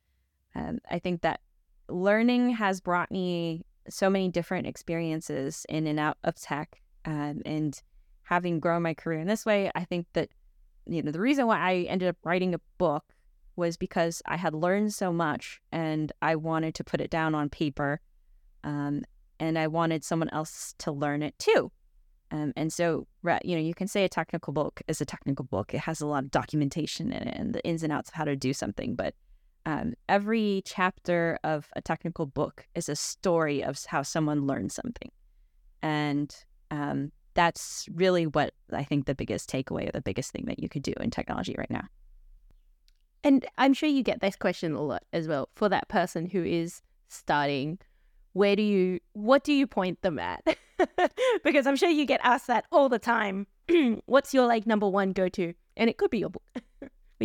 Um, 0.55 0.79
I 0.91 0.99
think 0.99 1.23
that 1.23 1.41
learning 1.89 2.51
has 2.51 2.81
brought 2.81 3.11
me 3.11 3.65
so 3.89 4.09
many 4.11 4.29
different 4.29 4.67
experiences 4.67 5.67
in 5.69 5.87
and 5.87 5.99
out 5.99 6.19
of 6.25 6.37
tech, 6.37 6.81
um, 7.05 7.43
and 7.45 7.81
having 8.23 8.61
grown 8.61 8.83
my 8.83 8.95
career 8.95 9.21
in 9.21 9.27
this 9.27 9.45
way, 9.45 9.71
I 9.75 9.85
think 9.85 10.07
that 10.15 10.31
you 10.87 11.03
know 11.03 11.13
the 11.13 11.21
reason 11.21 11.47
why 11.47 11.59
I 11.59 11.75
ended 11.89 12.09
up 12.09 12.17
writing 12.25 12.55
a 12.55 12.61
book 12.79 13.05
was 13.57 13.77
because 13.77 14.23
I 14.27 14.37
had 14.37 14.55
learned 14.55 14.93
so 14.93 15.13
much 15.13 15.61
and 15.71 16.11
I 16.21 16.37
wanted 16.37 16.75
to 16.77 16.85
put 16.85 17.01
it 17.01 17.11
down 17.11 17.35
on 17.35 17.49
paper. 17.49 18.01
Um, 18.65 19.05
and 19.39 19.59
I 19.59 19.67
wanted 19.67 20.05
someone 20.05 20.31
else 20.31 20.75
to 20.79 20.93
learn 20.93 21.23
it 21.23 21.39
too. 21.39 21.71
Um, 22.31 22.53
and 22.57 22.73
so, 22.73 23.07
you 23.45 23.55
know, 23.55 23.63
you 23.63 23.75
can 23.75 23.87
say 23.87 24.05
a 24.05 24.09
technical 24.09 24.53
book 24.53 24.83
is 24.89 25.01
a 25.01 25.05
technical 25.05 25.45
book. 25.45 25.75
It 25.75 25.81
has 25.81 26.01
a 26.01 26.07
lot 26.07 26.25
of 26.25 26.31
documentation 26.31 27.13
in 27.13 27.29
it 27.29 27.37
and 27.39 27.55
the 27.55 27.65
ins 27.65 27.83
and 27.83 27.93
outs 27.93 28.09
of 28.09 28.15
how 28.15 28.25
to 28.25 28.35
do 28.35 28.53
something. 28.53 28.97
But 28.97 29.15
um, 29.67 29.95
every 30.09 30.63
chapter 30.65 31.39
of 31.43 31.69
a 31.75 31.81
technical 31.81 32.27
book 32.27 32.67
is 32.75 32.89
a 32.89 32.97
story 32.97 33.63
of 33.63 33.83
how 33.87 34.03
someone 34.03 34.47
learned 34.47 34.73
something. 34.73 35.11
And 35.83 36.35
um, 36.71 37.13
that's 37.35 37.89
really 37.93 38.27
what 38.27 38.55
I 38.73 38.85
think 38.85 39.07
the 39.07 39.15
biggest 39.15 39.51
takeaway 39.51 39.89
or 39.89 39.93
the 39.93 40.01
biggest 40.01 40.33
thing 40.33 40.45
that 40.47 40.59
you 40.59 40.69
could 40.69 40.83
do 40.83 40.93
in 41.01 41.11
technology 41.11 41.55
right 41.57 41.71
now. 41.71 41.85
And 43.23 43.47
I'm 43.57 43.73
sure 43.73 43.89
you 43.89 44.03
get 44.03 44.21
this 44.21 44.37
question 44.37 44.75
a 44.75 44.83
lot 44.83 45.03
as 45.13 45.27
well 45.27 45.49
for 45.55 45.69
that 45.71 45.89
person 45.89 46.27
who 46.27 46.45
is 46.45 46.83
starting. 47.09 47.79
Where 48.35 48.55
do 48.55 48.63
you, 48.63 49.01
what 49.15 49.45
do 49.45 49.53
you 49.53 49.67
point 49.67 50.03
them 50.03 50.19
at? 50.19 50.45
because 51.45 51.67
I'm 51.67 51.77
sure 51.77 51.89
you 51.89 52.05
get 52.05 52.21
asked 52.23 52.49
that 52.49 52.67
all 52.71 52.89
the 52.89 52.99
time. 52.99 53.47
What's 54.07 54.35
your 54.35 54.47
like 54.47 54.67
number 54.67 54.89
one 54.89 55.13
go 55.13 55.29
to? 55.31 55.55
And 55.77 55.89
it 55.89 55.97
could 55.97 56.11
be 56.11 56.19
your 56.19 56.31
book, 56.31 56.43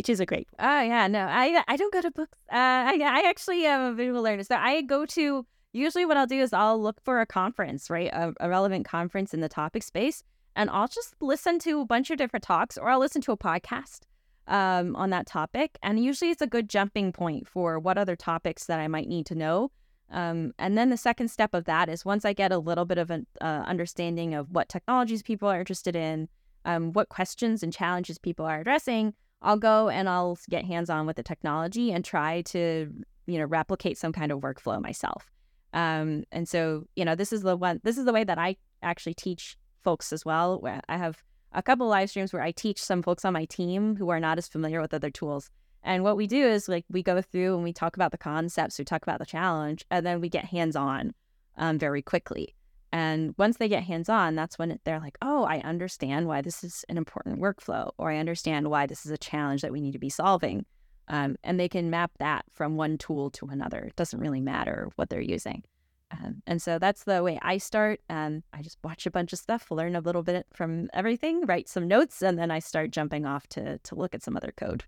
which 0.00 0.08
is 0.08 0.18
a 0.18 0.24
great. 0.24 0.48
Oh 0.58 0.80
yeah, 0.80 1.06
no, 1.08 1.26
I 1.26 1.62
I 1.68 1.76
don't 1.76 1.92
go 1.92 2.00
to 2.00 2.10
books. 2.10 2.38
Uh, 2.50 2.56
I 2.56 2.98
I 3.02 3.28
actually 3.28 3.66
am 3.66 3.82
a 3.82 3.92
visual 3.92 4.22
learner, 4.22 4.42
so 4.44 4.56
I 4.56 4.80
go 4.80 5.04
to. 5.04 5.44
Usually, 5.74 6.06
what 6.06 6.16
I'll 6.16 6.26
do 6.26 6.40
is 6.40 6.54
I'll 6.54 6.80
look 6.80 7.02
for 7.04 7.20
a 7.20 7.26
conference, 7.26 7.90
right, 7.90 8.10
a, 8.10 8.32
a 8.40 8.48
relevant 8.48 8.86
conference 8.86 9.34
in 9.34 9.40
the 9.40 9.48
topic 9.48 9.82
space, 9.82 10.22
and 10.56 10.70
I'll 10.70 10.88
just 10.88 11.14
listen 11.20 11.58
to 11.60 11.82
a 11.82 11.84
bunch 11.84 12.10
of 12.10 12.16
different 12.16 12.44
talks, 12.44 12.78
or 12.78 12.88
I'll 12.88 12.98
listen 12.98 13.20
to 13.20 13.32
a 13.32 13.36
podcast 13.36 14.00
um, 14.48 14.96
on 14.96 15.10
that 15.10 15.26
topic. 15.26 15.78
And 15.82 16.02
usually 16.02 16.30
it's 16.30 16.40
a 16.40 16.46
good 16.46 16.70
jumping 16.70 17.12
point 17.12 17.46
for 17.46 17.78
what 17.78 17.98
other 17.98 18.16
topics 18.16 18.64
that 18.64 18.80
I 18.80 18.88
might 18.88 19.06
need 19.06 19.26
to 19.26 19.34
know. 19.34 19.70
Um, 20.10 20.54
and 20.58 20.78
then 20.78 20.88
the 20.88 20.96
second 20.96 21.28
step 21.28 21.52
of 21.52 21.66
that 21.66 21.90
is 21.90 22.06
once 22.06 22.24
I 22.24 22.32
get 22.32 22.52
a 22.52 22.58
little 22.58 22.86
bit 22.86 22.98
of 22.98 23.10
an 23.10 23.26
uh, 23.42 23.64
understanding 23.66 24.34
of 24.34 24.50
what 24.50 24.70
technologies 24.70 25.22
people 25.22 25.46
are 25.46 25.60
interested 25.60 25.94
in, 25.94 26.28
um, 26.64 26.94
what 26.94 27.10
questions 27.10 27.62
and 27.62 27.70
challenges 27.70 28.18
people 28.18 28.46
are 28.46 28.60
addressing, 28.60 29.12
I'll 29.42 29.58
go 29.58 29.88
and 29.88 30.08
I'll 30.08 30.38
get 30.48 30.64
hands 30.64 30.90
on 30.90 31.06
with 31.06 31.16
the 31.16 31.22
technology 31.22 31.92
and 31.92 32.04
try 32.04 32.42
to, 32.42 32.92
you 33.26 33.38
know, 33.38 33.44
replicate 33.44 33.98
some 33.98 34.12
kind 34.12 34.32
of 34.32 34.40
workflow 34.40 34.80
myself. 34.80 35.30
Um, 35.72 36.24
and 36.32 36.48
so, 36.48 36.86
you 36.96 37.04
know, 37.04 37.14
this 37.14 37.32
is 37.32 37.42
the 37.42 37.56
one, 37.56 37.80
this 37.82 37.96
is 37.96 38.04
the 38.04 38.12
way 38.12 38.24
that 38.24 38.38
I 38.38 38.56
actually 38.82 39.14
teach 39.14 39.56
folks 39.82 40.12
as 40.12 40.24
well. 40.24 40.60
Where 40.60 40.80
I 40.88 40.96
have 40.96 41.22
a 41.52 41.62
couple 41.62 41.86
live 41.88 42.10
streams 42.10 42.32
where 42.32 42.42
I 42.42 42.52
teach 42.52 42.82
some 42.82 43.02
folks 43.02 43.24
on 43.24 43.32
my 43.32 43.44
team 43.46 43.96
who 43.96 44.10
are 44.10 44.20
not 44.20 44.38
as 44.38 44.48
familiar 44.48 44.80
with 44.80 44.94
other 44.94 45.10
tools. 45.10 45.50
And 45.82 46.04
what 46.04 46.16
we 46.16 46.26
do 46.26 46.46
is 46.46 46.68
like 46.68 46.84
we 46.90 47.02
go 47.02 47.22
through 47.22 47.54
and 47.54 47.64
we 47.64 47.72
talk 47.72 47.96
about 47.96 48.12
the 48.12 48.18
concepts, 48.18 48.78
we 48.78 48.84
talk 48.84 49.02
about 49.02 49.18
the 49.18 49.26
challenge, 49.26 49.84
and 49.90 50.04
then 50.04 50.20
we 50.20 50.28
get 50.28 50.44
hands 50.44 50.76
on 50.76 51.14
um, 51.56 51.78
very 51.78 52.02
quickly. 52.02 52.54
And 52.92 53.34
once 53.38 53.56
they 53.56 53.68
get 53.68 53.84
hands 53.84 54.08
on, 54.08 54.34
that's 54.34 54.58
when 54.58 54.78
they're 54.84 54.98
like, 54.98 55.16
oh, 55.22 55.44
I 55.44 55.58
understand 55.60 56.26
why 56.26 56.42
this 56.42 56.64
is 56.64 56.84
an 56.88 56.96
important 56.96 57.40
workflow, 57.40 57.92
or 57.98 58.10
I 58.10 58.18
understand 58.18 58.68
why 58.68 58.86
this 58.86 59.06
is 59.06 59.12
a 59.12 59.18
challenge 59.18 59.62
that 59.62 59.72
we 59.72 59.80
need 59.80 59.92
to 59.92 59.98
be 59.98 60.10
solving. 60.10 60.66
Um, 61.08 61.36
and 61.44 61.58
they 61.58 61.68
can 61.68 61.90
map 61.90 62.12
that 62.18 62.44
from 62.52 62.76
one 62.76 62.98
tool 62.98 63.30
to 63.30 63.46
another. 63.46 63.78
It 63.78 63.96
doesn't 63.96 64.20
really 64.20 64.40
matter 64.40 64.90
what 64.96 65.08
they're 65.08 65.20
using. 65.20 65.64
Um, 66.12 66.42
and 66.46 66.60
so 66.60 66.78
that's 66.78 67.04
the 67.04 67.22
way 67.22 67.38
I 67.42 67.58
start. 67.58 68.00
And 68.08 68.42
I 68.52 68.62
just 68.62 68.78
watch 68.82 69.06
a 69.06 69.10
bunch 69.10 69.32
of 69.32 69.38
stuff, 69.38 69.70
learn 69.70 69.94
a 69.94 70.00
little 70.00 70.22
bit 70.22 70.46
from 70.52 70.88
everything, 70.92 71.46
write 71.46 71.68
some 71.68 71.86
notes, 71.86 72.22
and 72.22 72.38
then 72.38 72.50
I 72.50 72.58
start 72.58 72.90
jumping 72.90 73.26
off 73.26 73.46
to 73.48 73.78
to 73.78 73.94
look 73.94 74.14
at 74.14 74.22
some 74.22 74.36
other 74.36 74.52
code. 74.56 74.84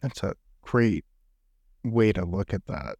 That's 0.00 0.22
a 0.22 0.34
great 0.62 1.04
way 1.84 2.12
to 2.12 2.24
look 2.24 2.52
at 2.52 2.66
that. 2.66 2.96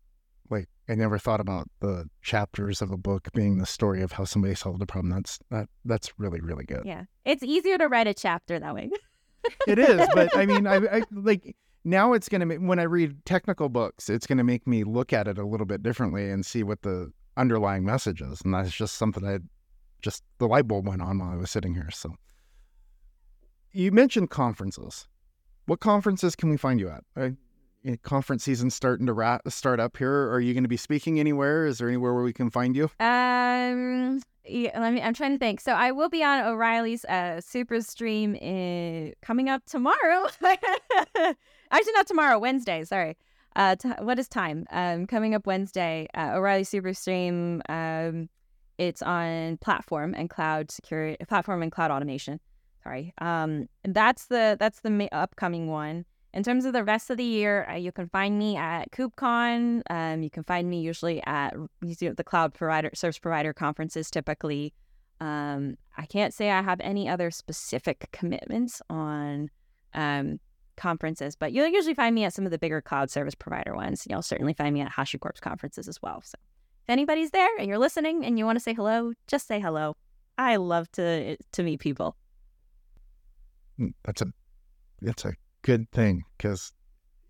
I 0.89 0.95
never 0.95 1.18
thought 1.18 1.41
about 1.41 1.68
the 1.80 2.09
chapters 2.22 2.83
of 2.83 2.91
a 2.91 2.97
book 2.97 3.28
being 3.35 3.59
the 3.59 3.66
story 3.66 4.03
of 4.03 4.12
how 4.12 4.24
somebody 4.24 4.55
solved 4.55 4.83
a 4.83 4.87
problem. 4.87 5.11
That's 5.11 5.39
that 5.51 5.68
that's 5.85 6.12
really 6.18 6.41
really 6.41 6.64
good. 6.64 6.83
Yeah, 6.85 7.05
it's 7.24 7.43
easier 7.43 7.78
to 7.78 7.89
write 7.89 8.07
a 8.07 8.14
chapter 8.14 8.59
that 8.59 8.74
way. 8.74 8.91
it 9.68 9.78
is, 9.78 10.07
but 10.14 10.37
I 10.37 10.47
mean, 10.47 10.66
I, 10.66 10.76
I 10.76 11.03
like 11.12 11.57
now 11.85 12.12
it's 12.12 12.28
going 12.28 12.41
to 12.41 12.47
make 12.47 12.59
when 12.59 12.78
I 12.78 12.85
read 12.85 13.24
technical 13.24 13.68
books, 13.68 14.09
it's 14.09 14.26
going 14.26 14.39
to 14.39 14.45
make 14.45 14.66
me 14.66 14.85
look 14.85 15.12
at 15.12 15.28
it 15.28 15.39
a 15.39 15.47
little 15.47 15.66
bit 15.66 15.83
differently 15.83 16.30
and 16.30 16.45
see 16.45 16.62
what 16.62 16.83
the 16.83 17.12
underlying 17.37 17.85
message 17.85 18.20
is. 18.20 18.41
And 18.43 18.55
that's 18.55 18.72
just 18.72 18.95
something 18.97 19.24
I 19.24 19.39
just 20.01 20.22
the 20.39 20.49
light 20.49 20.68
bulb 20.68 20.89
went 20.89 21.03
on 21.03 21.18
while 21.18 21.30
I 21.30 21.37
was 21.37 21.51
sitting 21.51 21.74
here. 21.74 21.91
So 21.91 22.14
you 23.72 23.91
mentioned 23.93 24.30
conferences. 24.30 25.09
What 25.66 25.80
conferences 25.80 26.35
can 26.35 26.51
we 26.51 26.57
find 26.57 26.80
you 26.80 26.91
at? 26.91 27.35
Uh, 27.87 27.97
conference 28.03 28.45
season 28.45 28.70
starting 28.70 29.07
to 29.07 29.41
start 29.49 29.80
up 29.80 29.97
here. 29.97 30.30
Are 30.30 30.41
you 30.41 30.55
going 30.55 30.64
to 30.64 30.68
be 30.68 30.76
speaking 30.76 31.18
anywhere? 31.18 31.66
Is 31.66 31.78
there 31.78 31.89
anywhere 31.89 32.14
where 32.14 32.22
we 32.22 32.33
can 32.33 32.51
find 32.51 32.76
you? 32.76 32.85
Um, 33.01 34.22
yeah, 34.45 34.78
let 34.78 34.93
me. 34.93 35.03
I'm 35.03 35.14
trying 35.14 35.33
to 35.33 35.39
think. 35.39 35.61
So 35.61 35.72
I 35.72 35.91
will 35.93 36.09
be 36.09 36.22
on 36.22 36.45
O'Reilly's 36.45 37.05
uh, 37.07 37.41
Super 37.41 37.80
Stream 37.80 38.35
in, 38.37 39.14
coming 39.22 39.49
up 39.49 39.64
tomorrow. 39.66 40.28
Actually, 40.45 41.93
not 41.95 42.07
tomorrow. 42.07 42.39
Wednesday. 42.39 42.85
Sorry. 42.85 43.16
Uh, 43.57 43.76
t- 43.76 43.89
what 43.99 44.18
is 44.18 44.28
time? 44.28 44.66
Um, 44.70 45.07
coming 45.07 45.35
up 45.35 45.47
Wednesday. 45.47 46.09
Uh, 46.14 46.33
O'Reilly 46.35 46.64
Super 46.64 46.95
Stream. 46.95 47.62
Um, 47.68 48.28
it's 48.78 49.03
on 49.03 49.59
platform 49.59 50.14
and 50.14 50.30
cloud 50.30 50.70
security, 50.70 51.16
platform 51.26 51.62
and 51.62 51.70
cloud 51.70 51.91
automation. 51.91 52.41
Sorry. 52.83 53.12
Um, 53.18 53.68
that's 53.85 54.26
the 54.26 54.57
that's 54.59 54.80
the 54.80 54.91
ma- 54.91 55.09
upcoming 55.12 55.66
one. 55.68 56.05
In 56.35 56.43
terms 56.43 56.64
of 56.64 56.72
the 56.72 56.83
rest 56.83 57.11
of 57.11 57.18
the 57.18 57.24
year, 57.24 57.68
uh, 57.70 57.74
you 57.74 57.93
can 57.93 58.09
find 58.09 58.39
me 58.39 58.57
at 58.57 58.91
KubeCon. 58.91 59.83
Um, 59.91 60.22
you 60.22 60.30
can 60.30 60.45
find 60.45 60.68
me 60.68 60.80
usually 60.80 61.22
at 61.24 61.55
the 61.83 62.24
cloud 62.24 62.55
provider 62.55 62.91
service 62.95 63.18
provider 63.18 63.53
conferences. 63.53 64.11
Typically, 64.11 64.72
um, 65.20 65.76
I 65.97 66.07
can't 66.07 66.33
say 66.33 66.51
I 66.51 66.62
have 66.62 66.80
any 66.80 67.09
other 67.09 67.30
specific 67.30 68.09
commitments 68.12 68.80
on 68.89 69.51
um, 69.93 70.41
conferences, 70.76 71.37
but 71.37 71.53
you'll 71.53 71.68
usually 71.68 71.95
find 71.95 72.14
me 72.14 72.24
at 72.24 72.33
some 72.33 72.47
of 72.47 72.51
the 72.51 72.59
bigger 72.59 72.80
cloud 72.80 73.11
service 73.11 73.35
provider 73.35 73.74
ones. 73.74 74.07
You'll 74.09 74.22
certainly 74.22 74.55
find 74.55 74.72
me 74.72 74.80
at 74.80 74.91
HashiCorp's 74.91 75.41
conferences 75.41 75.87
as 75.87 76.01
well. 76.01 76.22
So, 76.24 76.37
if 76.83 76.91
anybody's 76.91 77.30
there 77.30 77.51
and 77.59 77.68
you're 77.68 77.78
listening 77.78 78.24
and 78.24 78.39
you 78.39 78.47
want 78.47 78.57
to 78.57 78.62
say 78.62 78.72
hello, 78.72 79.12
just 79.26 79.47
say 79.47 79.61
hello. 79.61 79.97
I 80.39 80.57
love 80.57 80.91
to 80.93 81.37
to 81.37 81.62
meet 81.62 81.80
people. 81.80 82.16
Mm, 83.78 83.93
that's 84.03 84.22
a 84.22 84.26
that's 85.03 85.26
a 85.26 85.35
good 85.62 85.90
thing 85.92 86.24
because 86.36 86.72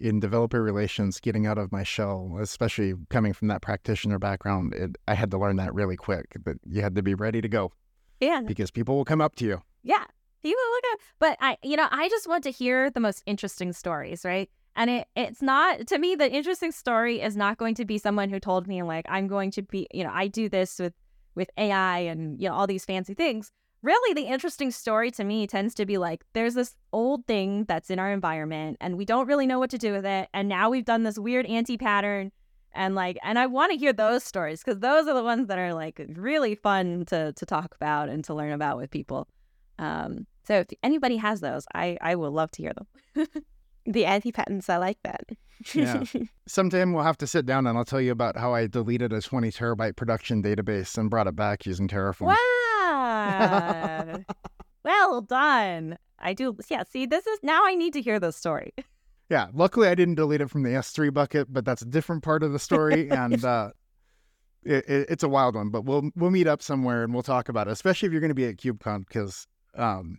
in 0.01 0.19
developer 0.19 0.63
relations, 0.63 1.21
getting 1.21 1.47
out 1.47 1.59
of 1.59 1.71
my 1.71 1.85
shell, 1.85 2.37
especially 2.41 2.95
coming 3.09 3.33
from 3.33 3.49
that 3.49 3.63
practitioner 3.63 4.19
background, 4.19 4.75
it, 4.75 4.97
I 5.07 5.15
had 5.15 5.31
to 5.31 5.39
learn 5.39 5.57
that 5.57 5.73
really 5.73 5.97
quick. 5.97 6.27
That 6.45 6.57
you 6.67 6.83
had 6.83 6.97
to 6.97 7.03
be 7.03 7.15
ready 7.15 7.41
to 7.41 7.49
go 7.49 7.73
Yeah. 8.21 8.41
because 8.45 8.71
people 8.71 8.97
will 8.97 9.05
come 9.05 9.21
up 9.21 9.37
to 9.37 9.45
you. 9.45 9.63
Yeah. 9.85 10.05
People 10.43 10.63
look 10.73 10.85
at 10.93 10.99
but 11.21 11.39
I 11.41 11.57
you 11.63 11.77
know, 11.77 11.87
I 11.91 12.09
just 12.09 12.27
want 12.27 12.43
to 12.45 12.51
hear 12.51 12.91
the 12.91 12.99
most 12.99 13.23
interesting 13.27 13.73
stories, 13.73 14.25
right? 14.25 14.51
And 14.75 14.91
it 14.91 15.07
it's 15.15 15.41
not 15.43 15.87
to 15.87 15.99
me 15.99 16.17
the 16.17 16.29
interesting 16.31 16.73
story 16.73 17.21
is 17.21 17.37
not 17.37 17.59
going 17.59 17.77
to 17.77 17.85
be 17.85 17.99
someone 17.99 18.29
who 18.29 18.41
told 18.41 18.67
me 18.67 18.83
like 18.83 19.07
I'm 19.09 19.29
going 19.29 19.53
to 19.53 19.63
be, 19.63 19.87
you 19.95 20.03
know, 20.03 20.11
I 20.13 20.27
do 20.27 20.49
this 20.49 20.81
with 20.81 20.95
with 21.37 21.49
AI 21.57 21.99
and 21.99 22.41
you 22.43 22.49
know 22.49 22.55
all 22.55 22.67
these 22.67 22.85
fancy 22.85 23.15
things. 23.15 23.53
Really 23.83 24.15
the 24.15 24.29
interesting 24.29 24.71
story 24.71 25.11
to 25.13 25.25
me 25.25 25.47
tends 25.47 25.75
to 25.75 25.87
be 25.87 25.99
like 25.99 26.23
there's 26.33 26.55
this 26.55 26.77
old 26.93 27.27
thing 27.27 27.65
that's 27.65 27.91
in 27.91 27.99
our 27.99 28.13
environment 28.13 28.77
and 28.81 28.97
we 28.97 29.05
don't 29.05 29.27
really 29.27 29.47
know 29.47 29.59
what 29.59 29.71
to 29.71 29.79
do 29.79 29.93
with 29.93 30.07
it 30.07 30.29
and 30.33 30.49
now 30.49 30.71
we've 30.71 30.85
done 30.85 31.03
this 31.03 31.19
weird 31.19 31.47
anti-pattern 31.47 32.31
and 32.75 32.95
like 32.95 33.19
and 33.25 33.39
I 33.39 33.47
want 33.47 33.73
to 33.73 33.79
hear 33.79 33.93
those 33.93 34.23
stories 34.23 34.63
cuz 34.63 34.79
those 34.79 35.09
are 35.09 35.15
the 35.15 35.25
ones 35.25 35.49
that 35.49 35.59
are 35.59 35.75
like 35.75 36.01
really 36.15 36.55
fun 36.55 37.05
to 37.07 37.33
to 37.33 37.47
talk 37.47 37.75
about 37.75 38.09
and 38.09 38.25
to 38.25 38.35
learn 38.35 38.53
about 38.53 38.77
with 38.77 38.91
people. 38.91 39.27
Um, 39.79 40.27
so 40.45 40.61
if 40.61 40.69
anybody 40.83 41.17
has 41.17 41.41
those, 41.41 41.67
I 41.75 41.99
I 42.01 42.15
would 42.15 42.33
love 42.33 42.51
to 42.53 42.63
hear 42.63 42.73
them. 42.73 43.27
The 43.85 44.07
anti 44.07 44.31
patterns, 44.31 44.69
I 44.69 44.77
like 44.77 44.99
that. 45.03 45.25
Yeah. 45.75 46.05
Sometime 46.47 46.93
we'll 46.93 47.03
have 47.05 47.19
to 47.19 47.27
sit 47.27 47.47
down 47.47 47.67
and 47.67 47.77
I'll 47.77 47.85
tell 47.85 48.01
you 48.01 48.13
about 48.13 48.37
how 48.37 48.55
I 48.55 48.69
deleted 48.69 49.13
a 49.13 49.21
20 49.21 49.51
terabyte 49.51 49.97
production 49.97 50.43
database 50.43 50.97
and 50.97 51.11
brought 51.11 51.27
it 51.27 51.35
back 51.35 51.67
using 51.67 51.89
Terraform. 51.89 52.29
Wow. 53.33 54.25
well 54.85 55.21
done. 55.21 55.99
I 56.19 56.35
do. 56.35 56.57
Yeah. 56.69 56.85
See, 56.89 57.07
this 57.07 57.27
is 57.27 57.39
now 57.43 57.63
I 57.65 57.75
need 57.75 57.93
to 57.95 58.03
hear 58.03 58.21
this 58.21 58.37
story. 58.37 58.73
Yeah, 59.31 59.47
luckily 59.55 59.89
I 59.89 59.95
didn't 59.95 60.17
delete 60.17 60.43
it 60.43 60.51
from 60.51 60.63
the 60.63 60.71
S3 60.71 61.11
bucket, 61.11 61.51
but 61.51 61.65
that's 61.65 61.81
a 61.81 61.87
different 61.87 62.23
part 62.23 62.43
of 62.43 62.53
the 62.53 62.59
story, 62.59 63.11
and 63.11 63.43
uh, 63.43 63.71
it, 64.63 64.87
it, 64.87 65.07
it's 65.09 65.23
a 65.23 65.29
wild 65.29 65.55
one. 65.55 65.71
But 65.71 65.87
we'll 65.87 66.11
we'll 66.15 66.31
meet 66.31 66.47
up 66.47 66.61
somewhere 66.61 67.03
and 67.03 67.15
we'll 67.15 67.23
talk 67.23 67.49
about 67.49 67.67
it, 67.67 67.71
especially 67.71 68.09
if 68.09 68.13
you're 68.13 68.21
going 68.21 68.29
to 68.29 68.35
be 68.35 68.45
at 68.45 68.59
KubeCon 68.59 69.07
because 69.07 69.47
um, 69.75 70.19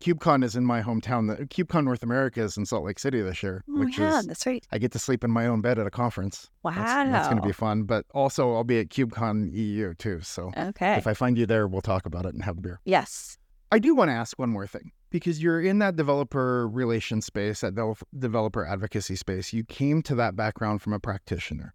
KubeCon 0.00 0.42
is 0.42 0.56
in 0.56 0.64
my 0.64 0.82
hometown. 0.82 1.36
The 1.36 1.46
KubeCon 1.46 1.84
North 1.84 2.02
America 2.02 2.42
is 2.42 2.56
in 2.56 2.64
Salt 2.64 2.84
Lake 2.84 2.98
City 2.98 3.20
this 3.20 3.42
year, 3.42 3.62
oh 3.68 3.80
which 3.80 3.98
is 3.98 4.26
that's 4.26 4.46
right. 4.46 4.66
I 4.72 4.78
get 4.78 4.92
to 4.92 4.98
sleep 4.98 5.24
in 5.24 5.30
my 5.30 5.46
own 5.46 5.60
bed 5.60 5.78
at 5.78 5.86
a 5.86 5.90
conference. 5.90 6.48
Wow. 6.62 6.72
That's, 6.74 7.10
that's 7.10 7.28
going 7.28 7.40
to 7.40 7.46
be 7.46 7.52
fun. 7.52 7.82
But 7.84 8.06
also 8.14 8.54
I'll 8.54 8.64
be 8.64 8.80
at 8.80 8.88
KubeCon 8.88 9.52
EU 9.52 9.94
too. 9.94 10.20
So 10.22 10.52
okay. 10.56 10.94
if 10.94 11.06
I 11.06 11.14
find 11.14 11.36
you 11.36 11.46
there, 11.46 11.68
we'll 11.68 11.82
talk 11.82 12.06
about 12.06 12.24
it 12.24 12.34
and 12.34 12.42
have 12.42 12.58
a 12.58 12.60
beer. 12.60 12.80
yes. 12.84 13.36
I 13.72 13.78
do 13.78 13.94
want 13.94 14.08
to 14.08 14.14
ask 14.14 14.36
one 14.36 14.50
more 14.50 14.66
thing 14.66 14.90
because 15.10 15.40
you're 15.40 15.60
in 15.60 15.78
that 15.78 15.94
developer 15.94 16.66
relation 16.66 17.20
space, 17.20 17.60
that 17.60 17.76
del- 17.76 17.98
developer 18.18 18.66
advocacy 18.66 19.14
space. 19.14 19.52
You 19.52 19.62
came 19.62 20.02
to 20.02 20.16
that 20.16 20.34
background 20.34 20.82
from 20.82 20.92
a 20.92 20.98
practitioner. 20.98 21.72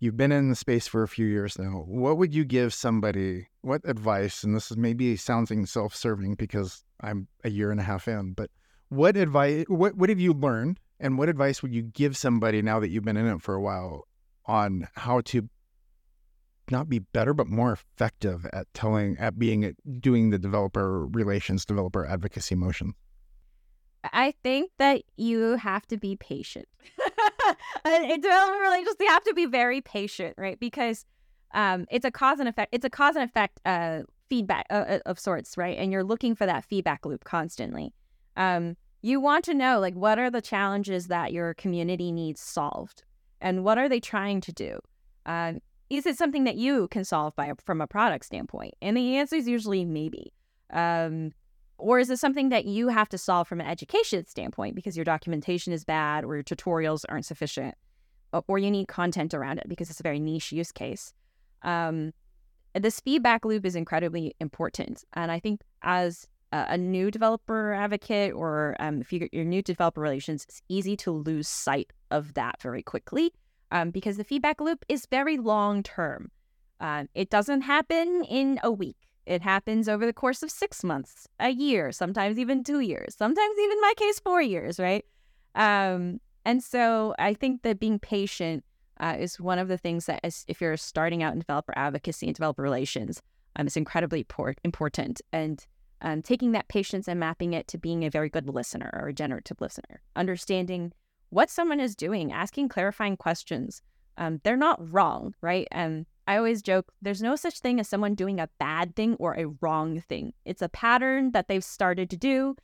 You've 0.00 0.16
been 0.16 0.32
in 0.32 0.48
the 0.48 0.56
space 0.56 0.88
for 0.88 1.02
a 1.02 1.08
few 1.08 1.26
years 1.26 1.58
now. 1.58 1.84
What 1.86 2.16
would 2.16 2.34
you 2.34 2.44
give 2.44 2.74
somebody? 2.74 3.46
What 3.60 3.82
advice? 3.84 4.42
And 4.42 4.56
this 4.56 4.70
is 4.70 4.76
maybe 4.76 5.16
sounding 5.16 5.66
self-serving 5.66 6.34
because 6.36 6.82
I'm 7.02 7.28
a 7.44 7.50
year 7.50 7.70
and 7.70 7.80
a 7.80 7.82
half 7.82 8.08
in, 8.08 8.32
but 8.32 8.50
what 8.88 9.16
advice? 9.16 9.64
What 9.68 9.96
what 9.96 10.08
have 10.08 10.20
you 10.20 10.32
learned, 10.32 10.80
and 11.00 11.18
what 11.18 11.28
advice 11.28 11.62
would 11.62 11.74
you 11.74 11.82
give 11.82 12.16
somebody 12.16 12.62
now 12.62 12.80
that 12.80 12.90
you've 12.90 13.04
been 13.04 13.16
in 13.16 13.26
it 13.26 13.42
for 13.42 13.54
a 13.54 13.60
while 13.60 14.06
on 14.46 14.88
how 14.94 15.20
to 15.20 15.48
not 16.70 16.88
be 16.88 17.00
better 17.00 17.34
but 17.34 17.46
more 17.46 17.72
effective 17.72 18.46
at 18.52 18.72
telling 18.72 19.16
at 19.18 19.38
being 19.38 19.74
doing 20.00 20.30
the 20.30 20.38
developer 20.38 21.06
relations 21.06 21.64
developer 21.64 22.06
advocacy 22.06 22.54
motion 22.54 22.94
I 24.12 24.34
think 24.42 24.70
that 24.78 25.02
you 25.16 25.56
have 25.56 25.86
to 25.86 25.96
be 25.96 26.16
patient. 26.16 26.66
in 27.86 28.20
development 28.20 28.62
relations, 28.62 28.96
you 28.98 29.06
have 29.06 29.22
to 29.24 29.34
be 29.34 29.46
very 29.46 29.80
patient, 29.80 30.34
right? 30.36 30.58
Because 30.58 31.04
um, 31.54 31.86
it's 31.90 32.04
a 32.04 32.10
cause 32.10 32.40
and 32.40 32.48
effect. 32.48 32.70
It's 32.72 32.84
a 32.84 32.90
cause 32.90 33.14
and 33.14 33.24
effect 33.24 33.60
uh, 33.64 34.00
feedback 34.32 34.64
uh, 34.70 34.84
uh, 34.88 34.98
of 35.04 35.18
sorts, 35.18 35.58
right? 35.58 35.76
And 35.76 35.92
you're 35.92 36.02
looking 36.02 36.34
for 36.34 36.46
that 36.46 36.64
feedback 36.64 37.04
loop 37.04 37.24
constantly. 37.24 37.92
Um, 38.34 38.78
you 39.02 39.20
want 39.20 39.44
to 39.44 39.52
know, 39.52 39.78
like, 39.78 39.92
what 39.92 40.18
are 40.18 40.30
the 40.30 40.40
challenges 40.40 41.08
that 41.08 41.34
your 41.34 41.52
community 41.52 42.10
needs 42.10 42.40
solved, 42.40 43.02
and 43.42 43.62
what 43.62 43.76
are 43.76 43.90
they 43.90 44.00
trying 44.00 44.40
to 44.40 44.50
do? 44.50 44.78
Um, 45.26 45.60
is 45.90 46.06
it 46.06 46.16
something 46.16 46.44
that 46.44 46.56
you 46.56 46.88
can 46.88 47.04
solve 47.04 47.36
by 47.36 47.52
from 47.62 47.82
a 47.82 47.86
product 47.86 48.24
standpoint? 48.24 48.72
And 48.80 48.96
the 48.96 49.16
answer 49.18 49.36
is 49.36 49.46
usually 49.46 49.84
maybe. 49.84 50.32
Um, 50.72 51.32
or 51.76 51.98
is 51.98 52.08
it 52.08 52.18
something 52.18 52.48
that 52.48 52.64
you 52.64 52.88
have 52.88 53.10
to 53.10 53.18
solve 53.18 53.46
from 53.46 53.60
an 53.60 53.66
education 53.66 54.24
standpoint 54.26 54.74
because 54.74 54.96
your 54.96 55.04
documentation 55.04 55.74
is 55.74 55.84
bad 55.84 56.24
or 56.24 56.36
your 56.36 56.44
tutorials 56.44 57.04
aren't 57.06 57.26
sufficient 57.26 57.74
or, 58.32 58.42
or 58.48 58.58
you 58.58 58.70
need 58.70 58.88
content 58.88 59.34
around 59.34 59.58
it 59.58 59.68
because 59.68 59.90
it's 59.90 60.00
a 60.00 60.02
very 60.02 60.20
niche 60.20 60.52
use 60.52 60.72
case? 60.72 61.12
Um, 61.60 62.14
this 62.74 63.00
feedback 63.00 63.44
loop 63.44 63.64
is 63.64 63.76
incredibly 63.76 64.34
important. 64.40 65.04
And 65.12 65.30
I 65.30 65.40
think 65.40 65.60
as 65.82 66.26
a, 66.52 66.66
a 66.70 66.78
new 66.78 67.10
developer 67.10 67.72
advocate 67.72 68.32
or 68.32 68.76
um, 68.78 69.00
if 69.00 69.12
you, 69.12 69.28
you're 69.32 69.44
new 69.44 69.62
to 69.62 69.72
developer 69.72 70.00
relations, 70.00 70.44
it's 70.44 70.62
easy 70.68 70.96
to 70.98 71.10
lose 71.10 71.48
sight 71.48 71.92
of 72.10 72.34
that 72.34 72.60
very 72.60 72.82
quickly 72.82 73.32
um, 73.70 73.90
because 73.90 74.16
the 74.16 74.24
feedback 74.24 74.60
loop 74.60 74.84
is 74.88 75.06
very 75.06 75.38
long 75.38 75.82
term. 75.82 76.30
Um, 76.80 77.08
it 77.14 77.30
doesn't 77.30 77.62
happen 77.62 78.24
in 78.28 78.58
a 78.62 78.70
week. 78.70 78.96
It 79.24 79.40
happens 79.40 79.88
over 79.88 80.04
the 80.04 80.12
course 80.12 80.42
of 80.42 80.50
six 80.50 80.82
months, 80.82 81.28
a 81.38 81.50
year, 81.50 81.92
sometimes 81.92 82.38
even 82.38 82.64
two 82.64 82.80
years, 82.80 83.14
sometimes 83.16 83.58
even 83.58 83.72
in 83.72 83.80
my 83.80 83.94
case, 83.96 84.18
four 84.18 84.42
years, 84.42 84.80
right? 84.80 85.04
Um, 85.54 86.20
and 86.44 86.62
so 86.62 87.14
I 87.18 87.34
think 87.34 87.62
that 87.62 87.78
being 87.78 88.00
patient 88.00 88.64
uh, 89.00 89.16
is 89.18 89.40
one 89.40 89.58
of 89.58 89.68
the 89.68 89.78
things 89.78 90.06
that, 90.06 90.20
is, 90.24 90.44
if 90.48 90.60
you're 90.60 90.76
starting 90.76 91.22
out 91.22 91.32
in 91.32 91.40
developer 91.40 91.72
advocacy 91.76 92.26
and 92.26 92.34
developer 92.34 92.62
relations, 92.62 93.22
um, 93.56 93.66
it's 93.66 93.76
incredibly 93.76 94.24
por- 94.24 94.56
important. 94.64 95.20
And 95.32 95.64
um, 96.00 96.22
taking 96.22 96.52
that 96.52 96.68
patience 96.68 97.08
and 97.08 97.20
mapping 97.20 97.52
it 97.52 97.68
to 97.68 97.78
being 97.78 98.04
a 98.04 98.10
very 98.10 98.28
good 98.28 98.48
listener 98.48 98.90
or 99.00 99.08
a 99.08 99.12
generative 99.14 99.60
listener, 99.60 100.02
understanding 100.16 100.92
what 101.30 101.50
someone 101.50 101.80
is 101.80 101.96
doing, 101.96 102.32
asking 102.32 102.68
clarifying 102.68 103.16
questions. 103.16 103.82
Um, 104.18 104.40
they're 104.44 104.56
not 104.56 104.92
wrong, 104.92 105.34
right? 105.40 105.66
And 105.70 106.04
I 106.26 106.36
always 106.36 106.60
joke 106.60 106.92
there's 107.00 107.22
no 107.22 107.36
such 107.36 107.60
thing 107.60 107.80
as 107.80 107.88
someone 107.88 108.14
doing 108.14 108.38
a 108.38 108.48
bad 108.58 108.94
thing 108.94 109.14
or 109.14 109.34
a 109.34 109.46
wrong 109.60 110.00
thing. 110.00 110.34
It's 110.44 110.62
a 110.62 110.68
pattern 110.68 111.32
that 111.32 111.48
they've 111.48 111.64
started 111.64 112.10
to 112.10 112.16
do. 112.16 112.56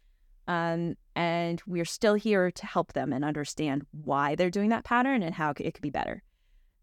Um, 0.49 0.96
and 1.14 1.62
we're 1.66 1.84
still 1.84 2.14
here 2.14 2.51
to 2.51 2.66
help 2.66 2.94
them 2.94 3.12
and 3.12 3.24
understand 3.24 3.86
why 3.92 4.34
they're 4.34 4.51
doing 4.51 4.70
that 4.70 4.84
pattern 4.84 5.22
and 5.22 5.34
how 5.34 5.51
it 5.51 5.74
could 5.74 5.82
be 5.82 5.90
better. 5.90 6.22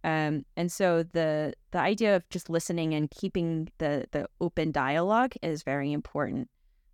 Um, 0.03 0.45
and 0.55 0.71
so 0.71 1.01
the 1.01 1.53
the 1.71 1.79
idea 1.79 2.15
of 2.15 2.29
just 2.29 2.47
listening 2.47 2.93
and 2.93 3.09
keeping 3.09 3.69
the 3.79 4.05
the 4.11 4.27
open 4.39 4.71
dialogue 4.71 5.33
is 5.41 5.63
very 5.63 5.91
important. 5.91 6.47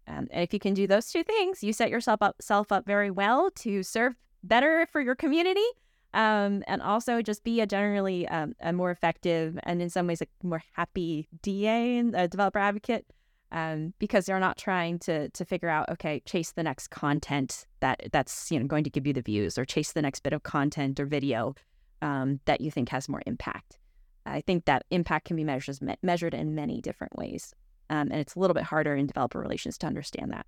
Um, 0.07 0.28
and 0.32 0.43
if 0.43 0.53
you 0.53 0.59
can 0.59 0.74
do 0.74 0.88
those 0.88 1.11
two 1.11 1.24
things, 1.24 1.61
you 1.61 1.74
set 1.74 1.89
yourself 1.89 2.22
up 2.22 2.38
self 2.41 2.72
up 2.72 2.86
very 2.86 3.11
well 3.11 3.51
to 3.57 3.84
serve 3.84 4.15
better 4.43 4.88
for 4.91 5.01
your 5.01 5.15
community 5.15 5.67
um, 6.13 6.63
and 6.67 6.82
also 6.82 7.22
just 7.22 7.43
be 7.43 7.61
a 7.61 7.67
generally 7.67 8.28
um, 8.28 8.53
a 8.61 8.74
more 8.74 8.91
effective 8.91 9.57
and 9.63 9.82
in 9.82 9.89
some 9.89 10.07
ways 10.07 10.22
a 10.22 10.28
more 10.45 10.63
happy 10.74 11.28
DA 11.41 11.97
and 11.97 12.15
a 12.15 12.28
developer 12.28 12.59
advocate 12.59 13.05
um, 13.52 13.93
because 13.99 14.26
they're 14.26 14.39
not 14.39 14.58
trying 14.58 14.99
to 14.99 15.30
to 15.30 15.45
figure 15.45 15.70
out 15.70 15.89
okay 15.89 16.22
chase 16.26 16.52
the 16.54 16.64
next 16.64 16.89
content 16.89 17.66
that 17.80 18.10
that's 18.12 18.52
you 18.52 18.60
know 18.60 18.66
going 18.66 18.84
to 18.84 18.89
give 18.89 19.06
you 19.06 19.14
the 19.14 19.22
views 19.22 19.58
or 19.58 19.66
chase 19.66 19.91
the 19.91 20.02
next 20.02 20.22
bit 20.22 20.34
of 20.34 20.43
content 20.43 20.99
or 20.99 21.06
video 21.06 21.54
um, 22.02 22.39
that 22.45 22.62
you 22.62 22.72
think 22.72 22.89
has 22.89 23.08
more 23.08 23.22
impact. 23.26 23.78
I 24.26 24.41
think 24.41 24.66
that 24.66 24.86
impact 24.91 25.26
can 25.26 25.36
be 25.36 25.43
measured 25.43 25.80
measured 26.02 26.34
in 26.34 26.56
many 26.56 26.82
different 26.82 27.18
ways, 27.18 27.54
um, 27.89 28.10
and 28.12 28.16
it's 28.16 28.36
a 28.36 28.39
little 28.39 28.54
bit 28.54 28.64
harder 28.64 28.95
in 28.95 29.08
developer 29.08 29.39
relations 29.39 29.78
to 29.80 29.88
understand 29.88 30.32
that. 30.32 30.45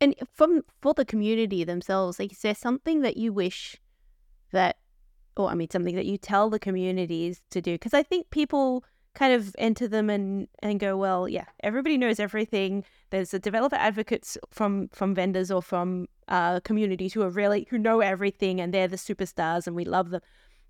And 0.00 0.14
from 0.32 0.62
for 0.80 0.94
the 0.94 1.04
community 1.04 1.62
themselves, 1.62 2.18
like, 2.18 2.32
is 2.32 2.40
there 2.40 2.54
something 2.54 3.02
that 3.02 3.16
you 3.16 3.32
wish 3.32 3.76
that, 4.52 4.76
or 5.36 5.48
I 5.48 5.54
mean, 5.54 5.70
something 5.70 5.94
that 5.94 6.06
you 6.06 6.18
tell 6.18 6.50
the 6.50 6.58
communities 6.58 7.42
to 7.50 7.60
do? 7.60 7.74
Because 7.74 7.94
I 7.94 8.02
think 8.02 8.30
people 8.30 8.84
kind 9.14 9.34
of 9.34 9.54
enter 9.58 9.86
them 9.86 10.08
and 10.10 10.48
and 10.60 10.80
go, 10.80 10.96
well, 10.96 11.28
yeah, 11.28 11.44
everybody 11.60 11.98
knows 11.98 12.18
everything. 12.18 12.84
There's 13.10 13.34
a 13.34 13.38
developer 13.38 13.76
advocates 13.76 14.38
from 14.50 14.88
from 14.88 15.14
vendors 15.14 15.50
or 15.50 15.62
from 15.62 16.08
uh, 16.28 16.60
communities 16.60 17.12
who 17.12 17.22
are 17.22 17.30
really 17.30 17.66
who 17.70 17.78
know 17.78 18.00
everything, 18.00 18.60
and 18.60 18.72
they're 18.72 18.88
the 18.88 18.96
superstars, 18.96 19.66
and 19.66 19.76
we 19.76 19.84
love 19.84 20.10
them. 20.10 20.22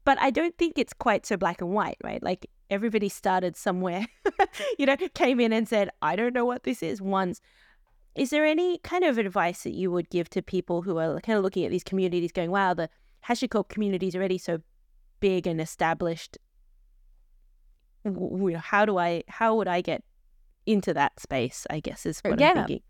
But 0.04 0.18
I 0.20 0.30
don't 0.30 0.56
think 0.58 0.78
it's 0.78 0.92
quite 0.92 1.26
so 1.26 1.36
black 1.36 1.60
and 1.60 1.70
white, 1.70 1.98
right? 2.02 2.22
Like 2.22 2.50
everybody 2.70 3.08
started 3.08 3.56
somewhere, 3.56 4.06
you 4.78 4.86
know, 4.86 4.96
came 5.14 5.38
in 5.38 5.52
and 5.52 5.68
said, 5.68 5.90
I 6.00 6.16
don't 6.16 6.34
know 6.34 6.44
what 6.44 6.64
this 6.64 6.82
is 6.82 7.00
once. 7.00 7.40
Is 8.14 8.30
there 8.30 8.44
any 8.44 8.78
kind 8.78 9.04
of 9.04 9.16
advice 9.18 9.62
that 9.62 9.72
you 9.72 9.90
would 9.90 10.10
give 10.10 10.28
to 10.30 10.42
people 10.42 10.82
who 10.82 10.98
are 10.98 11.20
kind 11.20 11.38
of 11.38 11.44
looking 11.44 11.64
at 11.64 11.70
these 11.70 11.84
communities 11.84 12.32
going, 12.32 12.50
wow, 12.50 12.74
the 12.74 12.90
HashiCorp 13.26 13.68
community 13.68 14.08
is 14.08 14.16
already 14.16 14.38
so 14.38 14.58
big 15.20 15.46
and 15.46 15.60
established? 15.60 16.36
How 18.56 18.84
do 18.84 18.98
I, 18.98 19.22
how 19.28 19.56
would 19.56 19.68
I 19.68 19.80
get 19.80 20.02
into 20.66 20.94
that 20.94 21.18
space? 21.20 21.66
I 21.70 21.80
guess 21.80 22.06
is 22.06 22.20
what 22.20 22.40
yeah. 22.40 22.50
I'm 22.50 22.56
thinking. 22.56 22.80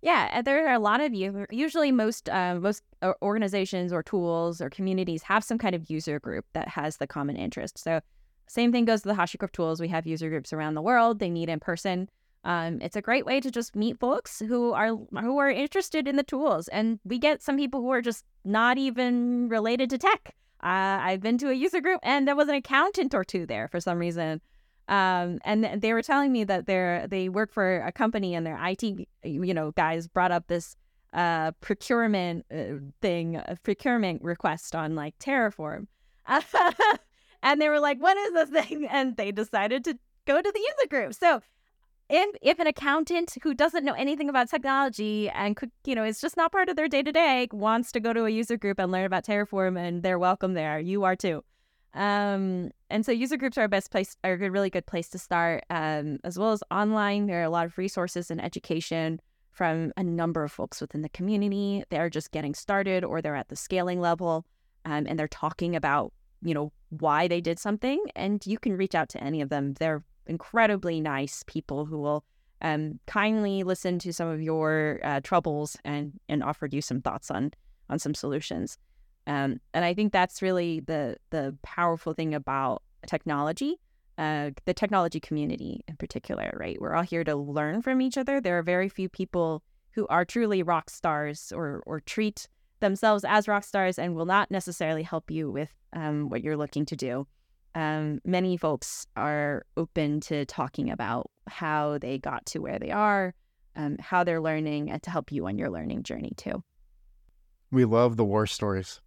Yeah, 0.00 0.42
there 0.42 0.68
are 0.68 0.74
a 0.74 0.78
lot 0.78 1.00
of 1.00 1.12
you. 1.12 1.46
Usually, 1.50 1.90
most 1.90 2.28
uh, 2.28 2.54
most 2.54 2.82
organizations 3.20 3.92
or 3.92 4.02
tools 4.02 4.60
or 4.60 4.70
communities 4.70 5.24
have 5.24 5.42
some 5.42 5.58
kind 5.58 5.74
of 5.74 5.90
user 5.90 6.20
group 6.20 6.44
that 6.52 6.68
has 6.68 6.98
the 6.98 7.06
common 7.06 7.36
interest. 7.36 7.78
So, 7.78 8.00
same 8.46 8.70
thing 8.70 8.84
goes 8.84 9.02
to 9.02 9.08
the 9.08 9.14
HashiCorp 9.14 9.50
tools. 9.50 9.80
We 9.80 9.88
have 9.88 10.06
user 10.06 10.28
groups 10.28 10.52
around 10.52 10.74
the 10.74 10.82
world. 10.82 11.18
They 11.18 11.30
meet 11.30 11.48
in 11.48 11.58
person. 11.58 12.08
Um, 12.44 12.78
it's 12.80 12.94
a 12.94 13.02
great 13.02 13.26
way 13.26 13.40
to 13.40 13.50
just 13.50 13.74
meet 13.74 13.98
folks 13.98 14.38
who 14.38 14.72
are 14.72 14.90
who 15.20 15.38
are 15.38 15.50
interested 15.50 16.06
in 16.06 16.14
the 16.14 16.22
tools, 16.22 16.68
and 16.68 17.00
we 17.04 17.18
get 17.18 17.42
some 17.42 17.56
people 17.56 17.80
who 17.80 17.90
are 17.90 18.02
just 18.02 18.24
not 18.44 18.78
even 18.78 19.48
related 19.48 19.90
to 19.90 19.98
tech. 19.98 20.36
Uh, 20.62 21.02
I've 21.02 21.20
been 21.20 21.38
to 21.38 21.50
a 21.50 21.54
user 21.54 21.80
group, 21.80 21.98
and 22.04 22.26
there 22.26 22.36
was 22.36 22.48
an 22.48 22.54
accountant 22.54 23.14
or 23.14 23.24
two 23.24 23.46
there 23.46 23.66
for 23.66 23.80
some 23.80 23.98
reason 23.98 24.40
um, 24.88 25.38
and 25.44 25.82
they 25.82 25.92
were 25.92 26.02
telling 26.02 26.32
me 26.32 26.44
that 26.44 26.66
they're 26.66 27.06
they 27.06 27.28
work 27.28 27.52
for 27.52 27.80
a 27.80 27.92
company 27.92 28.34
and 28.34 28.46
their 28.46 28.58
IT, 28.60 28.82
you 28.82 29.54
know, 29.54 29.70
guys 29.72 30.08
brought 30.08 30.32
up 30.32 30.46
this 30.48 30.76
uh, 31.12 31.52
procurement 31.60 32.46
uh, 32.52 32.80
thing, 33.02 33.36
a 33.36 33.56
procurement 33.62 34.22
request 34.22 34.74
on 34.74 34.94
like 34.94 35.18
Terraform, 35.18 35.86
and 37.42 37.60
they 37.60 37.68
were 37.68 37.80
like, 37.80 38.00
"What 38.00 38.16
is 38.16 38.32
this 38.32 38.50
thing?" 38.50 38.88
And 38.90 39.16
they 39.16 39.30
decided 39.30 39.84
to 39.84 39.98
go 40.26 40.40
to 40.40 40.52
the 40.52 40.58
user 40.58 40.88
group. 40.88 41.14
So 41.14 41.42
if 42.08 42.36
if 42.40 42.58
an 42.58 42.66
accountant 42.66 43.36
who 43.42 43.52
doesn't 43.52 43.84
know 43.84 43.92
anything 43.92 44.30
about 44.30 44.48
technology 44.48 45.28
and 45.28 45.54
could 45.54 45.70
you 45.84 45.94
know 45.94 46.04
it's 46.04 46.22
just 46.22 46.38
not 46.38 46.50
part 46.50 46.70
of 46.70 46.76
their 46.76 46.88
day 46.88 47.02
to 47.02 47.12
day 47.12 47.46
wants 47.52 47.92
to 47.92 48.00
go 48.00 48.14
to 48.14 48.24
a 48.24 48.30
user 48.30 48.56
group 48.56 48.78
and 48.78 48.90
learn 48.90 49.04
about 49.04 49.26
Terraform 49.26 49.78
and 49.78 50.02
they're 50.02 50.18
welcome 50.18 50.54
there. 50.54 50.78
You 50.78 51.04
are 51.04 51.16
too. 51.16 51.44
Um, 51.94 52.70
and 52.90 53.04
so 53.04 53.12
user 53.12 53.36
groups 53.36 53.58
are 53.58 53.64
a 53.64 53.68
best 53.68 53.90
place, 53.90 54.16
are 54.24 54.32
a 54.32 54.50
really 54.50 54.70
good 54.70 54.86
place 54.86 55.08
to 55.10 55.18
start, 55.18 55.64
um, 55.70 56.18
as 56.24 56.38
well 56.38 56.52
as 56.52 56.62
online. 56.70 57.26
There 57.26 57.40
are 57.40 57.44
a 57.44 57.50
lot 57.50 57.66
of 57.66 57.78
resources 57.78 58.30
and 58.30 58.42
education 58.42 59.20
from 59.52 59.92
a 59.96 60.04
number 60.04 60.44
of 60.44 60.52
folks 60.52 60.80
within 60.80 61.02
the 61.02 61.08
community. 61.08 61.82
They're 61.90 62.10
just 62.10 62.30
getting 62.30 62.54
started 62.54 63.04
or 63.04 63.20
they're 63.20 63.34
at 63.34 63.48
the 63.48 63.56
scaling 63.56 64.00
level, 64.00 64.46
um, 64.84 65.06
and 65.08 65.18
they're 65.18 65.28
talking 65.28 65.74
about 65.74 66.12
you 66.42 66.54
know 66.54 66.72
why 66.90 67.26
they 67.26 67.40
did 67.40 67.58
something. 67.58 68.02
And 68.14 68.46
you 68.46 68.58
can 68.58 68.76
reach 68.76 68.94
out 68.94 69.08
to 69.10 69.24
any 69.24 69.40
of 69.40 69.48
them. 69.48 69.74
They're 69.74 70.04
incredibly 70.26 71.00
nice 71.00 71.42
people 71.46 71.86
who 71.86 71.98
will 71.98 72.24
um, 72.60 73.00
kindly 73.06 73.62
listen 73.62 73.98
to 74.00 74.12
some 74.12 74.28
of 74.28 74.40
your 74.42 75.00
uh, 75.02 75.20
troubles 75.22 75.76
and 75.84 76.12
and 76.28 76.42
offer 76.42 76.68
you 76.70 76.80
some 76.80 77.00
thoughts 77.00 77.30
on 77.30 77.52
on 77.90 77.98
some 77.98 78.14
solutions. 78.14 78.78
Um, 79.28 79.60
and 79.74 79.84
I 79.84 79.92
think 79.92 80.12
that's 80.12 80.40
really 80.40 80.80
the 80.80 81.16
the 81.30 81.56
powerful 81.62 82.14
thing 82.14 82.34
about 82.34 82.82
technology, 83.06 83.76
uh, 84.16 84.50
the 84.64 84.72
technology 84.72 85.20
community 85.20 85.84
in 85.86 85.96
particular, 85.96 86.50
right? 86.58 86.80
We're 86.80 86.94
all 86.94 87.02
here 87.02 87.24
to 87.24 87.36
learn 87.36 87.82
from 87.82 88.00
each 88.00 88.16
other. 88.16 88.40
There 88.40 88.58
are 88.58 88.62
very 88.62 88.88
few 88.88 89.10
people 89.10 89.62
who 89.92 90.06
are 90.08 90.24
truly 90.24 90.62
rock 90.62 90.88
stars 90.88 91.52
or 91.54 91.82
or 91.86 92.00
treat 92.00 92.48
themselves 92.80 93.24
as 93.24 93.46
rock 93.46 93.64
stars 93.64 93.98
and 93.98 94.14
will 94.14 94.24
not 94.24 94.50
necessarily 94.50 95.02
help 95.02 95.30
you 95.30 95.50
with 95.50 95.74
um, 95.92 96.30
what 96.30 96.42
you're 96.42 96.56
looking 96.56 96.86
to 96.86 96.96
do. 96.96 97.26
Um, 97.74 98.20
many 98.24 98.56
folks 98.56 99.06
are 99.14 99.66
open 99.76 100.20
to 100.22 100.46
talking 100.46 100.90
about 100.90 101.30
how 101.48 101.98
they 101.98 102.18
got 102.18 102.46
to 102.46 102.60
where 102.60 102.78
they 102.78 102.90
are, 102.90 103.34
um, 103.76 103.96
how 104.00 104.24
they're 104.24 104.40
learning, 104.40 104.90
and 104.90 105.02
to 105.02 105.10
help 105.10 105.30
you 105.30 105.46
on 105.46 105.58
your 105.58 105.68
learning 105.68 106.02
journey 106.02 106.32
too. 106.36 106.62
We 107.70 107.84
love 107.84 108.16
the 108.16 108.24
war 108.24 108.46
stories. 108.46 109.02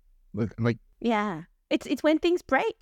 Like 0.59 0.77
yeah, 0.99 1.43
it's 1.69 1.85
it's 1.85 2.03
when 2.03 2.19
things 2.19 2.41
break. 2.41 2.75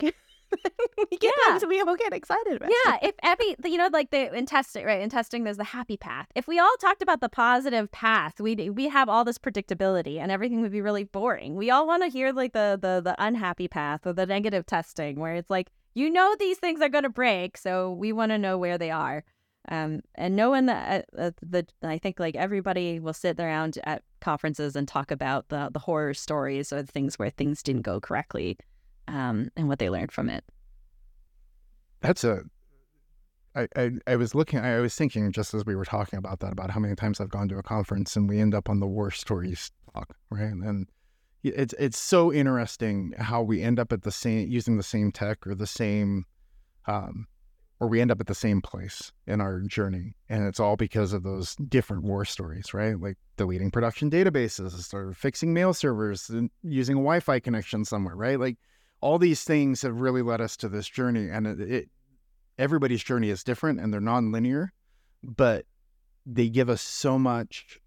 we 1.11 1.17
get 1.17 1.33
yeah. 1.45 1.51
things 1.51 1.65
we 1.67 1.79
all 1.81 1.95
get 1.95 2.13
excited 2.13 2.55
about. 2.55 2.71
Yeah, 2.85 2.97
if 3.01 3.15
every 3.23 3.55
you 3.65 3.77
know, 3.77 3.89
like 3.91 4.11
the 4.11 4.33
in 4.33 4.45
testing, 4.45 4.85
right? 4.85 5.01
In 5.01 5.09
testing, 5.09 5.43
there's 5.43 5.57
the 5.57 5.63
happy 5.63 5.97
path. 5.97 6.27
If 6.35 6.47
we 6.47 6.59
all 6.59 6.75
talked 6.79 7.01
about 7.01 7.21
the 7.21 7.29
positive 7.29 7.91
path, 7.91 8.39
we 8.39 8.69
we 8.69 8.89
have 8.89 9.09
all 9.09 9.23
this 9.23 9.37
predictability, 9.37 10.19
and 10.19 10.31
everything 10.31 10.61
would 10.61 10.71
be 10.71 10.81
really 10.81 11.03
boring. 11.03 11.55
We 11.55 11.69
all 11.69 11.85
want 11.85 12.03
to 12.03 12.09
hear 12.09 12.31
like 12.31 12.53
the 12.53 12.77
the 12.81 13.01
the 13.03 13.15
unhappy 13.23 13.67
path 13.67 14.05
or 14.05 14.13
the 14.13 14.25
negative 14.25 14.65
testing, 14.65 15.19
where 15.19 15.35
it's 15.35 15.49
like 15.49 15.71
you 15.93 16.09
know 16.09 16.35
these 16.39 16.57
things 16.57 16.81
are 16.81 16.89
going 16.89 17.03
to 17.03 17.09
break, 17.09 17.57
so 17.57 17.91
we 17.91 18.11
want 18.11 18.31
to 18.31 18.37
know 18.37 18.57
where 18.57 18.77
they 18.77 18.91
are. 18.91 19.23
Um, 19.67 20.01
and 20.15 20.35
knowing 20.35 20.65
that 20.65 21.05
uh, 21.17 21.21
uh, 21.21 21.31
the 21.41 21.67
I 21.83 21.99
think 21.99 22.19
like 22.19 22.35
everybody 22.35 22.99
will 22.99 23.13
sit 23.13 23.39
around 23.39 23.77
at 23.83 24.03
conferences 24.21 24.75
and 24.75 24.87
talk 24.87 25.11
about 25.11 25.49
the 25.49 25.69
the 25.71 25.79
horror 25.79 26.13
stories 26.13 26.71
or 26.71 26.81
the 26.81 26.91
things 26.91 27.17
where 27.17 27.29
things 27.29 27.63
didn't 27.63 27.83
go 27.83 27.99
correctly, 27.99 28.57
um, 29.07 29.49
and 29.55 29.67
what 29.67 29.79
they 29.79 29.89
learned 29.89 30.11
from 30.11 30.29
it. 30.29 30.43
That's 32.01 32.23
a. 32.23 32.41
I, 33.55 33.67
I, 33.75 33.91
I 34.05 34.15
was 34.15 34.35
looking. 34.35 34.59
I 34.59 34.79
was 34.79 34.95
thinking 34.95 35.31
just 35.31 35.53
as 35.53 35.65
we 35.65 35.75
were 35.75 35.85
talking 35.85 36.19
about 36.19 36.39
that 36.41 36.53
about 36.53 36.69
how 36.69 36.79
many 36.79 36.95
times 36.95 37.19
I've 37.19 37.29
gone 37.29 37.49
to 37.49 37.57
a 37.57 37.63
conference 37.63 38.15
and 38.15 38.29
we 38.29 38.39
end 38.39 38.53
up 38.53 38.69
on 38.69 38.79
the 38.79 38.87
worst 38.87 39.19
stories 39.19 39.71
talk, 39.93 40.15
right? 40.29 40.51
And 40.51 40.87
it's 41.43 41.73
it's 41.79 41.99
so 41.99 42.31
interesting 42.31 43.13
how 43.17 43.41
we 43.41 43.61
end 43.61 43.79
up 43.79 43.91
at 43.91 44.03
the 44.03 44.11
same 44.11 44.49
using 44.49 44.77
the 44.77 44.83
same 44.83 45.11
tech 45.11 45.47
or 45.47 45.55
the 45.55 45.67
same 45.67 46.25
um, 46.85 47.27
or 47.79 47.87
we 47.87 48.01
end 48.01 48.11
up 48.11 48.19
at 48.19 48.27
the 48.27 48.35
same 48.35 48.61
place 48.61 49.11
in 49.25 49.39
our 49.39 49.61
journey. 49.61 50.13
And 50.27 50.45
it's 50.45 50.59
all 50.59 50.75
because 50.75 51.13
of 51.13 51.23
those 51.23 51.55
different 51.55 52.03
war 52.03 52.25
stories, 52.25 52.73
right? 52.73 52.99
Like 52.99 53.17
deleting 53.37 53.71
production 53.71 54.11
databases 54.11 54.93
or 54.93 55.13
fixing 55.13 55.53
mail 55.53 55.73
servers 55.73 56.29
and 56.29 56.49
using 56.61 56.95
a 56.95 56.99
Wi 56.99 57.21
Fi 57.21 57.39
connection 57.39 57.85
somewhere, 57.85 58.15
right? 58.15 58.39
Like 58.39 58.57
all 59.01 59.17
these 59.17 59.43
things 59.43 59.81
have 59.83 60.01
really 60.01 60.21
led 60.21 60.41
us 60.41 60.57
to 60.57 60.67
this 60.67 60.87
journey. 60.89 61.29
And 61.29 61.47
it, 61.47 61.61
it 61.61 61.89
everybody's 62.57 63.03
journey 63.03 63.29
is 63.29 63.45
different 63.45 63.79
and 63.79 63.93
they're 63.93 64.01
non-linear, 64.01 64.73
but 65.23 65.65
they 66.25 66.49
give 66.49 66.69
us 66.69 66.81
so 66.81 67.17
much. 67.17 67.79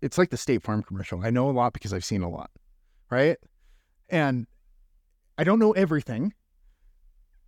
It's 0.00 0.16
like 0.16 0.30
the 0.30 0.38
State 0.38 0.62
Farm 0.62 0.82
commercial. 0.82 1.22
I 1.22 1.30
know 1.30 1.50
a 1.50 1.52
lot 1.52 1.74
because 1.74 1.92
I've 1.92 2.04
seen 2.04 2.22
a 2.22 2.30
lot, 2.30 2.50
right? 3.10 3.36
And 4.08 4.46
I 5.36 5.44
don't 5.44 5.58
know 5.58 5.72
everything, 5.72 6.32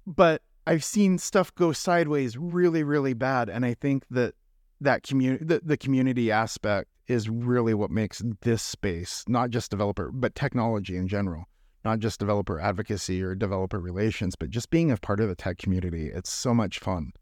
but 0.07 0.43
I've 0.67 0.85
seen 0.85 1.19
stuff 1.19 1.55
go 1.55 1.73
sideways 1.73 2.37
really, 2.37 2.83
really 2.83 3.15
bad, 3.15 3.49
and 3.49 3.65
I 3.65 3.75
think 3.75 4.05
that 4.11 4.35
that 4.81 5.05
community, 5.05 5.45
the, 5.45 5.61
the 5.65 5.77
community 5.77 6.33
aspect, 6.33 6.91
is 7.07 7.29
really 7.29 7.73
what 7.73 7.91
makes 7.91 8.21
this 8.43 8.63
space 8.63 9.25
not 9.29 9.51
just 9.51 9.71
developer, 9.71 10.11
but 10.13 10.35
technology 10.35 10.97
in 10.97 11.07
general, 11.07 11.45
not 11.85 12.01
just 12.01 12.19
developer 12.19 12.61
advocacy 12.61 13.23
or 13.23 13.37
developer 13.37 13.79
relations, 13.79 14.35
but 14.35 14.51
just 14.51 14.71
being 14.71 14.91
a 14.91 14.97
part 14.97 15.21
of 15.21 15.29
the 15.29 15.37
tech 15.37 15.59
community. 15.59 16.11
It's 16.13 16.33
so 16.33 16.53
much 16.53 16.81
fun 16.81 17.13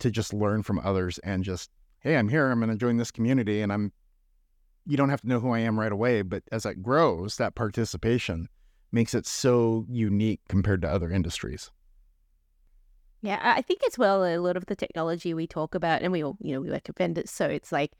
to 0.00 0.10
just 0.10 0.34
learn 0.34 0.64
from 0.64 0.80
others 0.80 1.18
and 1.20 1.44
just, 1.44 1.70
hey, 2.00 2.16
I'm 2.16 2.28
here, 2.28 2.50
I'm 2.50 2.58
going 2.58 2.70
to 2.70 2.76
join 2.76 2.96
this 2.96 3.10
community, 3.10 3.60
and 3.60 3.72
I'm. 3.72 3.92
You 4.86 4.96
don't 4.96 5.10
have 5.10 5.20
to 5.20 5.28
know 5.28 5.38
who 5.38 5.50
I 5.50 5.58
am 5.58 5.78
right 5.78 5.92
away, 5.92 6.22
but 6.22 6.42
as 6.50 6.64
it 6.64 6.82
grows, 6.82 7.36
that 7.36 7.54
participation 7.54 8.48
makes 8.90 9.12
it 9.12 9.26
so 9.26 9.84
unique 9.86 10.40
compared 10.48 10.80
to 10.80 10.88
other 10.88 11.10
industries. 11.10 11.70
Yeah, 13.22 13.40
I 13.42 13.62
think 13.62 13.80
as 13.86 13.98
well 13.98 14.24
a 14.24 14.38
lot 14.38 14.56
of 14.56 14.66
the 14.66 14.76
technology 14.76 15.34
we 15.34 15.46
talk 15.46 15.74
about, 15.74 16.02
and 16.02 16.12
we 16.12 16.22
all, 16.22 16.36
you 16.40 16.52
know, 16.52 16.60
we 16.60 16.70
work 16.70 16.88
at 16.88 16.96
vendors, 16.96 17.30
so 17.30 17.46
it's 17.46 17.72
like 17.72 17.92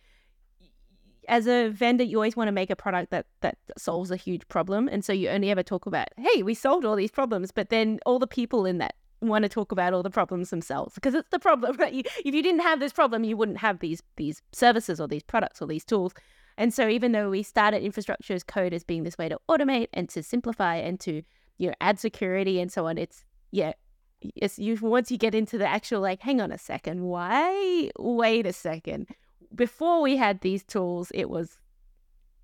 as 1.28 1.46
a 1.46 1.68
vendor, 1.68 2.04
you 2.04 2.16
always 2.16 2.36
want 2.36 2.48
to 2.48 2.52
make 2.52 2.70
a 2.70 2.76
product 2.76 3.10
that 3.10 3.26
that 3.40 3.58
solves 3.76 4.10
a 4.10 4.16
huge 4.16 4.46
problem, 4.48 4.88
and 4.88 5.04
so 5.04 5.12
you 5.12 5.28
only 5.28 5.50
ever 5.50 5.62
talk 5.62 5.86
about, 5.86 6.08
hey, 6.16 6.42
we 6.42 6.54
solved 6.54 6.84
all 6.84 6.96
these 6.96 7.10
problems, 7.10 7.50
but 7.50 7.68
then 7.68 7.98
all 8.06 8.18
the 8.18 8.26
people 8.26 8.64
in 8.64 8.78
that 8.78 8.94
want 9.20 9.42
to 9.42 9.48
talk 9.48 9.72
about 9.72 9.92
all 9.92 10.02
the 10.02 10.10
problems 10.10 10.50
themselves 10.50 10.94
because 10.94 11.14
it's 11.14 11.28
the 11.30 11.38
problem, 11.38 11.76
right? 11.78 11.92
You, 11.92 12.02
if 12.24 12.34
you 12.34 12.42
didn't 12.42 12.60
have 12.60 12.80
this 12.80 12.92
problem, 12.92 13.24
you 13.24 13.36
wouldn't 13.36 13.58
have 13.58 13.80
these 13.80 14.02
these 14.16 14.42
services 14.52 15.00
or 15.00 15.08
these 15.08 15.22
products 15.22 15.60
or 15.60 15.66
these 15.66 15.84
tools. 15.84 16.12
And 16.56 16.74
so 16.74 16.88
even 16.88 17.12
though 17.12 17.30
we 17.30 17.42
started 17.44 17.82
infrastructure 17.82 18.34
as 18.34 18.42
code 18.42 18.72
as 18.72 18.82
being 18.82 19.04
this 19.04 19.16
way 19.16 19.28
to 19.28 19.38
automate 19.48 19.88
and 19.94 20.08
to 20.10 20.22
simplify 20.22 20.76
and 20.76 20.98
to 21.00 21.22
you 21.58 21.68
know 21.68 21.74
add 21.80 21.98
security 21.98 22.60
and 22.60 22.70
so 22.70 22.86
on, 22.86 22.98
it's 22.98 23.24
yeah 23.50 23.72
yes, 24.20 24.58
you 24.58 24.76
once 24.80 25.10
you 25.10 25.18
get 25.18 25.34
into 25.34 25.58
the 25.58 25.66
actual 25.66 26.00
like, 26.00 26.20
hang 26.20 26.40
on 26.40 26.52
a 26.52 26.58
second, 26.58 27.02
why? 27.02 27.90
Wait 27.98 28.46
a 28.46 28.52
second. 28.52 29.08
Before 29.54 30.02
we 30.02 30.16
had 30.16 30.40
these 30.40 30.64
tools, 30.64 31.10
it 31.14 31.30
was 31.30 31.58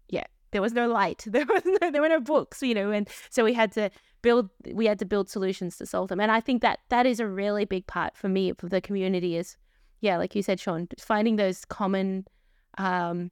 yeah, 0.08 0.24
there 0.52 0.62
was 0.62 0.72
no 0.72 0.88
light, 0.88 1.24
there 1.26 1.46
was 1.46 1.62
no, 1.64 1.90
there 1.90 2.02
were 2.02 2.08
no 2.08 2.20
books, 2.20 2.62
you 2.62 2.74
know, 2.74 2.90
and 2.90 3.08
so 3.30 3.44
we 3.44 3.52
had 3.52 3.72
to 3.72 3.90
build 4.22 4.48
we 4.72 4.86
had 4.86 4.98
to 4.98 5.04
build 5.04 5.28
solutions 5.28 5.76
to 5.78 5.86
solve 5.86 6.08
them. 6.08 6.20
And 6.20 6.30
I 6.30 6.40
think 6.40 6.62
that 6.62 6.80
that 6.88 7.06
is 7.06 7.20
a 7.20 7.26
really 7.26 7.64
big 7.64 7.86
part 7.86 8.16
for 8.16 8.28
me 8.28 8.52
for 8.52 8.68
the 8.68 8.80
community 8.80 9.36
is 9.36 9.56
yeah, 10.00 10.18
like 10.18 10.34
you 10.34 10.42
said, 10.42 10.60
Shon, 10.60 10.88
finding 10.98 11.36
those 11.36 11.64
common 11.64 12.26
um 12.78 13.30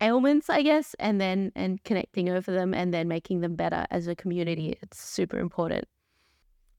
ailments, 0.00 0.48
I 0.48 0.62
guess, 0.62 0.94
and 1.00 1.20
then 1.20 1.52
and 1.56 1.82
connecting 1.82 2.28
over 2.28 2.52
them 2.52 2.72
and 2.72 2.94
then 2.94 3.08
making 3.08 3.40
them 3.40 3.56
better 3.56 3.86
as 3.90 4.06
a 4.06 4.14
community. 4.14 4.78
It's 4.80 5.02
super 5.02 5.38
important 5.38 5.86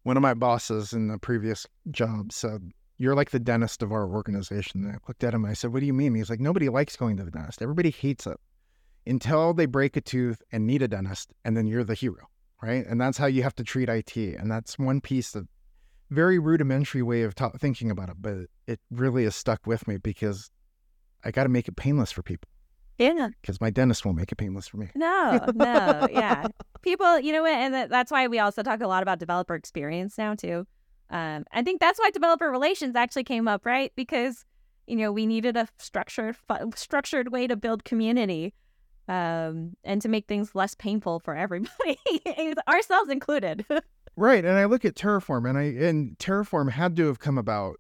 one 0.03 0.17
of 0.17 0.23
my 0.23 0.33
bosses 0.33 0.93
in 0.93 1.07
the 1.07 1.17
previous 1.17 1.65
job 1.91 2.31
said, 2.31 2.71
You're 2.97 3.15
like 3.15 3.31
the 3.31 3.39
dentist 3.39 3.83
of 3.83 3.91
our 3.91 4.07
organization. 4.07 4.83
And 4.83 4.93
I 4.93 4.97
looked 5.07 5.23
at 5.23 5.33
him 5.33 5.45
I 5.45 5.53
said, 5.53 5.73
What 5.73 5.81
do 5.81 5.85
you 5.85 5.93
mean? 5.93 6.15
He's 6.15 6.29
like, 6.29 6.39
Nobody 6.39 6.69
likes 6.69 6.95
going 6.95 7.17
to 7.17 7.23
the 7.23 7.31
dentist. 7.31 7.61
Everybody 7.61 7.91
hates 7.91 8.27
it 8.27 8.37
until 9.05 9.53
they 9.53 9.65
break 9.65 9.97
a 9.97 10.01
tooth 10.01 10.41
and 10.51 10.65
need 10.65 10.81
a 10.81 10.87
dentist. 10.87 11.33
And 11.45 11.55
then 11.55 11.67
you're 11.67 11.83
the 11.83 11.95
hero, 11.95 12.27
right? 12.61 12.85
And 12.85 12.99
that's 12.99 13.17
how 13.17 13.27
you 13.27 13.43
have 13.43 13.55
to 13.55 13.63
treat 13.63 13.89
IT. 13.89 14.15
And 14.15 14.51
that's 14.51 14.77
one 14.77 15.01
piece 15.01 15.31
that 15.31 15.47
very 16.09 16.39
rudimentary 16.39 17.03
way 17.03 17.21
of 17.23 17.35
ta- 17.35 17.51
thinking 17.51 17.91
about 17.91 18.09
it, 18.09 18.15
but 18.19 18.37
it 18.67 18.79
really 18.89 19.25
has 19.25 19.35
stuck 19.35 19.67
with 19.67 19.87
me 19.87 19.97
because 19.97 20.49
I 21.23 21.31
got 21.31 21.43
to 21.43 21.49
make 21.49 21.67
it 21.67 21.75
painless 21.75 22.11
for 22.11 22.23
people 22.23 22.49
Yeah. 22.99 23.29
because 23.41 23.59
my 23.61 23.69
dentist 23.71 24.05
won't 24.05 24.17
make 24.17 24.31
it 24.31 24.35
painless 24.35 24.67
for 24.67 24.77
me. 24.77 24.89
No, 24.93 25.39
no, 25.55 26.07
yeah. 26.11 26.47
People, 26.81 27.19
you 27.19 27.31
know 27.33 27.41
what? 27.41 27.53
And 27.53 27.73
that- 27.73 27.89
that's 27.89 28.11
why 28.11 28.27
we 28.27 28.37
also 28.39 28.61
talk 28.61 28.81
a 28.81 28.87
lot 28.87 29.01
about 29.01 29.17
developer 29.19 29.55
experience 29.55 30.17
now, 30.17 30.35
too. 30.35 30.67
Um, 31.09 31.45
I 31.51 31.63
think 31.63 31.79
that's 31.79 31.97
why 31.99 32.11
developer 32.11 32.51
relations 32.51 32.95
actually 32.95 33.23
came 33.23 33.47
up, 33.47 33.65
right? 33.65 33.91
Because, 33.95 34.45
you 34.85 34.95
know, 34.97 35.11
we 35.11 35.25
needed 35.25 35.57
a 35.57 35.67
structured, 35.79 36.35
fu- 36.35 36.71
structured 36.75 37.31
way 37.31 37.47
to 37.47 37.55
build 37.55 37.83
community 37.83 38.53
um, 39.07 39.75
and 39.83 40.01
to 40.03 40.09
make 40.09 40.27
things 40.27 40.53
less 40.53 40.75
painful 40.75 41.19
for 41.19 41.35
everybody, 41.35 41.97
ourselves 42.67 43.09
included. 43.09 43.65
Right, 44.15 44.43
and 44.43 44.57
I 44.57 44.65
look 44.65 44.83
at 44.83 44.95
Terraform, 44.95 45.47
and 45.47 45.57
I 45.57 45.63
and 45.87 46.17
Terraform 46.17 46.71
had 46.71 46.97
to 46.97 47.07
have 47.07 47.19
come 47.19 47.37
about 47.37 47.77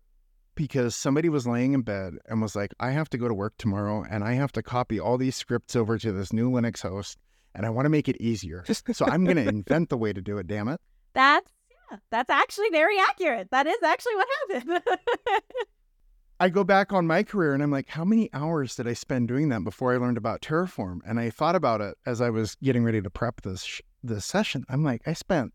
because 0.59 0.93
somebody 0.93 1.29
was 1.29 1.47
laying 1.47 1.71
in 1.71 1.83
bed 1.83 2.15
and 2.27 2.41
was 2.41 2.53
like, 2.53 2.73
"I 2.81 2.91
have 2.91 3.09
to 3.11 3.17
go 3.17 3.29
to 3.29 3.33
work 3.33 3.53
tomorrow, 3.57 4.03
and 4.03 4.25
I 4.25 4.33
have 4.33 4.51
to 4.51 4.61
copy 4.61 4.99
all 4.99 5.17
these 5.17 5.37
scripts 5.37 5.73
over 5.73 5.97
to 5.97 6.11
this 6.11 6.33
new 6.33 6.51
Linux 6.51 6.81
host, 6.81 7.17
and 7.55 7.65
I 7.65 7.69
want 7.69 7.85
to 7.85 7.89
make 7.89 8.09
it 8.09 8.19
easier. 8.19 8.65
So 8.91 9.05
I'm 9.05 9.23
going 9.23 9.37
to 9.43 9.47
invent 9.47 9.87
the 9.87 9.95
way 9.95 10.11
to 10.11 10.21
do 10.21 10.37
it. 10.37 10.47
Damn 10.47 10.67
it!" 10.67 10.81
that's, 11.13 11.49
yeah, 11.71 11.99
that's 12.11 12.29
actually 12.29 12.71
very 12.71 12.99
accurate. 12.99 13.51
That 13.51 13.67
is 13.67 13.81
actually 13.81 14.15
what 14.15 14.27
happened. 14.51 14.81
I 16.41 16.49
go 16.49 16.65
back 16.65 16.91
on 16.91 17.07
my 17.07 17.23
career, 17.23 17.53
and 17.53 17.63
I'm 17.63 17.71
like, 17.71 17.87
"How 17.87 18.03
many 18.03 18.29
hours 18.33 18.75
did 18.75 18.85
I 18.85 18.93
spend 18.93 19.29
doing 19.29 19.47
that 19.49 19.63
before 19.63 19.93
I 19.93 19.97
learned 19.97 20.17
about 20.17 20.41
Terraform?" 20.41 20.99
And 21.07 21.21
I 21.21 21.29
thought 21.29 21.55
about 21.55 21.79
it 21.79 21.95
as 22.05 22.19
I 22.19 22.31
was 22.31 22.55
getting 22.61 22.83
ready 22.83 23.01
to 23.01 23.09
prep 23.09 23.43
this 23.43 23.63
sh- 23.63 23.81
this 24.03 24.25
session. 24.25 24.65
I'm 24.67 24.83
like, 24.83 25.03
I 25.07 25.13
spent 25.13 25.53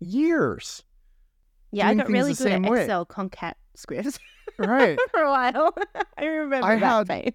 years, 0.00 0.84
Yeah, 1.70 1.88
I 1.88 1.94
got 1.94 2.08
really 2.08 2.32
good 2.32 2.46
at 2.46 2.62
way. 2.62 2.80
Excel 2.80 3.04
concat 3.04 3.54
scripts 3.74 4.18
right? 4.58 4.98
for 5.10 5.20
a 5.20 5.30
while. 5.30 5.74
I 6.18 6.24
remember 6.24 6.66
I 6.66 6.76
that 6.76 6.80
had- 6.80 7.08
pain. 7.08 7.32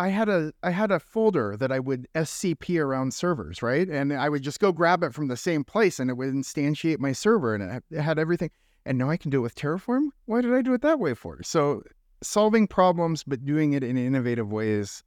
I 0.00 0.08
had 0.08 0.28
a 0.28 0.52
I 0.62 0.70
had 0.70 0.92
a 0.92 1.00
folder 1.00 1.56
that 1.56 1.72
I 1.72 1.80
would 1.80 2.06
SCP 2.14 2.80
around 2.80 3.12
servers, 3.12 3.62
right? 3.62 3.88
And 3.88 4.12
I 4.12 4.28
would 4.28 4.42
just 4.42 4.60
go 4.60 4.70
grab 4.70 5.02
it 5.02 5.12
from 5.12 5.26
the 5.26 5.36
same 5.36 5.64
place, 5.64 5.98
and 5.98 6.08
it 6.08 6.14
would 6.16 6.28
instantiate 6.32 7.00
my 7.00 7.10
server, 7.12 7.52
and 7.54 7.64
it 7.64 7.70
had- 7.72 7.82
it 7.90 8.00
had 8.00 8.18
everything. 8.18 8.50
And 8.86 8.96
now 8.96 9.10
I 9.10 9.16
can 9.16 9.30
do 9.30 9.38
it 9.38 9.42
with 9.42 9.54
Terraform. 9.56 10.10
Why 10.26 10.40
did 10.40 10.54
I 10.54 10.62
do 10.62 10.72
it 10.72 10.82
that 10.82 11.00
way 11.00 11.14
for? 11.14 11.42
So 11.42 11.82
solving 12.22 12.66
problems, 12.68 13.24
but 13.24 13.44
doing 13.44 13.72
it 13.72 13.82
in 13.82 13.96
innovative 13.98 14.52
ways, 14.52 15.02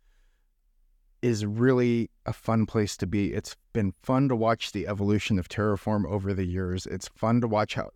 is 1.21 1.45
really 1.45 2.09
a 2.25 2.33
fun 2.33 2.65
place 2.65 2.97
to 2.97 3.07
be. 3.07 3.31
It's 3.33 3.55
been 3.73 3.93
fun 4.03 4.27
to 4.29 4.35
watch 4.35 4.71
the 4.71 4.87
evolution 4.87 5.37
of 5.39 5.47
Terraform 5.47 6.05
over 6.05 6.33
the 6.33 6.45
years. 6.45 6.85
It's 6.87 7.07
fun 7.09 7.41
to 7.41 7.47
watch 7.47 7.75
how. 7.75 7.91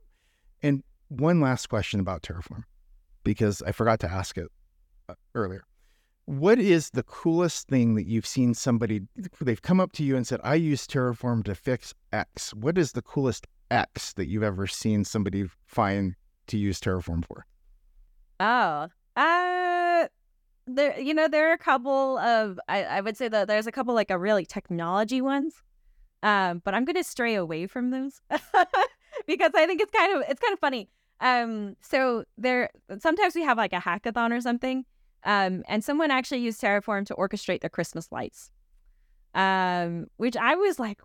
And 0.63 0.83
one 1.09 1.41
last 1.41 1.67
question 1.67 1.99
about 1.99 2.21
Terraform, 2.21 2.63
because 3.25 3.61
I 3.63 3.73
forgot 3.73 3.99
to 3.99 4.09
ask 4.09 4.37
it 4.37 4.47
uh, 5.09 5.15
earlier 5.33 5.65
what 6.27 6.57
is 6.57 6.89
the 6.91 7.03
coolest 7.03 7.67
thing 7.67 7.93
that 7.95 8.07
you've 8.07 8.25
seen 8.25 8.53
somebody 8.53 9.01
they've 9.39 9.61
come 9.61 9.79
up 9.79 9.91
to 9.91 10.03
you 10.03 10.15
and 10.15 10.25
said 10.25 10.39
i 10.43 10.55
use 10.55 10.87
terraform 10.87 11.43
to 11.43 11.53
fix 11.53 11.93
x 12.11 12.51
what 12.55 12.79
is 12.79 12.93
the 12.93 13.01
coolest 13.03 13.45
x 13.69 14.11
that 14.13 14.27
you've 14.27 14.41
ever 14.41 14.65
seen 14.65 15.05
somebody 15.05 15.45
find 15.67 16.15
to 16.47 16.57
use 16.57 16.79
terraform 16.79 17.23
for 17.23 17.45
Oh, 18.39 18.87
uh, 19.15 20.07
there. 20.67 20.99
You 20.99 21.13
know, 21.13 21.27
there 21.27 21.49
are 21.49 21.53
a 21.53 21.57
couple 21.57 22.17
of. 22.17 22.59
I, 22.67 22.83
I 22.83 23.01
would 23.01 23.17
say 23.17 23.27
that 23.27 23.47
there's 23.47 23.67
a 23.67 23.71
couple 23.71 23.93
like 23.93 24.11
a 24.11 24.17
really 24.17 24.45
technology 24.45 25.21
ones, 25.21 25.55
um, 26.23 26.61
but 26.63 26.73
I'm 26.73 26.85
going 26.85 26.97
to 26.97 27.03
stray 27.03 27.35
away 27.35 27.67
from 27.67 27.91
those 27.91 28.21
because 29.27 29.51
I 29.55 29.65
think 29.65 29.81
it's 29.81 29.91
kind 29.91 30.17
of 30.17 30.23
it's 30.29 30.39
kind 30.39 30.53
of 30.53 30.59
funny. 30.59 30.89
Um, 31.19 31.75
so 31.81 32.25
there 32.37 32.69
sometimes 32.99 33.35
we 33.35 33.43
have 33.43 33.57
like 33.57 33.73
a 33.73 33.79
hackathon 33.79 34.31
or 34.31 34.41
something, 34.41 34.85
um, 35.23 35.63
and 35.67 35.83
someone 35.83 36.11
actually 36.11 36.41
used 36.41 36.61
Terraform 36.61 37.05
to 37.07 37.15
orchestrate 37.15 37.61
their 37.61 37.69
Christmas 37.69 38.11
lights, 38.11 38.51
um, 39.33 40.07
which 40.17 40.35
I 40.35 40.55
was 40.55 40.77
like, 40.79 41.01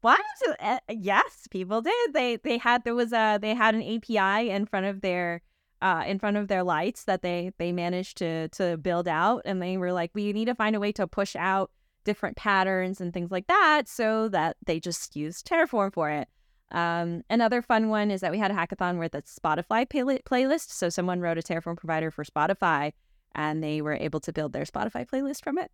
what? 0.00 0.20
Uh, 0.60 0.78
yes, 0.90 1.46
people 1.50 1.80
did. 1.80 2.12
They 2.12 2.36
they 2.36 2.58
had 2.58 2.84
there 2.84 2.94
was 2.94 3.12
a 3.12 3.38
they 3.40 3.54
had 3.54 3.74
an 3.74 3.82
API 3.82 4.50
in 4.50 4.66
front 4.66 4.86
of 4.86 5.00
their 5.00 5.40
uh, 5.80 6.02
in 6.06 6.18
front 6.18 6.36
of 6.36 6.48
their 6.48 6.62
lights 6.62 7.04
that 7.04 7.22
they 7.22 7.52
they 7.58 7.72
managed 7.72 8.18
to 8.18 8.48
to 8.48 8.76
build 8.76 9.08
out, 9.08 9.42
and 9.44 9.62
they 9.62 9.76
were 9.76 9.92
like, 9.92 10.10
we 10.14 10.32
need 10.32 10.46
to 10.46 10.54
find 10.54 10.76
a 10.76 10.80
way 10.80 10.92
to 10.92 11.06
push 11.06 11.36
out 11.36 11.70
different 12.04 12.36
patterns 12.36 13.00
and 13.00 13.14
things 13.14 13.30
like 13.30 13.46
that, 13.46 13.88
so 13.88 14.28
that 14.28 14.56
they 14.66 14.78
just 14.78 15.16
used 15.16 15.46
Terraform 15.46 15.92
for 15.92 16.10
it. 16.10 16.28
Um, 16.70 17.22
another 17.30 17.62
fun 17.62 17.88
one 17.88 18.10
is 18.10 18.20
that 18.20 18.32
we 18.32 18.38
had 18.38 18.50
a 18.50 18.54
hackathon 18.54 18.98
with 18.98 19.14
a 19.14 19.22
Spotify 19.22 19.88
play- 19.88 20.18
playlist. 20.18 20.70
So 20.70 20.88
someone 20.88 21.20
wrote 21.20 21.38
a 21.38 21.42
Terraform 21.42 21.76
provider 21.76 22.10
for 22.10 22.24
Spotify, 22.24 22.92
and 23.34 23.62
they 23.62 23.80
were 23.80 23.94
able 23.94 24.20
to 24.20 24.32
build 24.32 24.52
their 24.52 24.64
Spotify 24.64 25.08
playlist 25.08 25.42
from 25.42 25.58
it, 25.58 25.70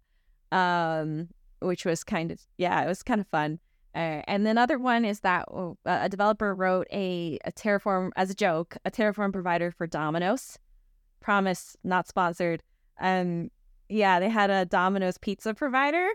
um, 0.53 1.29
which 1.61 1.85
was 1.85 2.05
kind 2.05 2.31
of 2.31 2.41
yeah, 2.59 2.83
it 2.83 2.87
was 2.87 3.03
kind 3.03 3.21
of 3.21 3.27
fun. 3.29 3.59
Uh, 3.95 4.23
and 4.29 4.47
then 4.47 4.57
other 4.57 4.79
one 4.79 5.05
is 5.05 5.21
that 5.21 5.47
oh, 5.49 5.77
a 5.85 6.09
developer 6.09 6.55
wrote 6.55 6.87
a, 6.93 7.39
a 7.45 7.53
Terraform 7.53 8.11
as 8.17 8.31
a 8.31 8.35
joke, 8.35 8.77
a 8.85 8.91
Terraform 8.91 9.33
provider 9.33 9.71
for 9.71 9.87
Domino's. 9.87 10.59
Promise, 11.21 11.77
not 11.83 12.07
sponsored. 12.07 12.63
Um, 13.01 13.51
yeah, 13.89 14.21
they 14.21 14.29
had 14.29 14.51
a 14.51 14.65
Domino's 14.65 15.19
pizza 15.19 15.55
provider. 15.55 16.09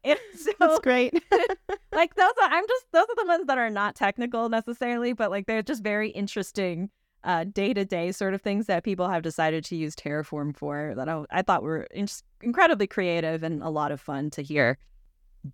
And 0.04 0.18
so, 0.36 0.52
That's 0.60 0.78
great. 0.78 1.12
like 1.92 2.14
those 2.14 2.32
are, 2.42 2.48
I'm 2.48 2.64
just 2.68 2.86
those 2.92 3.04
are 3.04 3.16
the 3.16 3.26
ones 3.26 3.46
that 3.48 3.58
are 3.58 3.70
not 3.70 3.94
technical 3.96 4.48
necessarily, 4.48 5.12
but 5.12 5.30
like 5.30 5.46
they're 5.46 5.62
just 5.62 5.82
very 5.82 6.10
interesting 6.10 6.90
uh 7.24 7.42
day 7.42 7.74
to 7.74 7.84
day 7.84 8.12
sort 8.12 8.32
of 8.32 8.40
things 8.40 8.66
that 8.66 8.84
people 8.84 9.08
have 9.08 9.22
decided 9.22 9.64
to 9.64 9.74
use 9.74 9.96
Terraform 9.96 10.56
for 10.56 10.94
that 10.96 11.08
I, 11.08 11.24
I 11.32 11.42
thought 11.42 11.64
were 11.64 11.82
in- 11.90 12.06
incredibly 12.42 12.86
creative 12.86 13.42
and 13.42 13.60
a 13.60 13.70
lot 13.70 13.90
of 13.90 14.00
fun 14.00 14.30
to 14.30 14.42
hear. 14.42 14.78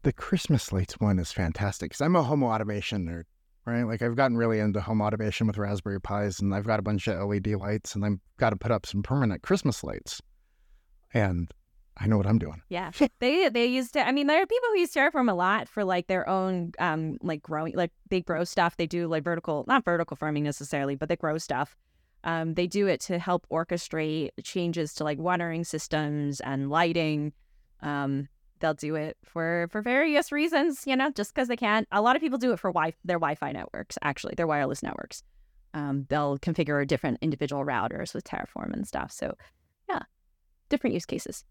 the 0.03 0.13
christmas 0.13 0.73
lights 0.73 1.01
one 1.01 1.19
is 1.19 1.33
fantastic 1.33 1.91
because 1.91 2.03
i'm 2.03 2.17
a 2.17 2.23
home 2.23 2.43
automation 2.43 3.07
nerd 3.07 3.25
right 3.65 3.85
like 3.85 4.03
i've 4.03 4.15
gotten 4.15 4.37
really 4.37 4.59
into 4.59 4.81
home 4.81 5.01
automation 5.01 5.47
with 5.47 5.57
raspberry 5.57 6.01
pis 6.01 6.41
and 6.41 6.55
i've 6.55 6.67
got 6.67 6.79
a 6.81 6.83
bunch 6.83 7.09
of 7.09 7.27
led 7.27 7.47
lights 7.47 7.95
and 7.95 8.05
i've 8.05 8.19
got 8.39 8.51
to 8.51 8.57
put 8.57 8.71
up 8.71 8.85
some 8.85 9.03
permanent 9.03 9.41
christmas 9.43 9.83
lights 9.83 10.21
and 11.15 11.51
i 11.99 12.07
know 12.07 12.17
what 12.17 12.27
i'm 12.27 12.39
doing 12.39 12.61
Yeah, 12.69 12.91
they 13.21 13.49
they 13.49 13.67
used 13.67 13.95
it. 13.97 14.07
I 14.07 14.13
mean, 14.13 14.27
there 14.27 14.43
are 14.43 14.47
people 14.47 14.69
who 14.73 14.79
use 14.81 14.93
Terraform 14.93 15.31
a 15.31 15.35
lot 15.35 15.69
for 15.69 15.85
like 15.85 16.07
their 16.09 16.29
own 16.29 16.73
um 16.79 17.19
like 17.23 17.43
growing 17.43 17.75
like 17.77 17.93
they 18.11 18.21
grow 18.21 18.45
stuff. 18.45 18.77
They 18.77 18.87
do 18.87 19.07
like 19.07 19.23
vertical, 19.23 19.65
not 19.69 19.85
vertical 19.85 20.17
farming 20.17 20.45
necessarily, 20.45 20.97
but 20.97 21.09
they 21.09 21.17
grow 21.17 21.39
stuff. 21.39 21.77
Um, 22.25 22.55
they 22.55 22.67
do 22.67 22.87
it 22.87 23.01
to 23.03 23.19
help 23.19 23.47
orchestrate 23.51 24.31
changes 24.43 24.95
to 24.95 25.05
like 25.05 25.19
watering 25.19 25.63
systems 25.65 26.41
and 26.41 26.71
lighting. 26.71 27.33
Um, 27.83 28.29
they'll 28.61 28.75
do 28.75 28.95
it 28.97 29.17
for 29.25 29.69
for 29.71 29.83
various 29.83 30.33
reasons, 30.33 30.85
you 30.87 30.97
know, 30.97 31.11
just 31.11 31.35
because 31.35 31.49
they 31.49 31.57
can. 31.57 31.87
A 31.93 32.01
lot 32.01 32.17
of 32.17 32.23
people 32.23 32.39
do 32.39 32.53
it 32.53 32.59
for 32.59 32.71
wi- 32.73 32.95
their 33.05 33.19
Wi-Fi 33.19 33.53
networks, 33.53 33.99
actually, 34.03 34.35
their 34.37 34.47
wireless 34.47 34.83
networks. 34.83 35.23
Um, 35.75 36.07
they'll 36.09 36.39
configure 36.39 36.87
different 36.87 37.19
individual 37.21 37.65
routers 37.65 38.15
with 38.15 38.25
Terraform 38.25 38.73
and 38.73 38.87
stuff. 38.87 39.13
So, 39.13 39.37
yeah, 39.89 40.03
different 40.71 40.95
use 40.95 41.05
cases. 41.07 41.45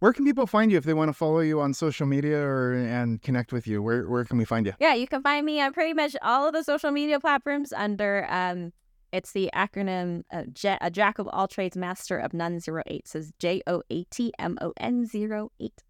Where 0.00 0.12
can 0.12 0.24
people 0.24 0.46
find 0.46 0.70
you 0.70 0.78
if 0.78 0.84
they 0.84 0.94
want 0.94 1.08
to 1.08 1.12
follow 1.12 1.40
you 1.40 1.60
on 1.60 1.74
social 1.74 2.06
media 2.06 2.38
or 2.38 2.74
and 2.74 3.20
connect 3.22 3.52
with 3.52 3.66
you 3.66 3.82
where, 3.82 4.08
where 4.08 4.24
can 4.24 4.38
we 4.38 4.44
find 4.44 4.66
you 4.66 4.72
Yeah, 4.80 4.94
you 4.94 5.06
can 5.06 5.22
find 5.22 5.44
me 5.44 5.60
on 5.60 5.72
pretty 5.72 5.94
much 5.94 6.16
all 6.22 6.46
of 6.46 6.52
the 6.54 6.62
social 6.62 6.90
media 6.90 7.20
platforms 7.20 7.72
under 7.72 8.26
um 8.30 8.72
it's 9.12 9.32
the 9.32 9.50
acronym 9.54 10.22
uh, 10.30 10.44
J- 10.52 10.78
a 10.80 10.90
Jack 10.90 11.18
of 11.18 11.28
all 11.28 11.48
trades, 11.48 11.76
master 11.76 12.18
of 12.18 12.34
none 12.34 12.60
zero 12.60 12.82
eight. 12.86 13.10
It's 13.14 13.32
J 13.38 13.62
O 13.66 13.82
A 13.90 14.04
T 14.04 14.32
M 14.38 14.58
O 14.60 14.72
N 14.76 15.06
zero 15.06 15.50
eight. 15.60 15.82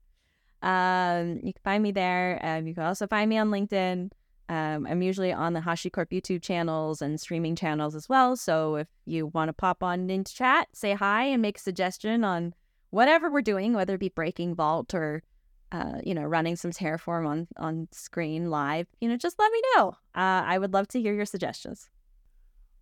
Um, 0.63 1.41
you 1.43 1.53
can 1.53 1.63
find 1.65 1.83
me 1.83 1.93
there. 1.93 2.39
Um, 2.43 2.67
you 2.67 2.75
can 2.75 2.85
also 2.85 3.07
find 3.07 3.29
me 3.29 3.39
on 3.39 3.51
LinkedIn. 3.51 4.11
Um, 4.49 4.87
I'm 4.87 5.03
usually 5.03 5.33
on 5.33 5.53
the 5.53 5.61
HashiCorp 5.61 6.11
YouTube 6.11 6.43
channels 6.43 7.03
and 7.03 7.21
streaming 7.21 7.55
channels 7.55 7.95
as 7.95 8.09
well. 8.09 8.35
So 8.37 8.77
if 8.77 8.89
you 9.05 9.27
want 9.27 9.51
to 9.51 9.53
pop 9.53 9.83
on 9.83 10.09
into 10.09 10.35
chat, 10.35 10.69
say 10.73 10.95
hi 10.95 11.25
and 11.25 11.43
make 11.43 11.59
a 11.59 11.61
suggestion 11.61 12.25
on 12.25 12.55
whatever 12.91 13.31
we're 13.31 13.43
doing, 13.43 13.73
whether 13.75 13.95
it 13.95 14.01
be 14.01 14.09
breaking 14.09 14.55
vault 14.55 14.95
or 14.95 15.23
uh, 15.71 15.99
you 16.03 16.15
know, 16.15 16.23
running 16.23 16.57
some 16.57 16.71
Terraform 16.71 17.27
on 17.27 17.47
on 17.57 17.89
screen 17.93 18.51
live, 18.51 18.87
you 19.01 19.09
know, 19.09 19.17
just 19.17 19.39
let 19.39 19.53
me 19.53 19.63
know. 19.77 19.89
Uh, 20.15 20.43
I 20.47 20.59
would 20.59 20.73
love 20.73 20.89
to 20.89 21.01
hear 21.01 21.15
your 21.15 21.27
suggestions. 21.27 21.91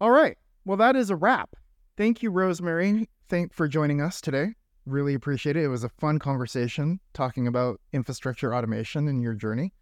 All 0.00 0.10
right. 0.10 0.36
Well, 0.64 0.76
that 0.76 0.96
is 0.96 1.10
a 1.10 1.16
wrap. 1.16 1.56
Thank 1.96 2.22
you, 2.22 2.30
Rosemary. 2.30 3.08
Thank 3.28 3.52
for 3.52 3.66
joining 3.66 4.00
us 4.00 4.20
today. 4.20 4.54
Really 4.84 5.14
appreciate 5.14 5.56
it. 5.56 5.64
It 5.64 5.68
was 5.68 5.82
a 5.82 5.88
fun 5.88 6.18
conversation 6.18 7.00
talking 7.12 7.48
about 7.48 7.80
infrastructure 7.92 8.54
automation 8.54 9.08
and 9.08 9.20
your 9.20 9.34
journey. 9.34 9.72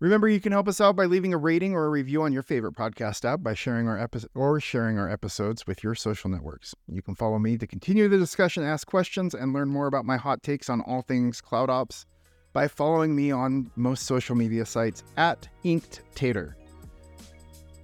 Remember, 0.00 0.28
you 0.28 0.40
can 0.40 0.52
help 0.52 0.68
us 0.68 0.80
out 0.80 0.94
by 0.94 1.06
leaving 1.06 1.34
a 1.34 1.36
rating 1.36 1.74
or 1.74 1.86
a 1.86 1.88
review 1.88 2.22
on 2.22 2.32
your 2.32 2.44
favorite 2.44 2.76
podcast 2.76 3.24
app 3.24 3.42
by 3.42 3.54
sharing 3.54 3.88
our 3.88 3.98
episode 3.98 4.30
or 4.32 4.60
sharing 4.60 4.96
our 4.96 5.10
episodes 5.10 5.66
with 5.66 5.82
your 5.82 5.96
social 5.96 6.30
networks. 6.30 6.72
You 6.86 7.02
can 7.02 7.16
follow 7.16 7.40
me 7.40 7.58
to 7.58 7.66
continue 7.66 8.06
the 8.06 8.16
discussion, 8.16 8.62
ask 8.62 8.86
questions, 8.86 9.34
and 9.34 9.52
learn 9.52 9.68
more 9.68 9.88
about 9.88 10.04
my 10.04 10.16
hot 10.16 10.44
takes 10.44 10.70
on 10.70 10.82
all 10.82 11.02
things 11.02 11.40
cloud 11.40 11.68
ops 11.68 12.06
by 12.52 12.68
following 12.68 13.16
me 13.16 13.32
on 13.32 13.72
most 13.74 14.06
social 14.06 14.36
media 14.36 14.64
sites 14.64 15.02
at 15.16 15.48
Inked 15.64 16.02
Tater. 16.14 16.56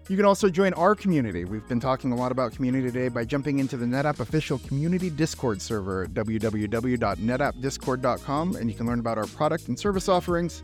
You 0.08 0.16
can 0.16 0.24
also 0.24 0.48
join 0.48 0.72
our 0.74 0.94
community. 0.94 1.44
We've 1.44 1.66
been 1.66 1.80
talking 1.80 2.12
a 2.12 2.16
lot 2.16 2.30
about 2.30 2.52
community 2.52 2.92
today 2.92 3.08
by 3.08 3.24
jumping 3.24 3.58
into 3.58 3.76
the 3.76 3.86
NetApp 3.86 4.20
official 4.20 4.60
community 4.60 5.10
Discord 5.10 5.60
server 5.60 6.04
at 6.04 6.10
www.netappdiscord.com, 6.10 8.56
and 8.56 8.70
you 8.70 8.76
can 8.76 8.86
learn 8.86 9.00
about 9.00 9.18
our 9.18 9.26
product 9.26 9.66
and 9.66 9.76
service 9.76 10.08
offerings 10.08 10.62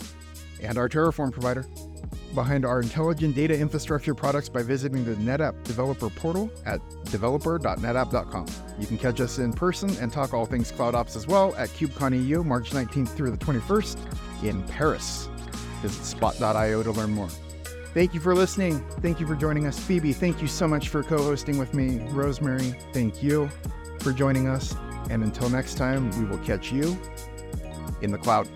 and 0.62 0.78
our 0.78 0.88
Terraform 0.88 1.32
provider. 1.32 1.66
Behind 2.34 2.64
our 2.64 2.80
intelligent 2.80 3.34
data 3.34 3.58
infrastructure 3.58 4.14
products 4.14 4.48
by 4.48 4.62
visiting 4.62 5.04
the 5.04 5.14
NetApp 5.16 5.64
developer 5.64 6.08
portal 6.08 6.50
at 6.64 6.80
developer.netapp.com. 7.06 8.46
You 8.78 8.86
can 8.86 8.98
catch 8.98 9.20
us 9.20 9.38
in 9.38 9.52
person 9.52 9.90
and 10.00 10.12
talk 10.12 10.32
all 10.32 10.46
things 10.46 10.70
cloud 10.70 10.94
ops 10.94 11.16
as 11.16 11.26
well 11.26 11.54
at 11.56 11.70
KubeCon 11.70 12.24
EU, 12.24 12.44
March 12.44 12.70
19th 12.70 13.08
through 13.08 13.32
the 13.32 13.38
21st 13.38 14.44
in 14.44 14.62
Paris. 14.64 15.28
Visit 15.82 16.04
spot.io 16.04 16.82
to 16.82 16.92
learn 16.92 17.12
more. 17.12 17.28
Thank 17.92 18.14
you 18.14 18.20
for 18.20 18.36
listening. 18.36 18.78
Thank 19.00 19.18
you 19.18 19.26
for 19.26 19.34
joining 19.34 19.66
us. 19.66 19.78
Phoebe, 19.78 20.12
thank 20.12 20.40
you 20.40 20.46
so 20.46 20.68
much 20.68 20.88
for 20.88 21.02
co 21.02 21.18
hosting 21.18 21.58
with 21.58 21.74
me. 21.74 21.98
Rosemary, 22.10 22.76
thank 22.92 23.22
you 23.22 23.50
for 23.98 24.12
joining 24.12 24.46
us. 24.46 24.76
And 25.10 25.24
until 25.24 25.50
next 25.50 25.74
time, 25.74 26.10
we 26.12 26.24
will 26.24 26.38
catch 26.44 26.70
you 26.70 26.96
in 28.00 28.12
the 28.12 28.18
cloud. 28.18 28.48